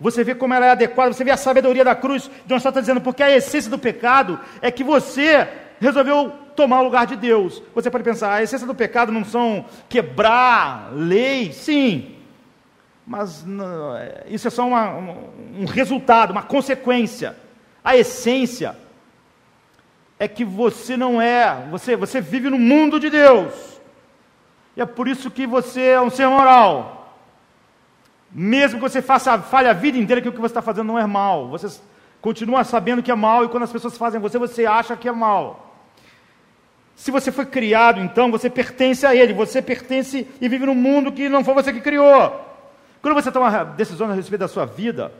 [0.00, 2.30] Você vê como ela é adequada, você vê a sabedoria da cruz.
[2.46, 5.48] John Stott está dizendo, porque a essência do pecado é que você
[5.84, 7.62] resolveu tomar o lugar de Deus.
[7.74, 12.14] Você pode pensar, a essência do pecado não são quebrar lei, sim,
[13.06, 13.94] mas não,
[14.26, 17.36] isso é só uma, um resultado, uma consequência.
[17.82, 18.76] A essência
[20.18, 23.52] é que você não é, você, você vive no mundo de Deus.
[24.76, 27.14] E é por isso que você é um ser moral.
[28.30, 30.98] Mesmo que você faça falha a vida inteira que o que você está fazendo não
[30.98, 31.48] é mal.
[31.48, 31.78] Você
[32.20, 35.12] continua sabendo que é mal e quando as pessoas fazem você, você acha que é
[35.12, 35.63] mal.
[36.96, 41.12] Se você foi criado, então, você pertence a Ele, você pertence e vive num mundo
[41.12, 42.40] que não foi você que criou.
[43.02, 45.12] Quando você toma decisões a respeito da sua vida,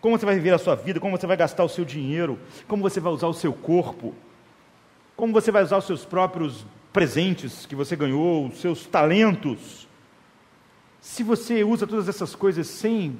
[0.00, 2.38] como você vai viver a sua vida, como você vai gastar o seu dinheiro,
[2.68, 4.14] como você vai usar o seu corpo,
[5.16, 9.88] como você vai usar os seus próprios presentes que você ganhou, os seus talentos.
[11.00, 13.18] Se você usa todas essas coisas sem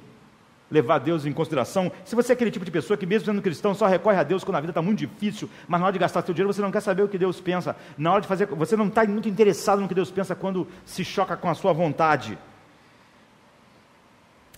[0.70, 1.92] levar Deus em consideração.
[2.04, 4.42] Se você é aquele tipo de pessoa que, mesmo sendo cristão, só recorre a Deus
[4.42, 6.72] quando a vida está muito difícil, mas na hora de gastar seu dinheiro você não
[6.72, 7.76] quer saber o que Deus pensa.
[7.96, 11.04] Na hora de fazer, você não está muito interessado no que Deus pensa quando se
[11.04, 12.38] choca com a sua vontade.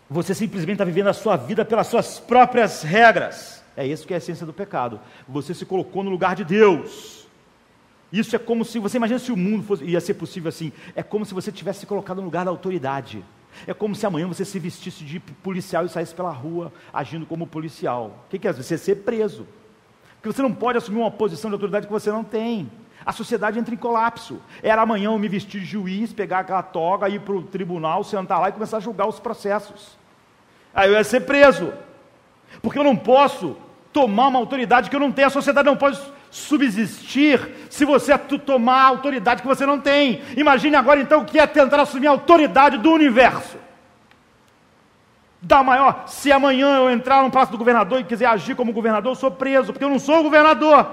[0.08, 3.62] Você simplesmente está vivendo a sua vida pelas suas próprias regras.
[3.76, 5.00] É isso que é a essência do pecado.
[5.28, 7.26] Você se colocou no lugar de Deus.
[8.12, 10.72] Isso é como se você imagina se o mundo fosse, ia ser possível assim.
[10.94, 13.24] É como se você tivesse se colocado no lugar da autoridade.
[13.66, 17.46] É como se amanhã você se vestisse de policial e saísse pela rua agindo como
[17.46, 18.24] policial.
[18.26, 18.52] O que, é?
[18.52, 19.46] Você ser preso.
[20.16, 22.70] Porque você não pode assumir uma posição de autoridade que você não tem.
[23.04, 24.40] A sociedade entra em colapso.
[24.62, 28.40] Era amanhã eu me vestir de juiz, pegar aquela toga, ir para o tribunal, sentar
[28.40, 29.96] lá e começar a julgar os processos.
[30.74, 31.72] Aí eu ia ser preso.
[32.60, 33.56] Porque eu não posso
[33.92, 35.28] tomar uma autoridade que eu não tenho.
[35.28, 36.00] A sociedade não pode
[36.30, 40.22] subsistir se você tomar a autoridade que você não tem.
[40.36, 43.56] Imagine agora então o que é tentar assumir a autoridade do universo.
[45.40, 49.12] Da maior, se amanhã eu entrar no palácio do governador e quiser agir como governador,
[49.12, 50.90] eu sou preso, porque eu não sou governador.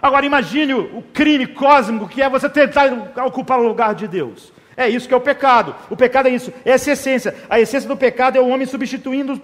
[0.00, 2.86] Agora imagine o crime cósmico que é você tentar
[3.26, 4.52] ocupar o lugar de Deus.
[4.76, 5.74] É isso que é o pecado.
[5.90, 7.34] O pecado é isso, é essa essência.
[7.50, 9.40] A essência do pecado é o homem substituindo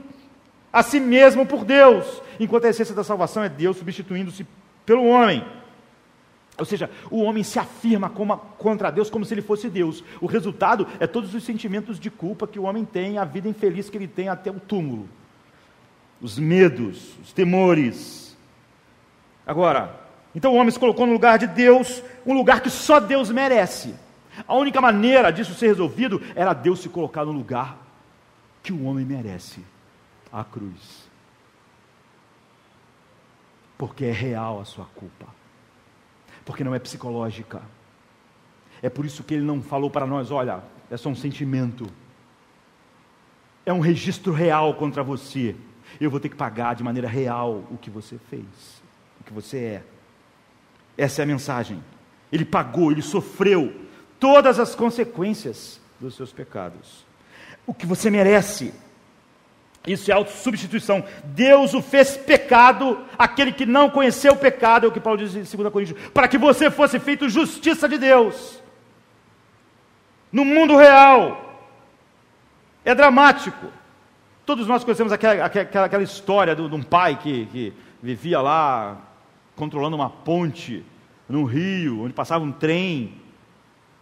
[0.75, 4.45] a si mesmo por Deus, enquanto a essência da salvação é Deus substituindo-se
[4.85, 5.47] pelo homem.
[6.59, 10.03] Ou seja, o homem se afirma como, contra Deus como se ele fosse Deus.
[10.21, 13.89] O resultado é todos os sentimentos de culpa que o homem tem, a vida infeliz
[13.89, 15.09] que ele tem até o túmulo.
[16.21, 18.37] Os medos, os temores.
[19.47, 20.01] Agora,
[20.35, 23.95] então o homem se colocou no lugar de Deus, um lugar que só Deus merece.
[24.45, 27.79] A única maneira disso ser resolvido era Deus se colocar no lugar
[28.61, 29.61] que o homem merece
[30.35, 31.09] à cruz.
[33.79, 35.27] Porque é real a sua culpa.
[36.45, 37.63] Porque não é psicológica.
[38.83, 41.87] É por isso que ele não falou para nós: olha, é só um sentimento.
[43.65, 45.55] É um registro real contra você.
[46.01, 48.83] Eu vou ter que pagar de maneira real o que você fez,
[49.21, 49.83] o que você é.
[50.99, 51.83] Essa é a mensagem.
[52.33, 53.81] Ele pagou, ele sofreu
[54.19, 57.07] todas as consequências dos seus pecados.
[57.67, 58.75] O que você merece
[59.87, 61.05] isso é autossubstituição.
[61.25, 65.35] Deus o fez pecado, aquele que não conheceu o pecado, é o que Paulo diz
[65.35, 68.63] em 2 Coríntios, para que você fosse feito justiça de Deus.
[70.33, 71.43] No mundo real.
[72.85, 73.67] É dramático.
[74.45, 77.73] Todos nós conhecemos aquela, aquela, aquela história de, um pai que, que
[78.03, 78.99] vivia lá
[79.57, 80.85] controlando uma ponte
[81.29, 83.15] no rio, onde passava um trem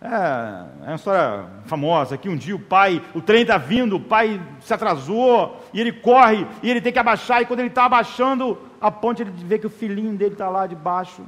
[0.04, 4.00] é, é uma história famosa que um dia o pai, o trem está vindo, o
[4.00, 7.84] pai se atrasou, e ele corre, e ele tem que abaixar, e quando ele está
[7.84, 11.22] abaixando a ponte, ele vê que o filhinho dele está lá debaixo.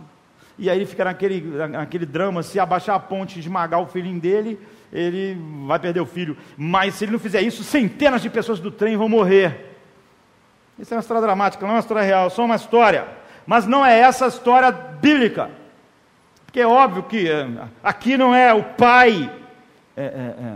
[0.59, 4.21] E aí ele fica naquele, naquele drama, se abaixar a ponte e esmagar o filhinho
[4.21, 4.59] dele,
[4.93, 6.37] ele vai perder o filho.
[6.57, 9.77] Mas se ele não fizer isso, centenas de pessoas do trem vão morrer.
[10.79, 13.07] Isso é uma história dramática, não é uma história real, só uma história.
[13.47, 15.51] Mas não é essa a história bíblica.
[16.55, 17.49] Porque é óbvio que é,
[17.83, 19.29] aqui não é o pai
[19.97, 20.55] é, é, é,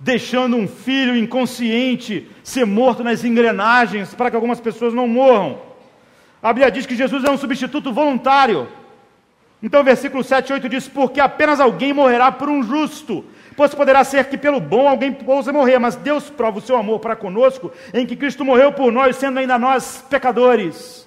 [0.00, 5.60] deixando um filho inconsciente ser morto nas engrenagens para que algumas pessoas não morram.
[6.42, 8.66] A Bíblia diz que Jesus é um substituto voluntário.
[9.62, 13.24] Então, versículo 7 e 8 diz: Porque apenas alguém morrerá por um justo,
[13.56, 16.98] pois poderá ser que pelo bom alguém possa morrer, mas Deus prova o seu amor
[16.98, 21.06] para conosco, em que Cristo morreu por nós, sendo ainda nós pecadores.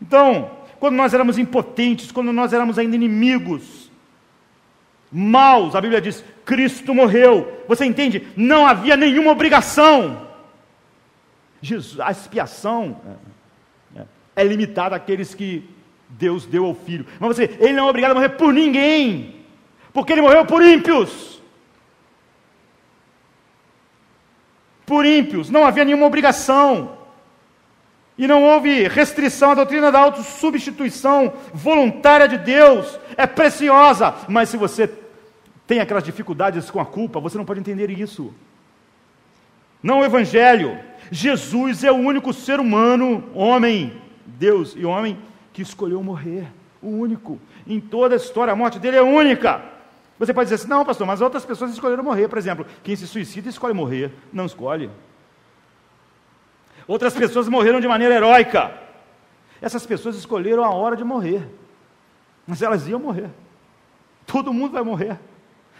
[0.00, 0.50] Então,
[0.80, 3.90] quando nós éramos impotentes, quando nós éramos ainda inimigos,
[5.12, 7.62] maus, a Bíblia diz: Cristo morreu.
[7.68, 8.26] Você entende?
[8.34, 10.26] Não havia nenhuma obrigação.
[11.60, 12.98] Jesus, a expiação
[13.94, 14.06] é, é,
[14.36, 15.68] é limitada àqueles que
[16.08, 17.04] Deus deu ao Filho.
[17.20, 19.44] Mas você, ele não é obrigado a morrer por ninguém,
[19.92, 21.42] porque ele morreu por ímpios.
[24.86, 26.99] Por ímpios, não havia nenhuma obrigação.
[28.20, 34.58] E não houve restrição, a doutrina da autossubstituição voluntária de Deus é preciosa, mas se
[34.58, 34.92] você
[35.66, 38.34] tem aquelas dificuldades com a culpa, você não pode entender isso.
[39.82, 40.78] Não o Evangelho.
[41.10, 45.18] Jesus é o único ser humano, homem, Deus e homem,
[45.50, 46.46] que escolheu morrer.
[46.82, 47.40] O único.
[47.66, 49.62] Em toda a história, a morte dele é única.
[50.18, 52.28] Você pode dizer assim, não, pastor, mas outras pessoas escolheram morrer.
[52.28, 54.12] Por exemplo, quem se suicida escolhe morrer.
[54.30, 54.90] Não escolhe.
[56.90, 58.74] Outras pessoas morreram de maneira heróica.
[59.62, 61.48] Essas pessoas escolheram a hora de morrer.
[62.44, 63.30] Mas elas iam morrer.
[64.26, 65.16] Todo mundo vai morrer.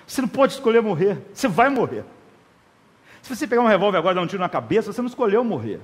[0.07, 1.21] Você não pode escolher morrer.
[1.35, 2.05] Você vai morrer.
[3.23, 5.43] Se você pegar um revólver agora e dar um tiro na cabeça, você não escolheu
[5.43, 5.81] morrer.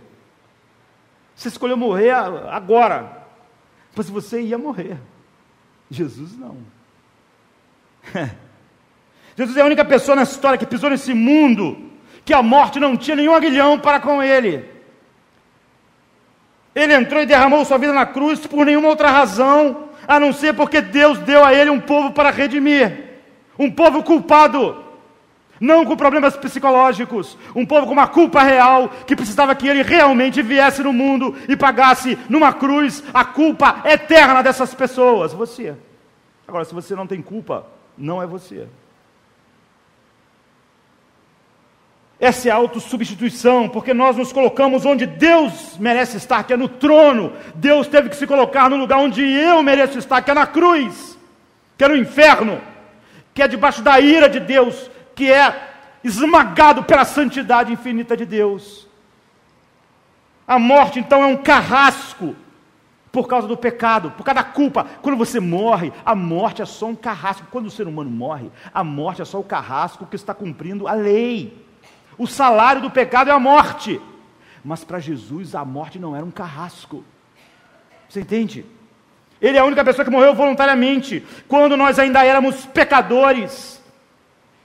[1.34, 3.26] Você escolheu morrer agora.
[3.96, 4.96] Mas você ia morrer.
[5.90, 6.56] Jesus não.
[9.36, 11.90] Jesus é a única pessoa na história que pisou nesse mundo
[12.24, 14.75] que a morte não tinha nenhum aguilhão para com ele.
[16.76, 20.52] Ele entrou e derramou sua vida na cruz por nenhuma outra razão, a não ser
[20.52, 23.14] porque Deus deu a ele um povo para redimir,
[23.58, 24.84] um povo culpado,
[25.58, 30.42] não com problemas psicológicos, um povo com uma culpa real, que precisava que ele realmente
[30.42, 35.32] viesse no mundo e pagasse numa cruz a culpa eterna dessas pessoas.
[35.32, 35.74] Você.
[36.46, 37.66] Agora, se você não tem culpa,
[37.96, 38.68] não é você.
[42.18, 46.68] Essa é a autossubstituição, porque nós nos colocamos onde Deus merece estar, que é no
[46.68, 47.34] trono.
[47.54, 51.18] Deus teve que se colocar no lugar onde eu mereço estar, que é na cruz,
[51.76, 52.60] que é no inferno,
[53.34, 58.88] que é debaixo da ira de Deus, que é esmagado pela santidade infinita de Deus.
[60.48, 62.34] A morte, então, é um carrasco
[63.12, 64.86] por causa do pecado, por causa da culpa.
[65.02, 67.46] Quando você morre, a morte é só um carrasco.
[67.50, 70.92] Quando o ser humano morre, a morte é só o carrasco que está cumprindo a
[70.92, 71.65] lei.
[72.18, 74.00] O salário do pecado é a morte.
[74.64, 77.04] Mas para Jesus a morte não era um carrasco.
[78.08, 78.64] Você entende?
[79.40, 83.82] Ele é a única pessoa que morreu voluntariamente, quando nós ainda éramos pecadores,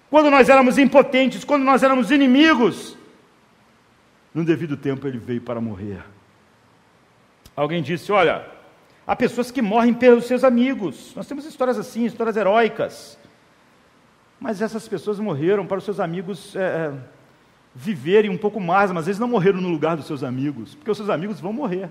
[0.10, 2.98] quando nós éramos impotentes, quando nós éramos inimigos.
[4.34, 6.02] No devido tempo ele veio para morrer.
[7.56, 8.46] Alguém disse: Olha,
[9.06, 11.14] há pessoas que morrem pelos seus amigos.
[11.16, 13.20] Nós temos histórias assim, histórias heróicas.
[14.40, 16.94] Mas essas pessoas morreram para os seus amigos é, é,
[17.74, 20.98] viverem um pouco mais, mas eles não morreram no lugar dos seus amigos, porque os
[20.98, 21.90] seus amigos vão morrer.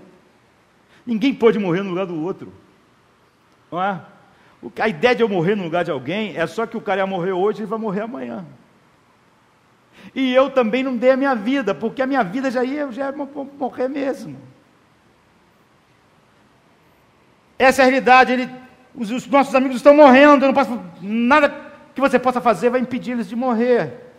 [1.05, 2.53] Ninguém pode morrer no lugar do outro.
[3.71, 4.01] Não é?
[4.79, 7.07] A ideia de eu morrer no lugar de alguém é só que o cara ia
[7.07, 8.45] morrer hoje e vai morrer amanhã.
[10.13, 13.07] E eu também não dei a minha vida, porque a minha vida já ia, já
[13.07, 13.15] ia
[13.57, 14.37] morrer mesmo.
[17.57, 18.33] Essa é a realidade.
[18.33, 18.49] Ele,
[18.93, 20.51] os, os, nossos amigos estão morrendo.
[20.53, 21.49] Posso, nada
[21.93, 24.10] que você possa fazer vai impedir eles de morrer.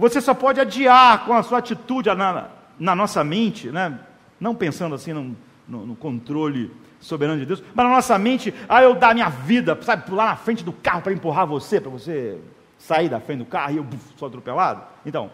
[0.00, 2.48] Você só pode adiar com a sua atitude na,
[2.78, 4.00] na nossa mente, né?
[4.40, 5.36] não pensando assim no,
[5.68, 9.78] no, no controle soberano de Deus, mas na nossa mente, ah, eu dar minha vida,
[9.82, 12.38] sabe, pular na frente do carro para empurrar você, para você
[12.78, 14.82] sair da frente do carro e eu buf, sou atropelado.
[15.04, 15.30] Então,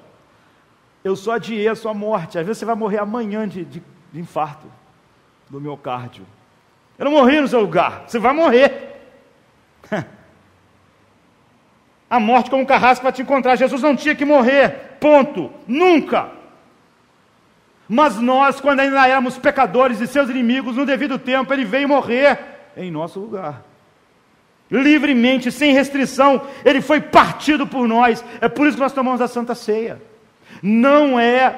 [1.05, 2.37] eu só adiei a sua morte.
[2.37, 3.81] Às vezes você vai morrer amanhã de, de,
[4.13, 4.67] de infarto
[5.49, 6.27] do miocárdio.
[6.99, 9.01] Eu não morri no seu lugar, você vai morrer.
[12.09, 13.57] A morte como um carrasco para te encontrar.
[13.57, 15.51] Jesus não tinha que morrer, ponto.
[15.67, 16.31] Nunca.
[17.89, 22.39] Mas nós, quando ainda éramos pecadores e seus inimigos, no devido tempo, ele veio morrer
[22.77, 23.63] em nosso lugar.
[24.71, 28.25] Livremente, sem restrição, ele foi partido por nós.
[28.41, 30.03] É por isso que nós tomamos a Santa Ceia.
[30.63, 31.55] Não é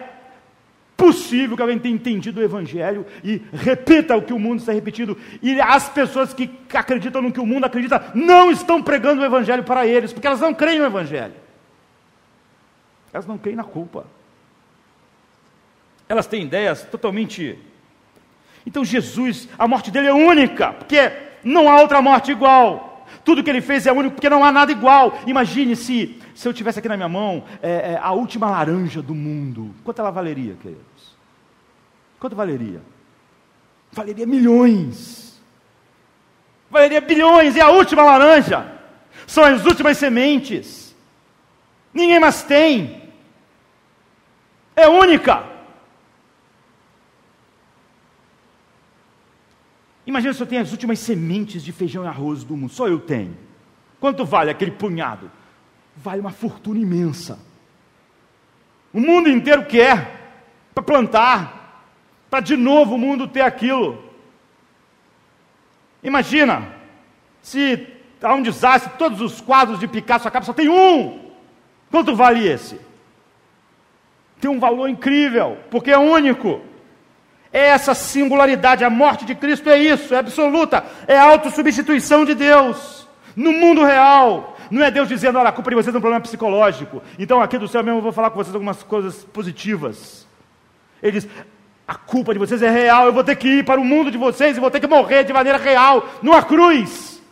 [0.98, 5.16] possível que alguém tenha entendido o Evangelho e repita o que o mundo está repetindo.
[5.40, 9.64] E as pessoas que acreditam no que o mundo acredita não estão pregando o Evangelho
[9.64, 11.34] para eles, porque elas não creem no Evangelho.
[13.12, 14.04] Elas não creem na culpa
[16.08, 17.58] elas têm ideias totalmente.
[18.66, 21.12] Então, Jesus, a morte dele é única, porque
[21.44, 23.06] não há outra morte igual.
[23.24, 25.18] Tudo que ele fez é único, porque não há nada igual.
[25.26, 29.14] Imagine se, se eu tivesse aqui na minha mão é, é, a última laranja do
[29.14, 29.74] mundo.
[29.84, 30.87] Quanto ela valeria, queridos?
[32.18, 32.82] Quanto valeria?
[33.92, 35.40] Valeria milhões.
[36.70, 38.78] Valeria bilhões, é a última laranja.
[39.26, 40.94] São as últimas sementes.
[41.92, 43.10] Ninguém mais tem.
[44.76, 45.44] É única.
[50.06, 52.98] Imagina se eu tenho as últimas sementes de feijão e arroz do mundo, só eu
[52.98, 53.36] tenho.
[54.00, 55.30] Quanto vale aquele punhado?
[55.96, 57.38] Vale uma fortuna imensa.
[58.92, 60.32] O mundo inteiro quer
[60.74, 61.57] para plantar,
[62.30, 64.02] para de novo o mundo ter aquilo.
[66.02, 66.74] Imagina
[67.42, 67.86] se
[68.22, 71.30] há um desastre, todos os quadros de Picasso acabam, só tem um.
[71.90, 72.80] Quanto vale esse?
[74.40, 76.60] Tem um valor incrível, porque é único.
[77.52, 82.34] É essa singularidade, a morte de Cristo é isso, é absoluta, é a autossubstituição de
[82.34, 84.56] Deus no mundo real.
[84.70, 87.02] Não é Deus dizendo, olha, a culpa de vocês é um problema psicológico.
[87.18, 90.26] Então aqui do céu mesmo eu vou falar com vocês algumas coisas positivas.
[91.02, 91.28] Ele diz,
[91.88, 94.18] a culpa de vocês é real, eu vou ter que ir para o mundo de
[94.18, 97.22] vocês e vou ter que morrer de maneira real, numa cruz.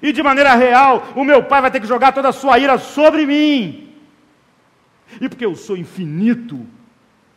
[0.00, 2.78] E de maneira real, o meu pai vai ter que jogar toda a sua ira
[2.78, 3.92] sobre mim.
[5.20, 6.66] E porque eu sou infinito,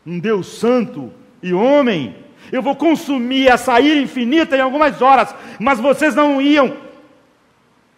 [0.05, 1.11] um Deus santo,
[1.43, 2.15] e homem.
[2.49, 6.77] Eu vou consumir essa ira infinita em algumas horas, mas vocês não iam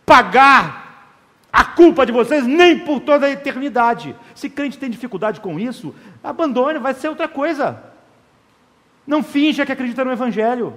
[0.03, 1.19] pagar
[1.51, 4.15] a culpa de vocês nem por toda a eternidade.
[4.33, 5.93] Se crente tem dificuldade com isso,
[6.23, 7.92] abandone, vai ser outra coisa.
[9.05, 10.75] Não finja que acredita no Evangelho.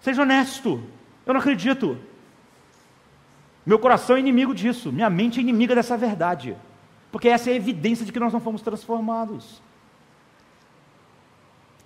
[0.00, 0.82] Seja honesto.
[1.26, 1.98] Eu não acredito.
[3.64, 4.92] Meu coração é inimigo disso.
[4.92, 6.56] Minha mente é inimiga dessa verdade.
[7.12, 9.62] Porque essa é a evidência de que nós não fomos transformados.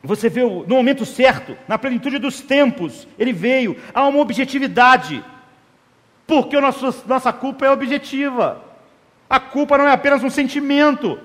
[0.02, 3.76] Você vê no momento certo, na plenitude dos tempos, ele veio.
[3.92, 5.24] Há uma objetividade.
[6.26, 8.62] Porque a nossa, nossa culpa é objetiva.
[9.28, 11.18] A culpa não é apenas um sentimento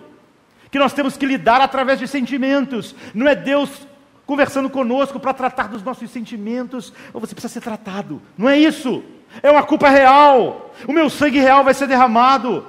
[0.73, 2.95] que nós temos que lidar através de sentimentos.
[3.13, 3.87] Não é Deus
[4.25, 8.19] conversando conosco para tratar dos nossos sentimentos, ou você precisa ser tratado.
[8.35, 9.03] Não é isso.
[9.43, 10.73] É uma culpa real.
[10.87, 12.65] O meu sangue real vai ser derramado.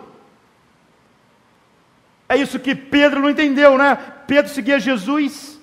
[2.28, 3.96] É isso que Pedro não entendeu, né?
[4.26, 5.54] Pedro seguia Jesus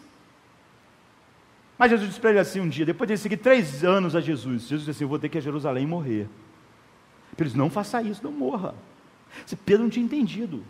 [1.77, 4.21] mas Jesus disse para ele assim um dia, depois de ele seguir três anos a
[4.21, 6.29] Jesus, Jesus disse assim: Eu vou ter que ir a Jerusalém morrer.
[7.35, 8.75] Ele disse: Não faça isso, não morra.
[9.47, 10.63] Se Pedro não tinha entendido.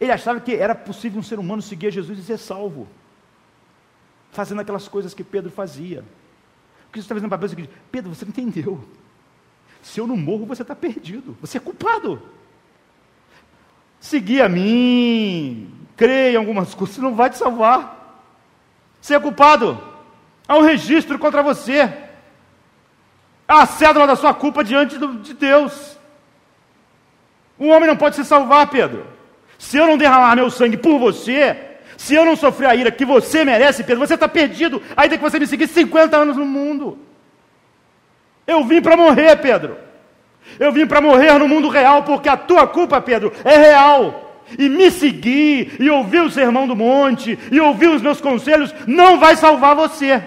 [0.00, 2.88] Ele achava que era possível um ser humano seguir a Jesus e ser salvo.
[4.32, 6.04] fazendo aquelas coisas que Pedro fazia.
[6.88, 8.84] O que você está dizendo para Pedro o Pedro, você não entendeu.
[9.80, 11.36] Se eu não morro, você está perdido.
[11.40, 12.20] Você é culpado.
[14.00, 18.22] Seguir a mim, crer em algumas coisas, não vai te salvar.
[19.00, 19.80] Você é culpado.
[20.48, 21.82] Há um registro contra você.
[23.46, 25.96] Há a cédula da sua culpa diante de Deus.
[27.58, 29.13] Um homem não pode se salvar, Pedro.
[29.64, 31.56] Se eu não derramar meu sangue por você,
[31.96, 34.80] se eu não sofrer a ira que você merece, Pedro, você está perdido.
[34.94, 36.98] Ainda que você me seguisse 50 anos no mundo.
[38.46, 39.78] Eu vim para morrer, Pedro.
[40.60, 44.42] Eu vim para morrer no mundo real, porque a tua culpa, Pedro, é real.
[44.58, 49.18] E me seguir, e ouvir o sermão do monte, e ouvir os meus conselhos, não
[49.18, 50.22] vai salvar você.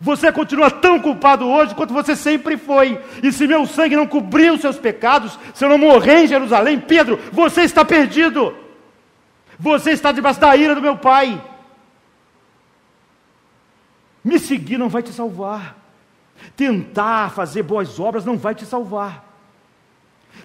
[0.00, 3.00] Você continua tão culpado hoje quanto você sempre foi.
[3.22, 6.78] E se meu sangue não cobrir os seus pecados, se eu não morrer em Jerusalém,
[6.78, 8.54] Pedro, você está perdido.
[9.58, 11.42] Você está debaixo da ira do meu pai.
[14.22, 15.76] Me seguir não vai te salvar.
[16.56, 19.24] Tentar fazer boas obras não vai te salvar.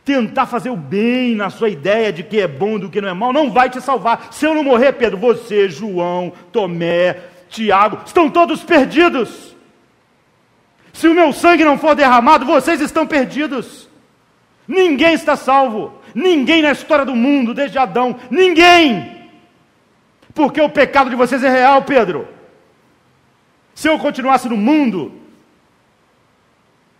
[0.03, 3.13] Tentar fazer o bem na sua ideia de que é bom do que não é
[3.13, 4.29] mal não vai te salvar.
[4.31, 7.17] Se eu não morrer, Pedro, você, João, Tomé,
[7.53, 9.55] Tiago, estão todos perdidos.
[10.91, 13.87] Se o meu sangue não for derramado, vocês estão perdidos.
[14.67, 15.93] Ninguém está salvo.
[16.15, 18.19] Ninguém na história do mundo, desde Adão.
[18.29, 19.29] Ninguém.
[20.33, 22.27] Porque o pecado de vocês é real, Pedro.
[23.75, 25.11] Se eu continuasse no mundo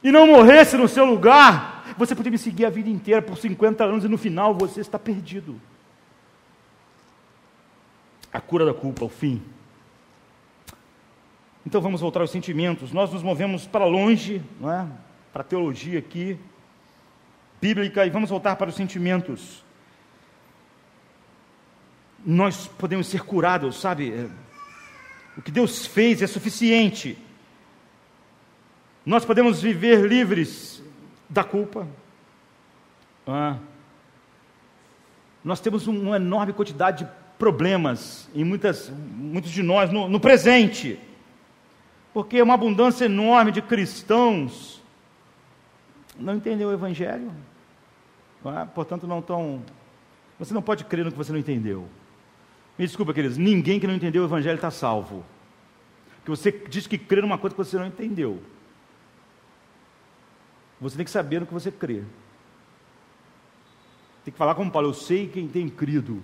[0.03, 3.83] e não morresse no seu lugar, você poderia me seguir a vida inteira por 50
[3.83, 5.59] anos e no final você está perdido.
[8.31, 9.41] A cura da culpa, o fim.
[11.65, 12.91] Então vamos voltar aos sentimentos.
[12.91, 14.87] Nós nos movemos para longe, não é?
[15.31, 16.37] para a teologia aqui,
[17.61, 19.63] bíblica, e vamos voltar para os sentimentos.
[22.25, 24.11] Nós podemos ser curados, sabe?
[24.11, 24.29] É,
[25.37, 27.17] o que Deus fez é suficiente.
[29.05, 30.83] Nós podemos viver livres
[31.29, 31.87] da culpa.
[33.25, 33.57] Ah.
[35.43, 40.99] Nós temos uma enorme quantidade de problemas em muitas, muitos de nós no, no presente
[42.13, 44.81] porque uma abundância enorme de cristãos
[46.17, 47.31] não entendeu o Evangelho,
[48.43, 48.65] não é?
[48.65, 49.63] portanto não estão.
[50.37, 51.87] Você não pode crer no que você não entendeu.
[52.77, 55.23] Me desculpa, queridos, ninguém que não entendeu o Evangelho está salvo.
[56.23, 58.41] Que você diz que crê numa coisa que você não entendeu.
[60.79, 62.03] Você tem que saber no que você crê.
[64.23, 66.21] Tem que falar como Paulo, eu sei quem tem crido.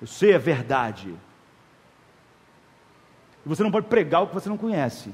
[0.00, 1.14] Eu sei a verdade.
[3.46, 5.10] E você não pode pregar o que você não conhece.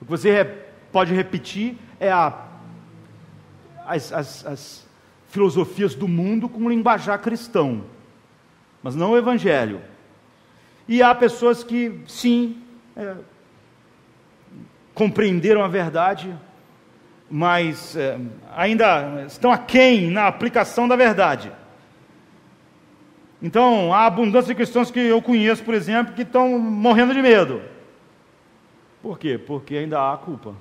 [0.00, 0.42] O que você
[0.90, 2.46] pode repetir é a,
[3.86, 4.86] as, as, as
[5.28, 7.84] filosofias do mundo com linguajar cristão,
[8.82, 9.82] mas não o evangelho.
[10.88, 12.62] E há pessoas que, sim,
[12.96, 13.16] é,
[14.94, 16.34] compreenderam a verdade,
[17.30, 18.18] mas é,
[18.56, 21.52] ainda estão aquém na aplicação da verdade.
[23.42, 27.60] Então, há abundância de cristãos que eu conheço, por exemplo, que estão morrendo de medo.
[29.02, 29.38] Por quê?
[29.38, 30.54] Porque ainda há culpa.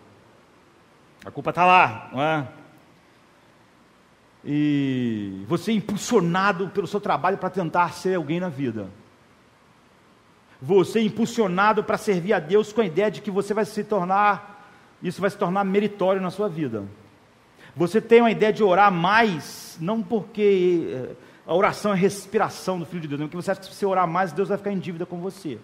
[1.26, 2.48] A culpa está lá, não é?
[4.44, 8.88] E você é impulsionado pelo seu trabalho para tentar ser alguém na vida.
[10.62, 13.84] Você é impulsionado para servir a Deus com a ideia de que você vai se
[13.84, 14.72] tornar,
[15.02, 16.84] isso vai se tornar meritório na sua vida.
[17.76, 21.16] Você tem uma ideia de orar mais, não porque eh,
[21.48, 23.22] a oração é a respiração do Filho de Deus.
[23.22, 25.60] Porque você acha que se você orar mais, Deus vai ficar em dívida com você.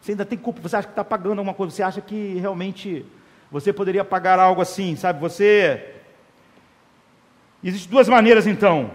[0.00, 3.06] Você ainda tem culpa, você acha que está pagando alguma coisa, você acha que realmente
[3.50, 5.20] você poderia pagar algo assim, sabe?
[5.20, 5.94] Você.
[7.62, 8.90] Existem duas maneiras então,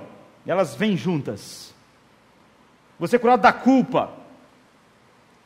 [0.46, 1.74] elas vêm juntas.
[3.00, 4.12] Você é curado da culpa,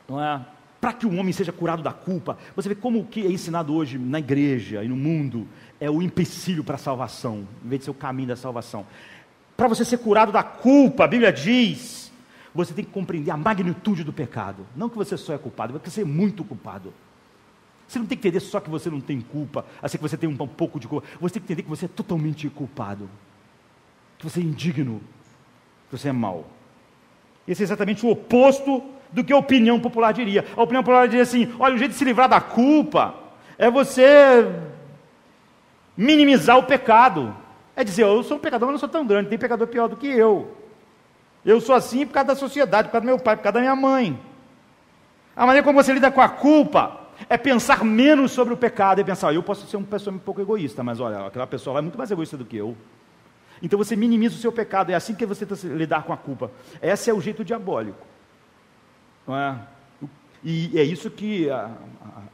[0.06, 0.44] não é?
[0.80, 3.74] Para que o homem seja curado da culpa, você vê como o que é ensinado
[3.74, 5.48] hoje na igreja e no mundo
[5.80, 8.84] é o empecilho para a salvação, em vez de ser o caminho da salvação.
[9.56, 12.12] Para você ser curado da culpa, a Bíblia diz,
[12.54, 14.66] você tem que compreender a magnitude do pecado.
[14.74, 16.92] Não que você só é culpado, mas que você é muito culpado.
[17.86, 20.28] Você não tem que entender só que você não tem culpa, assim que você tem
[20.28, 21.06] um pouco de culpa.
[21.20, 23.08] Você tem que entender que você é totalmente culpado.
[24.18, 25.00] Que você é indigno.
[25.88, 26.48] Que você é mau.
[27.46, 28.82] Esse é exatamente o oposto
[29.12, 30.44] do que a opinião popular diria.
[30.56, 33.14] A opinião popular diria assim: olha, o jeito de se livrar da culpa
[33.58, 34.50] é você
[35.96, 37.36] minimizar o pecado.
[37.76, 39.96] É dizer, eu sou um pecador, mas não sou tão grande, tem pecador pior do
[39.96, 40.56] que eu.
[41.44, 43.60] Eu sou assim por causa da sociedade, por causa do meu pai, por causa da
[43.60, 44.18] minha mãe.
[45.36, 49.04] A maneira como você lida com a culpa é pensar menos sobre o pecado e
[49.04, 51.98] pensar, eu posso ser uma pessoa um pouco egoísta, mas olha, aquela pessoa é muito
[51.98, 52.76] mais egoísta do que eu.
[53.62, 56.50] Então você minimiza o seu pecado, é assim que você tenta lidar com a culpa.
[56.82, 58.06] Esse é o jeito diabólico.
[59.26, 59.58] Não é?
[60.42, 61.70] E é isso que a,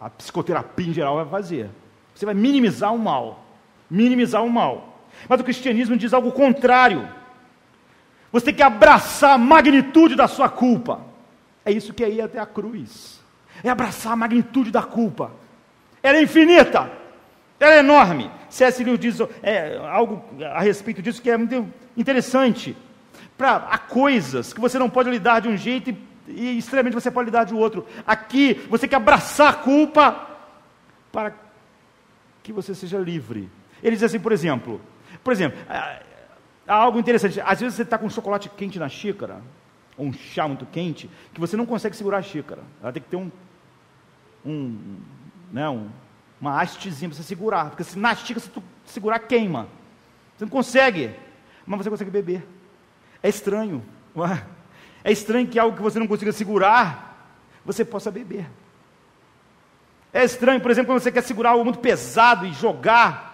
[0.01, 1.71] a, a psicoterapia em geral vai fazer.
[2.15, 3.45] Você vai minimizar o mal.
[3.89, 5.00] Minimizar o mal.
[5.29, 7.09] Mas o cristianismo diz algo contrário.
[8.33, 11.01] Você tem que abraçar a magnitude da sua culpa.
[11.65, 13.21] É isso que é ir até a cruz.
[13.63, 15.33] É abraçar a magnitude da culpa.
[16.03, 16.91] Ela é infinita.
[17.59, 18.31] Ela é enorme.
[18.49, 18.83] C.S.
[18.83, 22.77] Lewis diz é, algo a respeito disso que é muito interessante.
[23.37, 25.97] Para há coisas que você não pode lidar de um jeito e,
[26.29, 27.87] e extremamente você pode lidar de outro.
[28.07, 30.27] Aqui você quer abraçar a culpa
[31.13, 31.35] para
[32.43, 33.49] que você seja livre.
[33.83, 34.81] Ele diz assim, por exemplo,
[35.23, 37.41] por exemplo, há algo interessante.
[37.41, 39.41] Às vezes você está com um chocolate quente na xícara,
[39.97, 42.63] ou um chá muito quente, que você não consegue segurar a xícara.
[42.83, 43.31] Ela tem que ter um,
[44.45, 44.99] um,
[45.53, 45.89] né, um
[46.41, 49.69] uma hastezinha para você segurar, porque se na xícara se tu segurar queima.
[50.37, 51.15] Você não consegue,
[51.67, 52.47] mas você consegue beber.
[53.23, 53.85] É estranho.
[54.17, 55.11] É?
[55.11, 58.47] é estranho que algo que você não consiga segurar, você possa beber.
[60.13, 63.30] É estranho, por exemplo, quando você quer segurar algo muito pesado e jogar,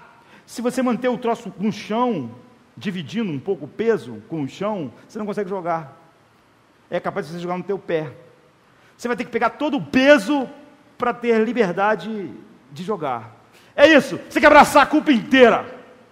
[0.47, 2.31] se você manter o troço no chão,
[2.77, 6.01] dividindo um pouco o peso com o chão, você não consegue jogar.
[6.89, 8.13] É capaz de você jogar no teu pé.
[8.97, 10.49] Você vai ter que pegar todo o peso
[10.97, 12.31] para ter liberdade
[12.73, 13.37] de jogar.
[13.75, 14.19] É isso.
[14.29, 15.67] Você quer abraçar a culpa inteira.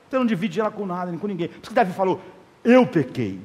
[0.09, 1.49] Você não divide ela com nada, nem com ninguém.
[1.49, 2.21] Por isso que Davi falou:
[2.63, 3.41] Eu pequei.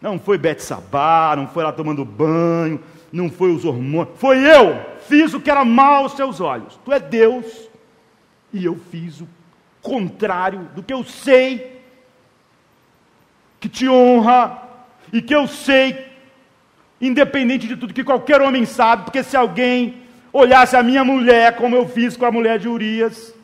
[0.00, 2.80] Não foi Betsabá, não foi lá tomando banho,
[3.10, 4.18] não foi os hormônios.
[4.18, 4.78] Foi eu.
[5.08, 6.78] Fiz o que era mal aos seus olhos.
[6.84, 7.68] Tu é Deus
[8.52, 9.28] e eu fiz o
[9.84, 11.80] contrário do que eu sei
[13.60, 14.62] que te honra
[15.12, 16.06] e que eu sei,
[17.00, 20.02] independente de tudo que qualquer homem sabe, porque se alguém
[20.32, 23.34] olhasse a minha mulher como eu fiz com a mulher de Urias,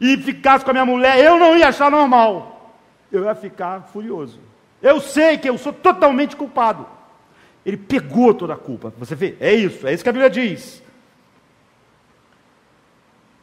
[0.00, 2.74] e ficasse com a minha mulher, eu não ia achar normal.
[3.10, 4.38] Eu ia ficar furioso.
[4.82, 6.86] Eu sei que eu sou totalmente culpado.
[7.64, 8.92] Ele pegou toda a culpa.
[8.98, 9.36] Você vê?
[9.40, 10.82] É isso, é isso que a Bíblia diz.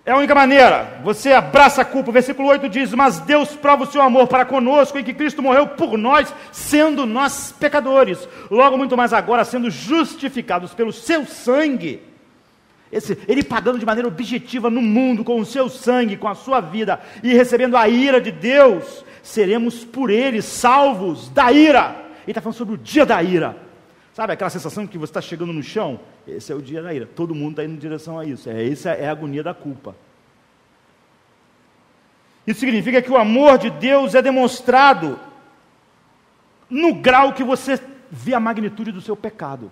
[0.05, 0.99] É a única maneira.
[1.03, 2.11] Você abraça a culpa.
[2.11, 5.67] versículo 8 diz: Mas Deus prova o seu amor para conosco em que Cristo morreu
[5.67, 8.27] por nós, sendo nós pecadores.
[8.51, 12.13] Logo, muito mais agora, sendo justificados pelo seu sangue
[12.93, 16.61] esse, ele pagando de maneira objetiva no mundo, com o seu sangue, com a sua
[16.61, 21.95] vida, e recebendo a ira de Deus, seremos por ele salvos da ira.
[22.21, 23.57] Ele está falando sobre o dia da ira.
[24.13, 25.99] Sabe aquela sensação que você está chegando no chão?
[26.27, 27.05] Esse é o dia da ira.
[27.05, 28.49] Todo mundo está indo em direção a isso.
[28.49, 29.95] É, essa é a agonia da culpa.
[32.45, 35.19] Isso significa que o amor de Deus é demonstrado
[36.69, 37.79] no grau que você
[38.11, 39.71] vê a magnitude do seu pecado.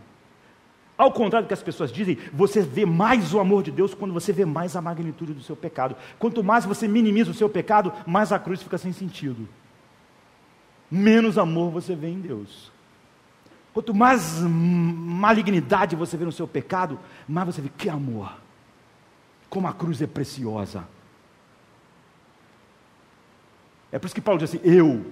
[0.97, 4.13] Ao contrário do que as pessoas dizem, você vê mais o amor de Deus quando
[4.13, 5.95] você vê mais a magnitude do seu pecado.
[6.19, 9.49] Quanto mais você minimiza o seu pecado, mais a cruz fica sem sentido.
[10.89, 12.70] Menos amor você vê em Deus.
[13.73, 18.33] Quanto mais malignidade você vê no seu pecado, mais você vê que amor.
[19.49, 20.87] Como a cruz é preciosa.
[23.91, 25.05] É por isso que Paulo diz assim: Eu,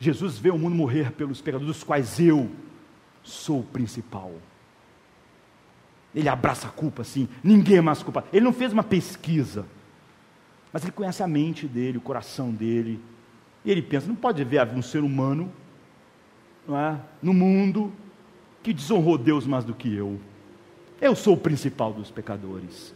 [0.00, 2.50] Jesus veio o mundo morrer pelos pecadores, dos quais eu
[3.22, 4.32] sou o principal.
[6.14, 8.26] Ele abraça a culpa assim, ninguém é mais culpado.
[8.32, 9.64] Ele não fez uma pesquisa,
[10.72, 13.00] mas ele conhece a mente dele, o coração dele.
[13.64, 15.52] E ele pensa: não pode haver um ser humano
[16.68, 17.92] é, no mundo
[18.62, 20.18] que desonrou Deus mais do que eu.
[21.00, 22.94] Eu sou o principal dos pecadores.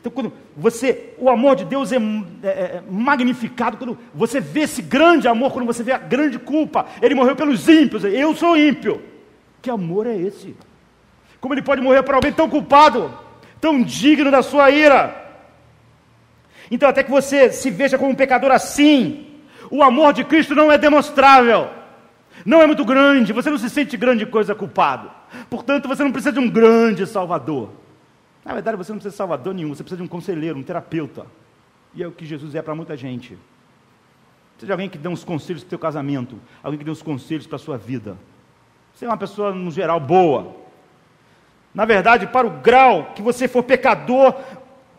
[0.00, 4.80] Então, quando você, o amor de Deus é, é, é, magnificado, quando você vê esse
[4.80, 9.02] grande amor, quando você vê a grande culpa, ele morreu pelos ímpios, eu sou ímpio.
[9.60, 10.54] Que amor é esse?
[11.40, 13.12] Como ele pode morrer por alguém tão culpado,
[13.60, 15.26] tão digno da sua ira?
[16.70, 19.26] Então, até que você se veja como um pecador assim,
[19.68, 21.68] o amor de Cristo não é demonstrável,
[22.44, 25.10] não é muito grande, você não se sente grande coisa culpado.
[25.50, 27.70] Portanto, você não precisa de um grande salvador.
[28.44, 31.26] Na verdade, você não precisa de salvador nenhum, você precisa de um conselheiro, um terapeuta.
[31.94, 33.38] E é o que Jesus é para muita gente.
[34.52, 37.02] Precisa de alguém que dê uns conselhos para o seu casamento, alguém que dê uns
[37.02, 38.16] conselhos para a sua vida.
[38.94, 40.56] Você é uma pessoa, no geral, boa,
[41.74, 44.34] na verdade, para o grau que você for pecador,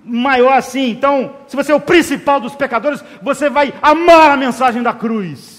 [0.03, 0.89] maior assim.
[0.89, 5.58] Então, se você é o principal dos pecadores, você vai amar a mensagem da cruz.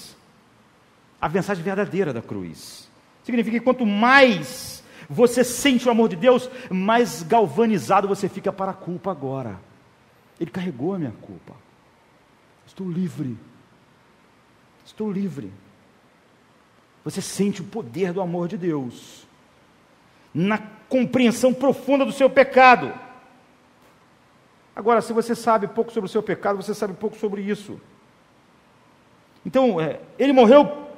[1.21, 2.89] A mensagem verdadeira da cruz.
[3.25, 8.71] Significa que quanto mais você sente o amor de Deus, mais galvanizado você fica para
[8.71, 9.59] a culpa agora.
[10.39, 11.55] Ele carregou a minha culpa.
[12.67, 13.37] Estou livre.
[14.85, 15.53] Estou livre.
[17.05, 19.27] Você sente o poder do amor de Deus
[20.33, 22.93] na compreensão profunda do seu pecado.
[24.75, 27.81] Agora, se você sabe pouco sobre o seu pecado, você sabe pouco sobre isso.
[29.45, 30.90] Então, é, ele morreu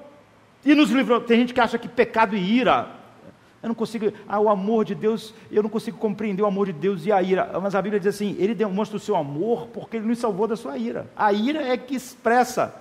[0.64, 1.20] e nos livrou.
[1.20, 2.88] Tem gente que acha que pecado e ira
[3.62, 6.72] Eu não consigo, ah, o amor de Deus, eu não consigo compreender o amor de
[6.72, 7.50] Deus e a ira.
[7.60, 10.56] Mas a Bíblia diz assim: Ele demonstra o seu amor porque Ele nos salvou da
[10.56, 11.06] sua ira.
[11.16, 12.74] A ira é que expressa.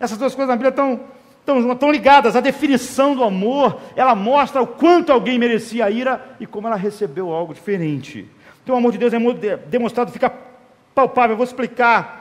[0.00, 1.00] Essas duas coisas na Bíblia estão,
[1.40, 2.36] estão, estão ligadas.
[2.36, 6.76] A definição do amor, ela mostra o quanto alguém merecia a ira e como ela
[6.76, 8.28] recebeu algo diferente.
[8.62, 10.32] Então o amor de Deus é demonstrado, fica
[10.94, 11.32] palpável.
[11.32, 12.17] Eu vou explicar.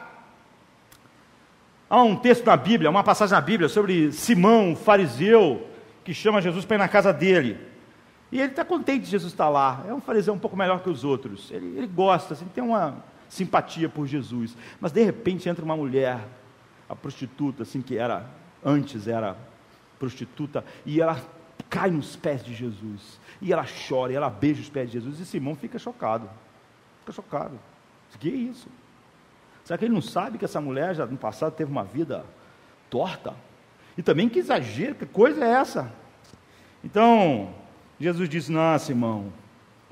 [1.90, 5.66] Há um texto na Bíblia, uma passagem na Bíblia sobre Simão, fariseu,
[6.04, 7.58] que chama Jesus para ir na casa dele.
[8.30, 9.86] E ele está contente de Jesus estar lá.
[9.88, 11.50] É um fariseu um pouco melhor que os outros.
[11.50, 14.56] Ele, ele gosta, assim, tem uma simpatia por Jesus.
[14.82, 16.20] Mas de repente entra uma mulher,
[16.90, 18.26] a prostituta, assim, que era,
[18.64, 19.38] antes era
[19.98, 21.22] prostituta, e ela
[21.70, 23.20] cai nos pés de Jesus.
[23.42, 25.22] E ela chora, e ela beija os pés de Jesus.
[25.22, 26.30] E Simão fica chocado.
[27.00, 27.58] Fica chocado.
[28.20, 28.68] Que é isso?
[29.68, 32.26] Será que ele não sabe que essa mulher já no passado teve uma vida
[32.90, 33.34] torta?
[33.98, 35.92] E também que exagero, que coisa é essa?
[36.82, 37.54] Então,
[38.00, 39.34] Jesus disse: Não, Simão.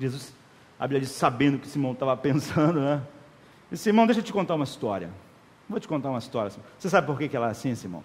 [0.00, 0.32] Jesus,
[0.78, 3.02] a Bíblia diz, sabendo o que Simão estava pensando, né?
[3.70, 5.10] Disse, Simão, deixa eu te contar uma história.
[5.68, 6.50] Vou te contar uma história.
[6.78, 8.02] Você sabe por que, que ela é assim, Simão?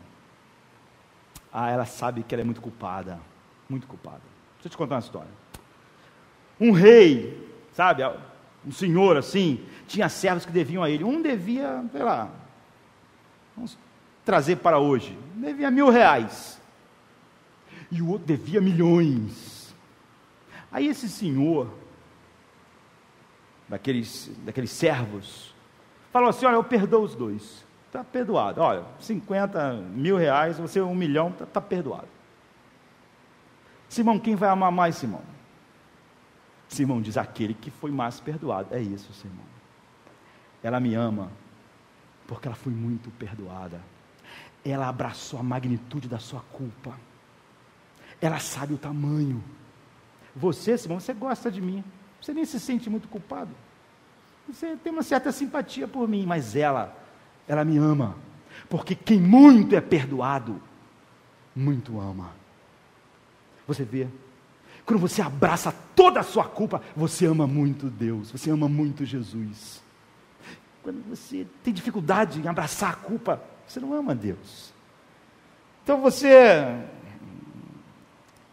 [1.54, 3.18] Ah, ela sabe que ela é muito culpada.
[3.70, 4.20] Muito culpada.
[4.56, 5.32] Deixa eu te contar uma história.
[6.60, 8.04] Um rei, sabe,
[8.66, 11.04] um senhor assim, tinha servos que deviam a ele.
[11.04, 12.30] Um devia, sei lá,
[13.56, 13.78] vamos
[14.24, 16.62] trazer para hoje, devia mil reais.
[17.92, 19.76] E o outro devia milhões.
[20.72, 21.68] Aí esse senhor,
[23.68, 25.54] daqueles, daqueles servos,
[26.12, 27.66] falou assim: Olha, eu perdoo os dois.
[27.88, 28.62] Está perdoado.
[28.62, 32.08] Olha, 50 mil reais, você um milhão, está tá perdoado.
[33.90, 35.22] Simão, quem vai amar mais, Simão?
[36.72, 38.74] Simão diz: aquele que foi mais perdoado.
[38.74, 39.46] É isso, Simão.
[40.64, 41.32] Ela me ama
[42.28, 43.82] porque ela foi muito perdoada.
[44.64, 46.98] Ela abraçou a magnitude da sua culpa.
[48.22, 49.44] Ela sabe o tamanho
[50.36, 51.84] você, Simão, você gosta de mim.
[52.22, 53.52] Você nem se sente muito culpado.
[54.48, 56.96] Você tem uma certa simpatia por mim, mas ela,
[57.48, 58.16] ela me ama.
[58.70, 60.62] Porque quem muito é perdoado,
[61.56, 62.32] muito ama.
[63.68, 64.08] Você vê,
[64.86, 69.82] quando você abraça toda a sua culpa, você ama muito Deus, você ama muito Jesus.
[70.84, 74.74] Quando você tem dificuldade em abraçar a culpa, você não ama Deus.
[75.84, 76.66] Então você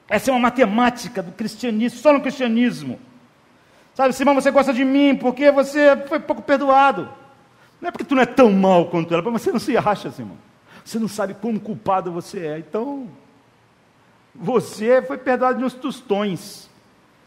[0.09, 2.99] essa é uma matemática do cristianismo, só no cristianismo.
[3.95, 7.09] Sabe, Simão, você gosta de mim porque você foi pouco perdoado.
[7.81, 10.11] Não é porque tu não é tão mal quanto ela, mas você não se acha,
[10.11, 10.39] Simão.
[10.85, 12.59] Você não sabe como culpado você é.
[12.59, 13.09] Então,
[14.39, 16.69] você foi perdoado uns tostões.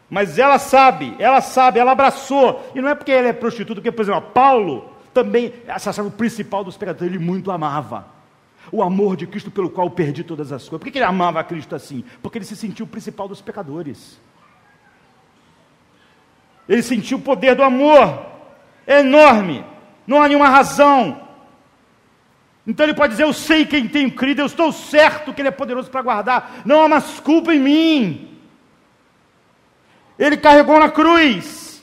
[0.08, 2.70] Mas ela sabe, ela sabe, ela abraçou.
[2.74, 6.12] E não é porque ela é prostituta, porque, por exemplo, Paulo também, essa achava o
[6.12, 8.06] principal dos pecadores, ele muito amava
[8.70, 10.82] o amor de Cristo pelo qual perdi todas as coisas.
[10.82, 12.04] Por que ele amava Cristo assim?
[12.22, 14.20] Porque ele se sentiu o principal dos pecadores.
[16.68, 18.24] Ele sentiu o poder do amor,
[18.86, 19.64] é enorme,
[20.06, 21.21] não há nenhuma razão.
[22.66, 25.52] Então ele pode dizer: Eu sei quem tenho crido, eu estou certo que Ele é
[25.52, 28.38] poderoso para guardar, não há mais culpa em mim.
[30.18, 31.82] Ele carregou na cruz,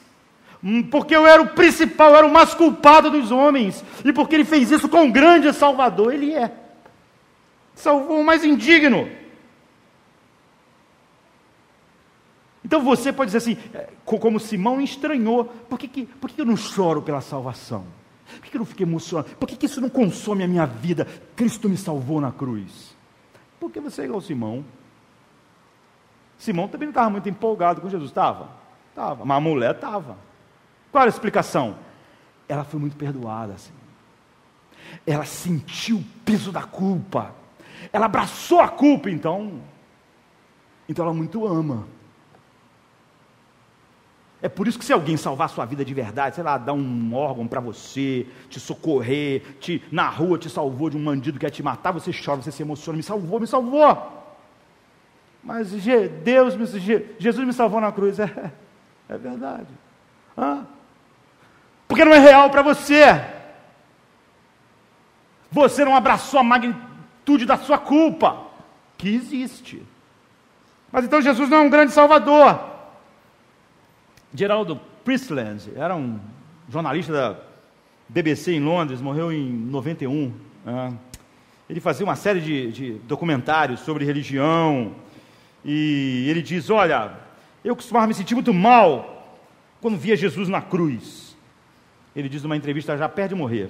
[0.64, 4.36] hum, porque eu era o principal, eu era o mais culpado dos homens, e porque
[4.36, 6.52] Ele fez isso com um grande Salvador, Ele é
[7.80, 9.10] salvou o mais indigno.
[12.64, 16.46] Então você pode dizer assim, é, como Simão estranhou, por que, que, por que eu
[16.46, 17.86] não choro pela salvação?
[18.40, 19.36] Por que, eu não fico emocionado?
[19.36, 21.06] Por que, isso não consome a minha vida?
[21.36, 22.96] Cristo me salvou na cruz.
[23.60, 24.64] Porque você é igual Simão.
[26.38, 28.50] Simão também não estava muito empolgado com Jesus, estava?
[28.90, 30.18] Estava, mas a mulher estava.
[30.92, 31.78] Qual era a explicação?
[32.48, 33.74] Ela foi muito perdoada, assim.
[35.06, 37.36] Ela sentiu o peso da culpa.
[37.92, 39.62] Ela abraçou a culpa, então.
[40.88, 41.88] Então ela muito ama.
[44.42, 46.74] É por isso que se alguém salvar a sua vida de verdade, sei lá, dar
[46.74, 51.46] um órgão para você, te socorrer, te, na rua te salvou de um bandido que
[51.46, 54.20] ia te matar, você chora, você se emociona, me salvou, me salvou.
[55.44, 55.72] Mas
[56.24, 56.54] Deus,
[57.20, 58.52] Jesus me salvou na cruz, é,
[59.10, 59.68] é verdade.
[60.38, 60.66] Hã?
[61.86, 63.04] Porque não é real para você.
[65.52, 68.46] Você não abraçou a magnitude da sua culpa,
[68.98, 69.86] que existe.
[70.92, 72.69] Mas então Jesus não é um grande salvador.
[74.34, 76.20] Geraldo Priestland era um
[76.70, 77.40] jornalista da
[78.08, 80.34] BBC em Londres, morreu em 91.
[80.66, 80.94] Né?
[81.70, 84.94] Ele fazia uma série de, de documentários sobre religião.
[85.66, 87.14] E ele diz: Olha,
[87.64, 89.38] eu costumava me sentir muito mal
[89.82, 91.36] quando via Jesus na cruz.
[92.16, 93.70] Ele diz numa entrevista já perto de morrer.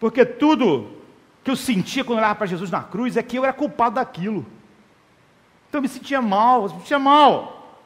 [0.00, 0.90] Porque tudo
[1.42, 4.46] que eu sentia quando olhava para Jesus na cruz é que eu era culpado daquilo.
[5.68, 7.82] Então eu me sentia mal, eu me sentia mal.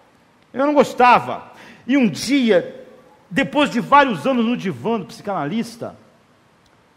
[0.52, 1.52] Eu não gostava.
[1.89, 2.86] E um dia,
[3.31, 5.97] depois de vários anos no divã do psicanalista,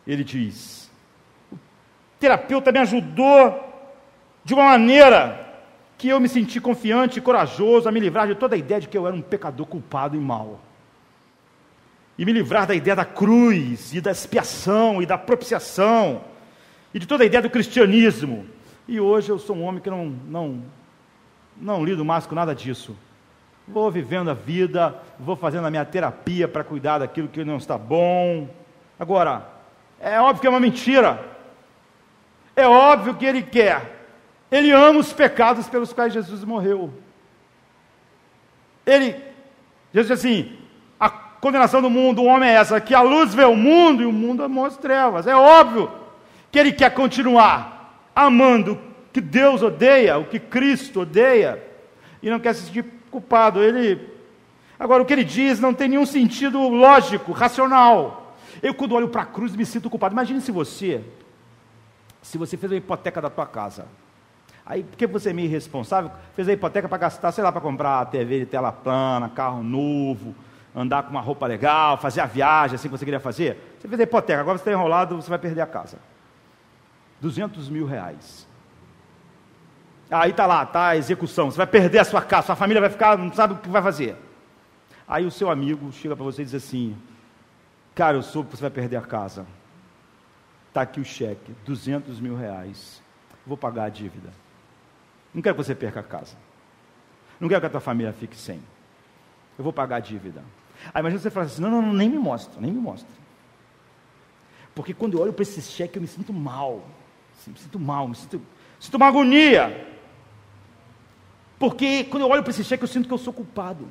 [0.06, 0.92] ele diz:
[1.50, 1.58] o
[2.20, 3.72] terapeuta me ajudou
[4.44, 5.40] de uma maneira
[5.98, 8.90] que eu me senti confiante e corajoso a me livrar de toda a ideia de
[8.90, 10.60] que eu era um pecador culpado e mau.
[12.18, 16.22] E me livrar da ideia da cruz, e da expiação, e da propiciação,
[16.94, 18.46] e de toda a ideia do cristianismo.
[18.88, 20.64] E hoje eu sou um homem que não, não,
[21.56, 22.96] não lido mais com nada disso.
[23.72, 27.77] Vou vivendo a vida, vou fazendo a minha terapia para cuidar daquilo que não está
[27.77, 28.49] bom.
[28.99, 29.48] Agora,
[29.99, 31.23] é óbvio que é uma mentira.
[32.56, 33.99] É óbvio que ele quer.
[34.52, 36.93] Ele ama os pecados pelos quais Jesus morreu.
[38.85, 39.15] Ele,
[39.93, 40.57] Jesus disse assim:
[40.99, 44.06] a condenação do mundo, o homem é essa, que a luz vê o mundo e
[44.06, 45.27] o mundo as trevas.
[45.27, 45.89] É óbvio
[46.52, 48.80] que ele quer continuar amando o
[49.14, 51.64] que Deus odeia, o que Cristo odeia,
[52.22, 53.62] e não quer se sentir culpado.
[53.62, 54.10] Ele,
[54.80, 58.36] agora o que ele diz não tem nenhum sentido lógico, racional.
[58.64, 60.14] Eu, quando olho para a cruz, me sinto culpado.
[60.14, 61.04] Imagine se você,
[62.22, 63.86] se você fez a hipoteca da tua casa.
[64.66, 68.06] Aí, porque você é meio irresponsável, fez a hipoteca para gastar, sei lá, para comprar
[68.06, 70.34] TV de tela plana, carro novo,
[70.76, 73.76] andar com uma roupa legal, fazer a viagem assim que você queria fazer.
[73.80, 75.98] Você fez a hipoteca, agora você está enrolado, você vai perder a casa.
[77.20, 78.48] 200 mil reais.
[80.12, 81.50] Aí está lá, está a execução.
[81.50, 83.82] Você vai perder a sua casa, sua família vai ficar, não sabe o que vai
[83.82, 84.18] fazer.
[85.08, 86.98] Aí o seu amigo chega para você e diz assim:
[87.96, 89.48] Cara, eu soube que você vai perder a casa.
[90.68, 93.02] Está aqui o cheque, 200 mil reais.
[93.48, 94.30] Vou pagar a dívida.
[95.34, 96.36] Não quero que você perca a casa.
[97.40, 98.62] Não quero que a tua família fique sem.
[99.58, 100.44] Eu vou pagar a dívida.
[100.94, 103.10] Aí imagina você falar assim: não, não, não, nem me mostra, nem me mostra.
[104.76, 106.86] Porque quando eu olho para esse cheque, eu me sinto mal.
[107.48, 108.42] Me sinto mal, me sinto,
[108.80, 109.91] sinto uma agonia.
[111.62, 113.88] Porque quando eu olho para esse cheque, eu sinto que eu sou culpado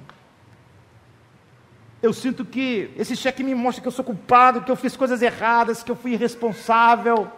[2.02, 5.20] eu sinto que esse cheque me mostra que eu sou culpado, que eu fiz coisas
[5.20, 7.30] erradas, que eu fui irresponsável.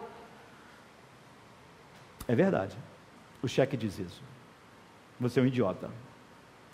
[2.27, 2.77] É verdade.
[3.41, 4.21] O cheque diz isso.
[5.19, 5.89] Você é um idiota.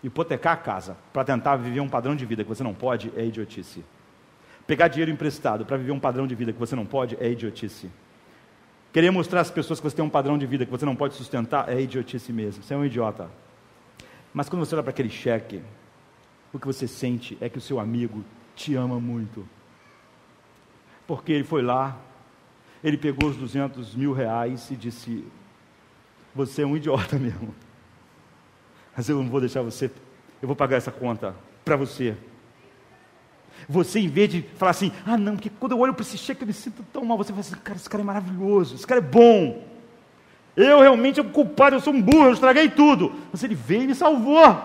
[0.04, 3.26] Hipotecar a casa para tentar viver um padrão de vida que você não pode é
[3.26, 3.84] idiotice.
[4.68, 7.90] Pegar dinheiro emprestado para viver um padrão de vida que você não pode é idiotice.
[8.94, 11.16] Querer mostrar às pessoas que você tem um padrão de vida que você não pode
[11.16, 12.64] sustentar é idiotice mesmo.
[12.64, 13.30] Você é um idiota.
[14.34, 15.62] Mas quando você olha para aquele cheque,
[16.54, 18.24] o que você sente é que o seu amigo
[18.56, 19.48] te ama muito.
[21.08, 21.98] Porque ele foi lá,
[22.84, 25.26] ele pegou os 200 mil reais e disse:
[26.36, 27.54] Você é um idiota mesmo.
[28.96, 29.92] Mas eu não vou deixar você,
[30.42, 32.16] eu vou pagar essa conta para você.
[33.68, 36.44] Você, em vez de falar assim, ah não, porque quando eu olho para esse cheque
[36.44, 39.00] eu me sinto tão mal, você fala assim, cara, esse cara é maravilhoso, esse cara
[39.00, 39.69] é bom.
[40.62, 43.14] Eu realmente sou culpado, eu sou um burro, eu estraguei tudo.
[43.32, 44.62] Mas ele veio e me salvou.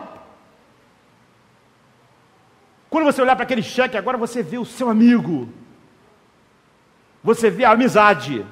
[2.91, 5.49] Quando você olhar para aquele cheque, agora você vê o seu amigo.
[7.23, 8.45] Você vê a amizade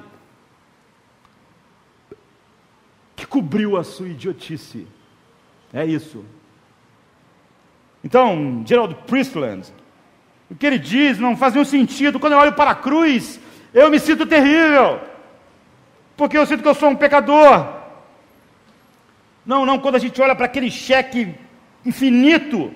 [3.13, 4.87] que cobriu a sua idiotice.
[5.73, 6.23] É isso.
[8.01, 9.67] Então, Gerald Priestland,
[10.49, 12.21] o que ele diz não faz nenhum sentido.
[12.21, 13.37] Quando eu olho para a cruz,
[13.73, 15.01] eu me sinto terrível,
[16.15, 17.67] porque eu sinto que eu sou um pecador.
[19.45, 21.33] Não, não, quando a gente olha para aquele cheque
[21.85, 22.73] infinito,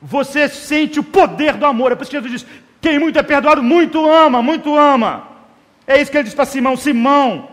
[0.00, 1.92] você sente o poder do amor.
[1.92, 2.50] É por isso que Jesus diz:
[2.80, 5.28] quem muito é perdoado, muito ama, muito ama.
[5.86, 7.48] É isso que ele diz para Simão: Simão,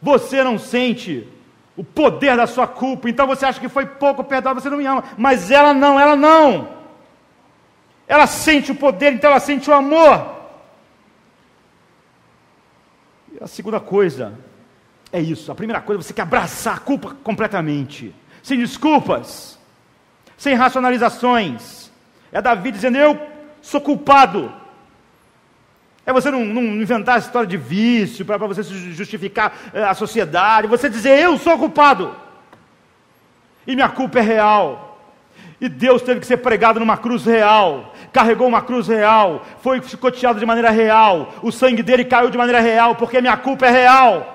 [0.00, 1.26] você não sente
[1.76, 4.86] o poder da sua culpa, então você acha que foi pouco perdoado, você não me
[4.86, 5.04] ama.
[5.16, 6.68] Mas ela não, ela não.
[8.08, 10.36] Ela sente o poder, então ela sente o amor.
[13.25, 14.34] E a segunda coisa
[15.12, 15.50] é isso.
[15.50, 19.56] A primeira coisa, você quer abraçar a culpa completamente, sem desculpas
[20.36, 21.90] sem racionalizações.
[22.30, 23.18] É Davi dizendo: Eu
[23.62, 24.52] sou culpado.
[26.04, 30.68] É você não, não inventar essa história de vício para você justificar é, a sociedade.
[30.68, 32.14] Você dizer: Eu sou culpado.
[33.66, 34.95] E minha culpa é real.
[35.60, 40.38] E Deus teve que ser pregado numa cruz real, carregou uma cruz real, foi chicoteado
[40.38, 44.34] de maneira real, o sangue dele caiu de maneira real, porque minha culpa é real.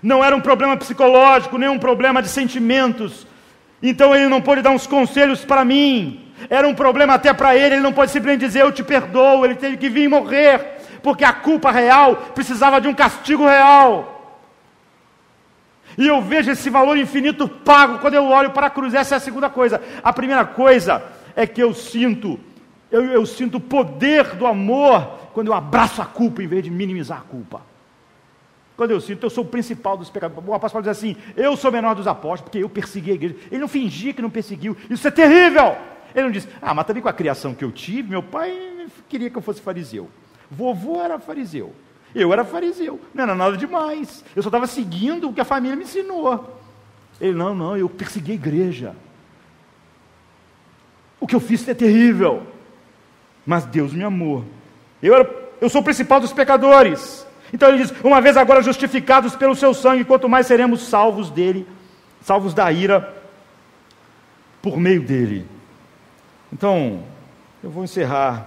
[0.00, 3.26] Não era um problema psicológico, nem um problema de sentimentos,
[3.82, 6.32] então ele não pode dar uns conselhos para mim.
[6.48, 9.56] Era um problema até para ele, ele não pode simplesmente dizer eu te perdoo, ele
[9.56, 14.11] teve que vir morrer, porque a culpa real precisava de um castigo real.
[15.96, 18.94] E eu vejo esse valor infinito pago quando eu olho para a cruz.
[18.94, 19.80] Essa é a segunda coisa.
[20.02, 21.02] A primeira coisa
[21.36, 22.38] é que eu sinto,
[22.90, 26.70] eu, eu sinto o poder do amor quando eu abraço a culpa em vez de
[26.70, 27.62] minimizar a culpa.
[28.76, 30.48] quando eu sinto, eu sou o principal dos pecadores.
[30.48, 33.36] O apóstolo diz assim: eu sou o menor dos apóstolos, porque eu persegui a igreja.
[33.50, 34.76] Ele não fingia que não perseguiu.
[34.90, 35.76] Isso é terrível.
[36.14, 39.30] Ele não disse, ah, mas também com a criação que eu tive, meu pai queria
[39.30, 40.10] que eu fosse fariseu.
[40.50, 41.72] Vovô era fariseu.
[42.14, 43.00] Eu era fariseu.
[43.14, 44.24] Não era nada demais.
[44.36, 46.60] Eu só estava seguindo o que a família me ensinou.
[47.20, 48.96] Ele, não, não, eu persegui a igreja.
[51.20, 52.42] O que eu fiz é terrível.
[53.46, 54.44] Mas Deus me amou.
[55.02, 57.26] Eu, era, eu sou o principal dos pecadores.
[57.52, 61.66] Então ele diz: uma vez agora justificados pelo seu sangue, quanto mais seremos salvos dele,
[62.22, 63.14] salvos da ira,
[64.60, 65.46] por meio dele.
[66.52, 67.02] Então,
[67.62, 68.46] eu vou encerrar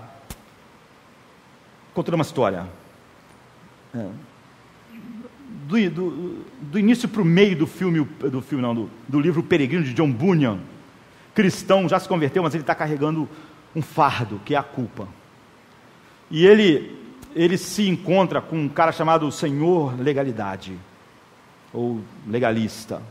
[1.94, 2.68] contando uma história.
[3.96, 4.10] É.
[5.68, 9.84] Do, do, início para o meio do filme, do filme não, do, do livro Peregrino
[9.84, 10.60] de John Bunyan,
[11.34, 13.28] cristão, já se converteu, mas ele está carregando
[13.76, 15.08] um fardo, que é a culpa.
[16.30, 16.96] E ele,
[17.36, 20.78] ele se encontra com um cara chamado Senhor Legalidade,
[21.74, 23.02] ou legalista.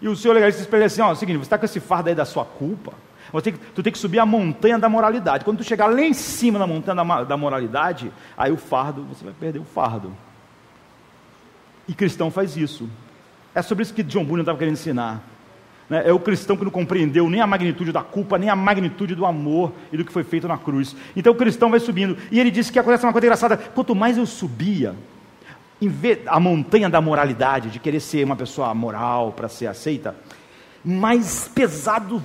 [0.00, 1.64] E o senhor legalista diz para ele assim: ó, é o seguinte, você está com
[1.64, 2.92] esse fardo aí da sua culpa,
[3.34, 5.44] você tem, tu tem que subir a montanha da moralidade.
[5.44, 9.24] Quando tu chegar lá em cima da montanha da, da moralidade, aí o fardo, você
[9.24, 10.12] vai perder o fardo.
[11.88, 12.88] E cristão faz isso.
[13.52, 15.20] É sobre isso que John Bunyan estava querendo ensinar.
[15.90, 16.04] Né?
[16.06, 19.26] É o cristão que não compreendeu nem a magnitude da culpa, nem a magnitude do
[19.26, 20.94] amor e do que foi feito na cruz.
[21.16, 22.16] Então o cristão vai subindo.
[22.30, 24.94] E ele disse que acontece uma coisa engraçada: quanto mais eu subia,
[26.28, 30.14] a montanha da moralidade, de querer ser uma pessoa moral para ser aceita,
[30.84, 32.22] mais pesado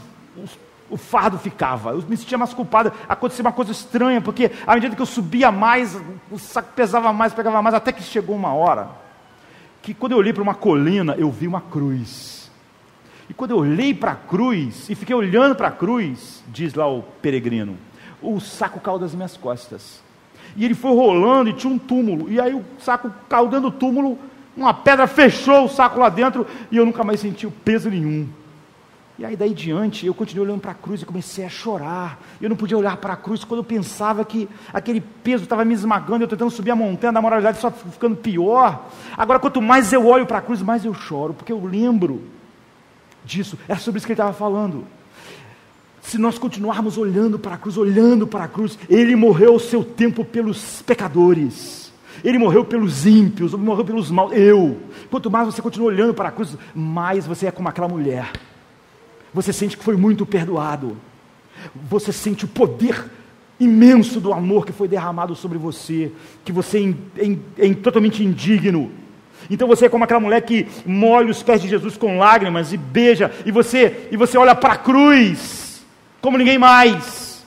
[0.90, 4.96] o fardo ficava, eu me sentia mais culpado, acontecia uma coisa estranha, porque à medida
[4.96, 6.00] que eu subia mais,
[6.32, 8.90] o saco pesava mais, pegava mais, até que chegou uma hora,
[9.82, 12.52] que quando eu olhei para uma colina, eu vi uma cruz,
[13.30, 16.88] e quando eu olhei para a cruz, e fiquei olhando para a cruz, diz lá
[16.88, 17.78] o peregrino,
[18.22, 20.02] o saco caiu das minhas costas,
[20.56, 23.78] e ele foi rolando e tinha um túmulo, e aí o saco caiu dentro do
[23.78, 24.18] túmulo,
[24.58, 28.28] uma pedra fechou o saco lá dentro, e eu nunca mais senti peso nenhum,
[29.20, 32.18] e aí daí diante eu continuei olhando para a cruz e comecei a chorar.
[32.40, 35.74] Eu não podia olhar para a cruz quando eu pensava que aquele peso estava me
[35.74, 38.88] esmagando, eu tentando subir a montanha da moralidade só ficando pior.
[39.18, 42.24] Agora quanto mais eu olho para a cruz, mais eu choro, porque eu lembro
[43.26, 43.60] disso.
[43.68, 44.86] Era sobre isso que ele estava falando.
[46.02, 49.84] Se nós continuarmos olhando para a cruz, olhando para a cruz, ele morreu o seu
[49.84, 51.92] tempo pelos pecadores.
[52.24, 54.32] Ele morreu pelos ímpios, morreu pelos maus.
[54.32, 54.78] Eu.
[55.12, 58.32] Quanto mais você continua olhando para a cruz, mais você é como aquela mulher
[59.34, 60.98] você sente que foi muito perdoado.
[61.90, 63.06] Você sente o poder
[63.60, 66.12] imenso do amor que foi derramado sobre você,
[66.46, 68.92] que você é, é, é totalmente indigno.
[69.50, 72.78] Então você é como aquela mulher que molha os pés de Jesus com lágrimas e
[72.78, 75.84] beija, e você e você olha para a cruz
[76.22, 77.46] como ninguém mais.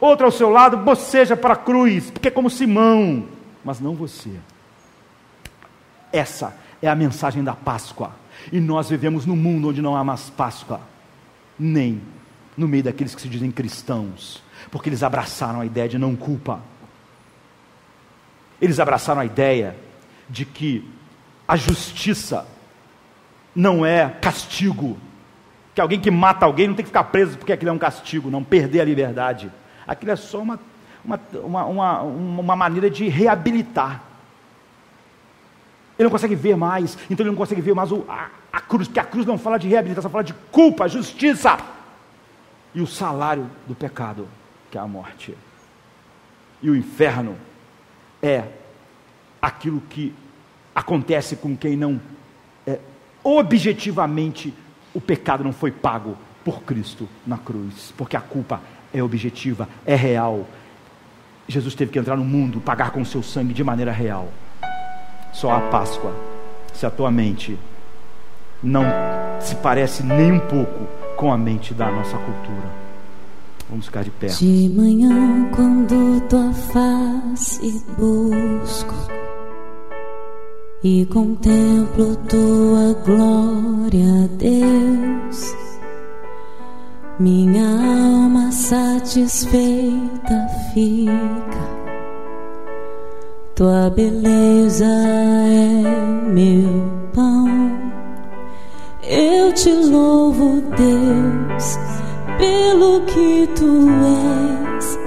[0.00, 3.24] Outro ao seu lado boceja para a cruz, porque é como Simão,
[3.64, 4.30] mas não você.
[6.12, 8.12] Essa é a mensagem da Páscoa.
[8.52, 10.80] E nós vivemos num mundo onde não há mais Páscoa,
[11.58, 12.00] nem
[12.56, 16.60] no meio daqueles que se dizem cristãos, porque eles abraçaram a ideia de não culpa.
[18.60, 19.76] Eles abraçaram a ideia
[20.28, 20.88] de que
[21.46, 22.46] a justiça
[23.54, 24.96] não é castigo,
[25.74, 28.30] que alguém que mata alguém não tem que ficar preso porque aquilo é um castigo,
[28.30, 29.50] não perder a liberdade.
[29.86, 30.58] Aquilo é só uma,
[31.04, 34.03] uma, uma, uma, uma maneira de reabilitar.
[35.98, 38.88] Ele não consegue ver mais, então ele não consegue ver mais o, a, a cruz,
[38.88, 41.56] porque a cruz não fala de reabilitação, fala de culpa, justiça
[42.74, 44.26] e o salário do pecado,
[44.70, 45.36] que é a morte.
[46.60, 47.36] E o inferno
[48.20, 48.44] é
[49.40, 50.12] aquilo que
[50.74, 52.00] acontece com quem não
[52.66, 52.80] é,
[53.22, 54.52] objetivamente
[54.92, 58.60] o pecado não foi pago por Cristo na cruz, porque a culpa
[58.92, 60.46] é objetiva, é real.
[61.46, 64.28] Jesus teve que entrar no mundo, pagar com seu sangue de maneira real
[65.34, 66.14] só a Páscoa,
[66.72, 67.58] se a tua mente
[68.62, 68.84] não
[69.40, 70.86] se parece nem um pouco
[71.16, 72.84] com a mente da nossa cultura.
[73.68, 74.28] Vamos ficar de pé.
[74.28, 78.94] De manhã, quando tua face busco
[80.82, 85.54] e contemplo tua glória, Deus,
[87.18, 91.83] minha alma satisfeita fica
[93.54, 95.82] tua beleza é
[96.28, 97.46] meu pão.
[99.02, 101.78] Eu te louvo, Deus,
[102.38, 103.88] pelo que tu
[104.76, 104.98] és.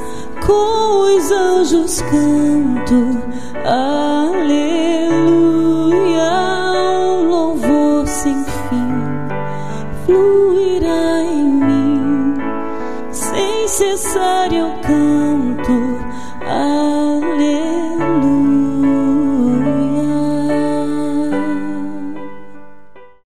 [0.45, 3.17] Com os anjos canto,
[3.65, 4.37] aleluia.
[7.19, 9.27] Um louvor sem fim
[10.05, 12.35] fluirá em mim,
[13.11, 15.16] sem cessar eu canto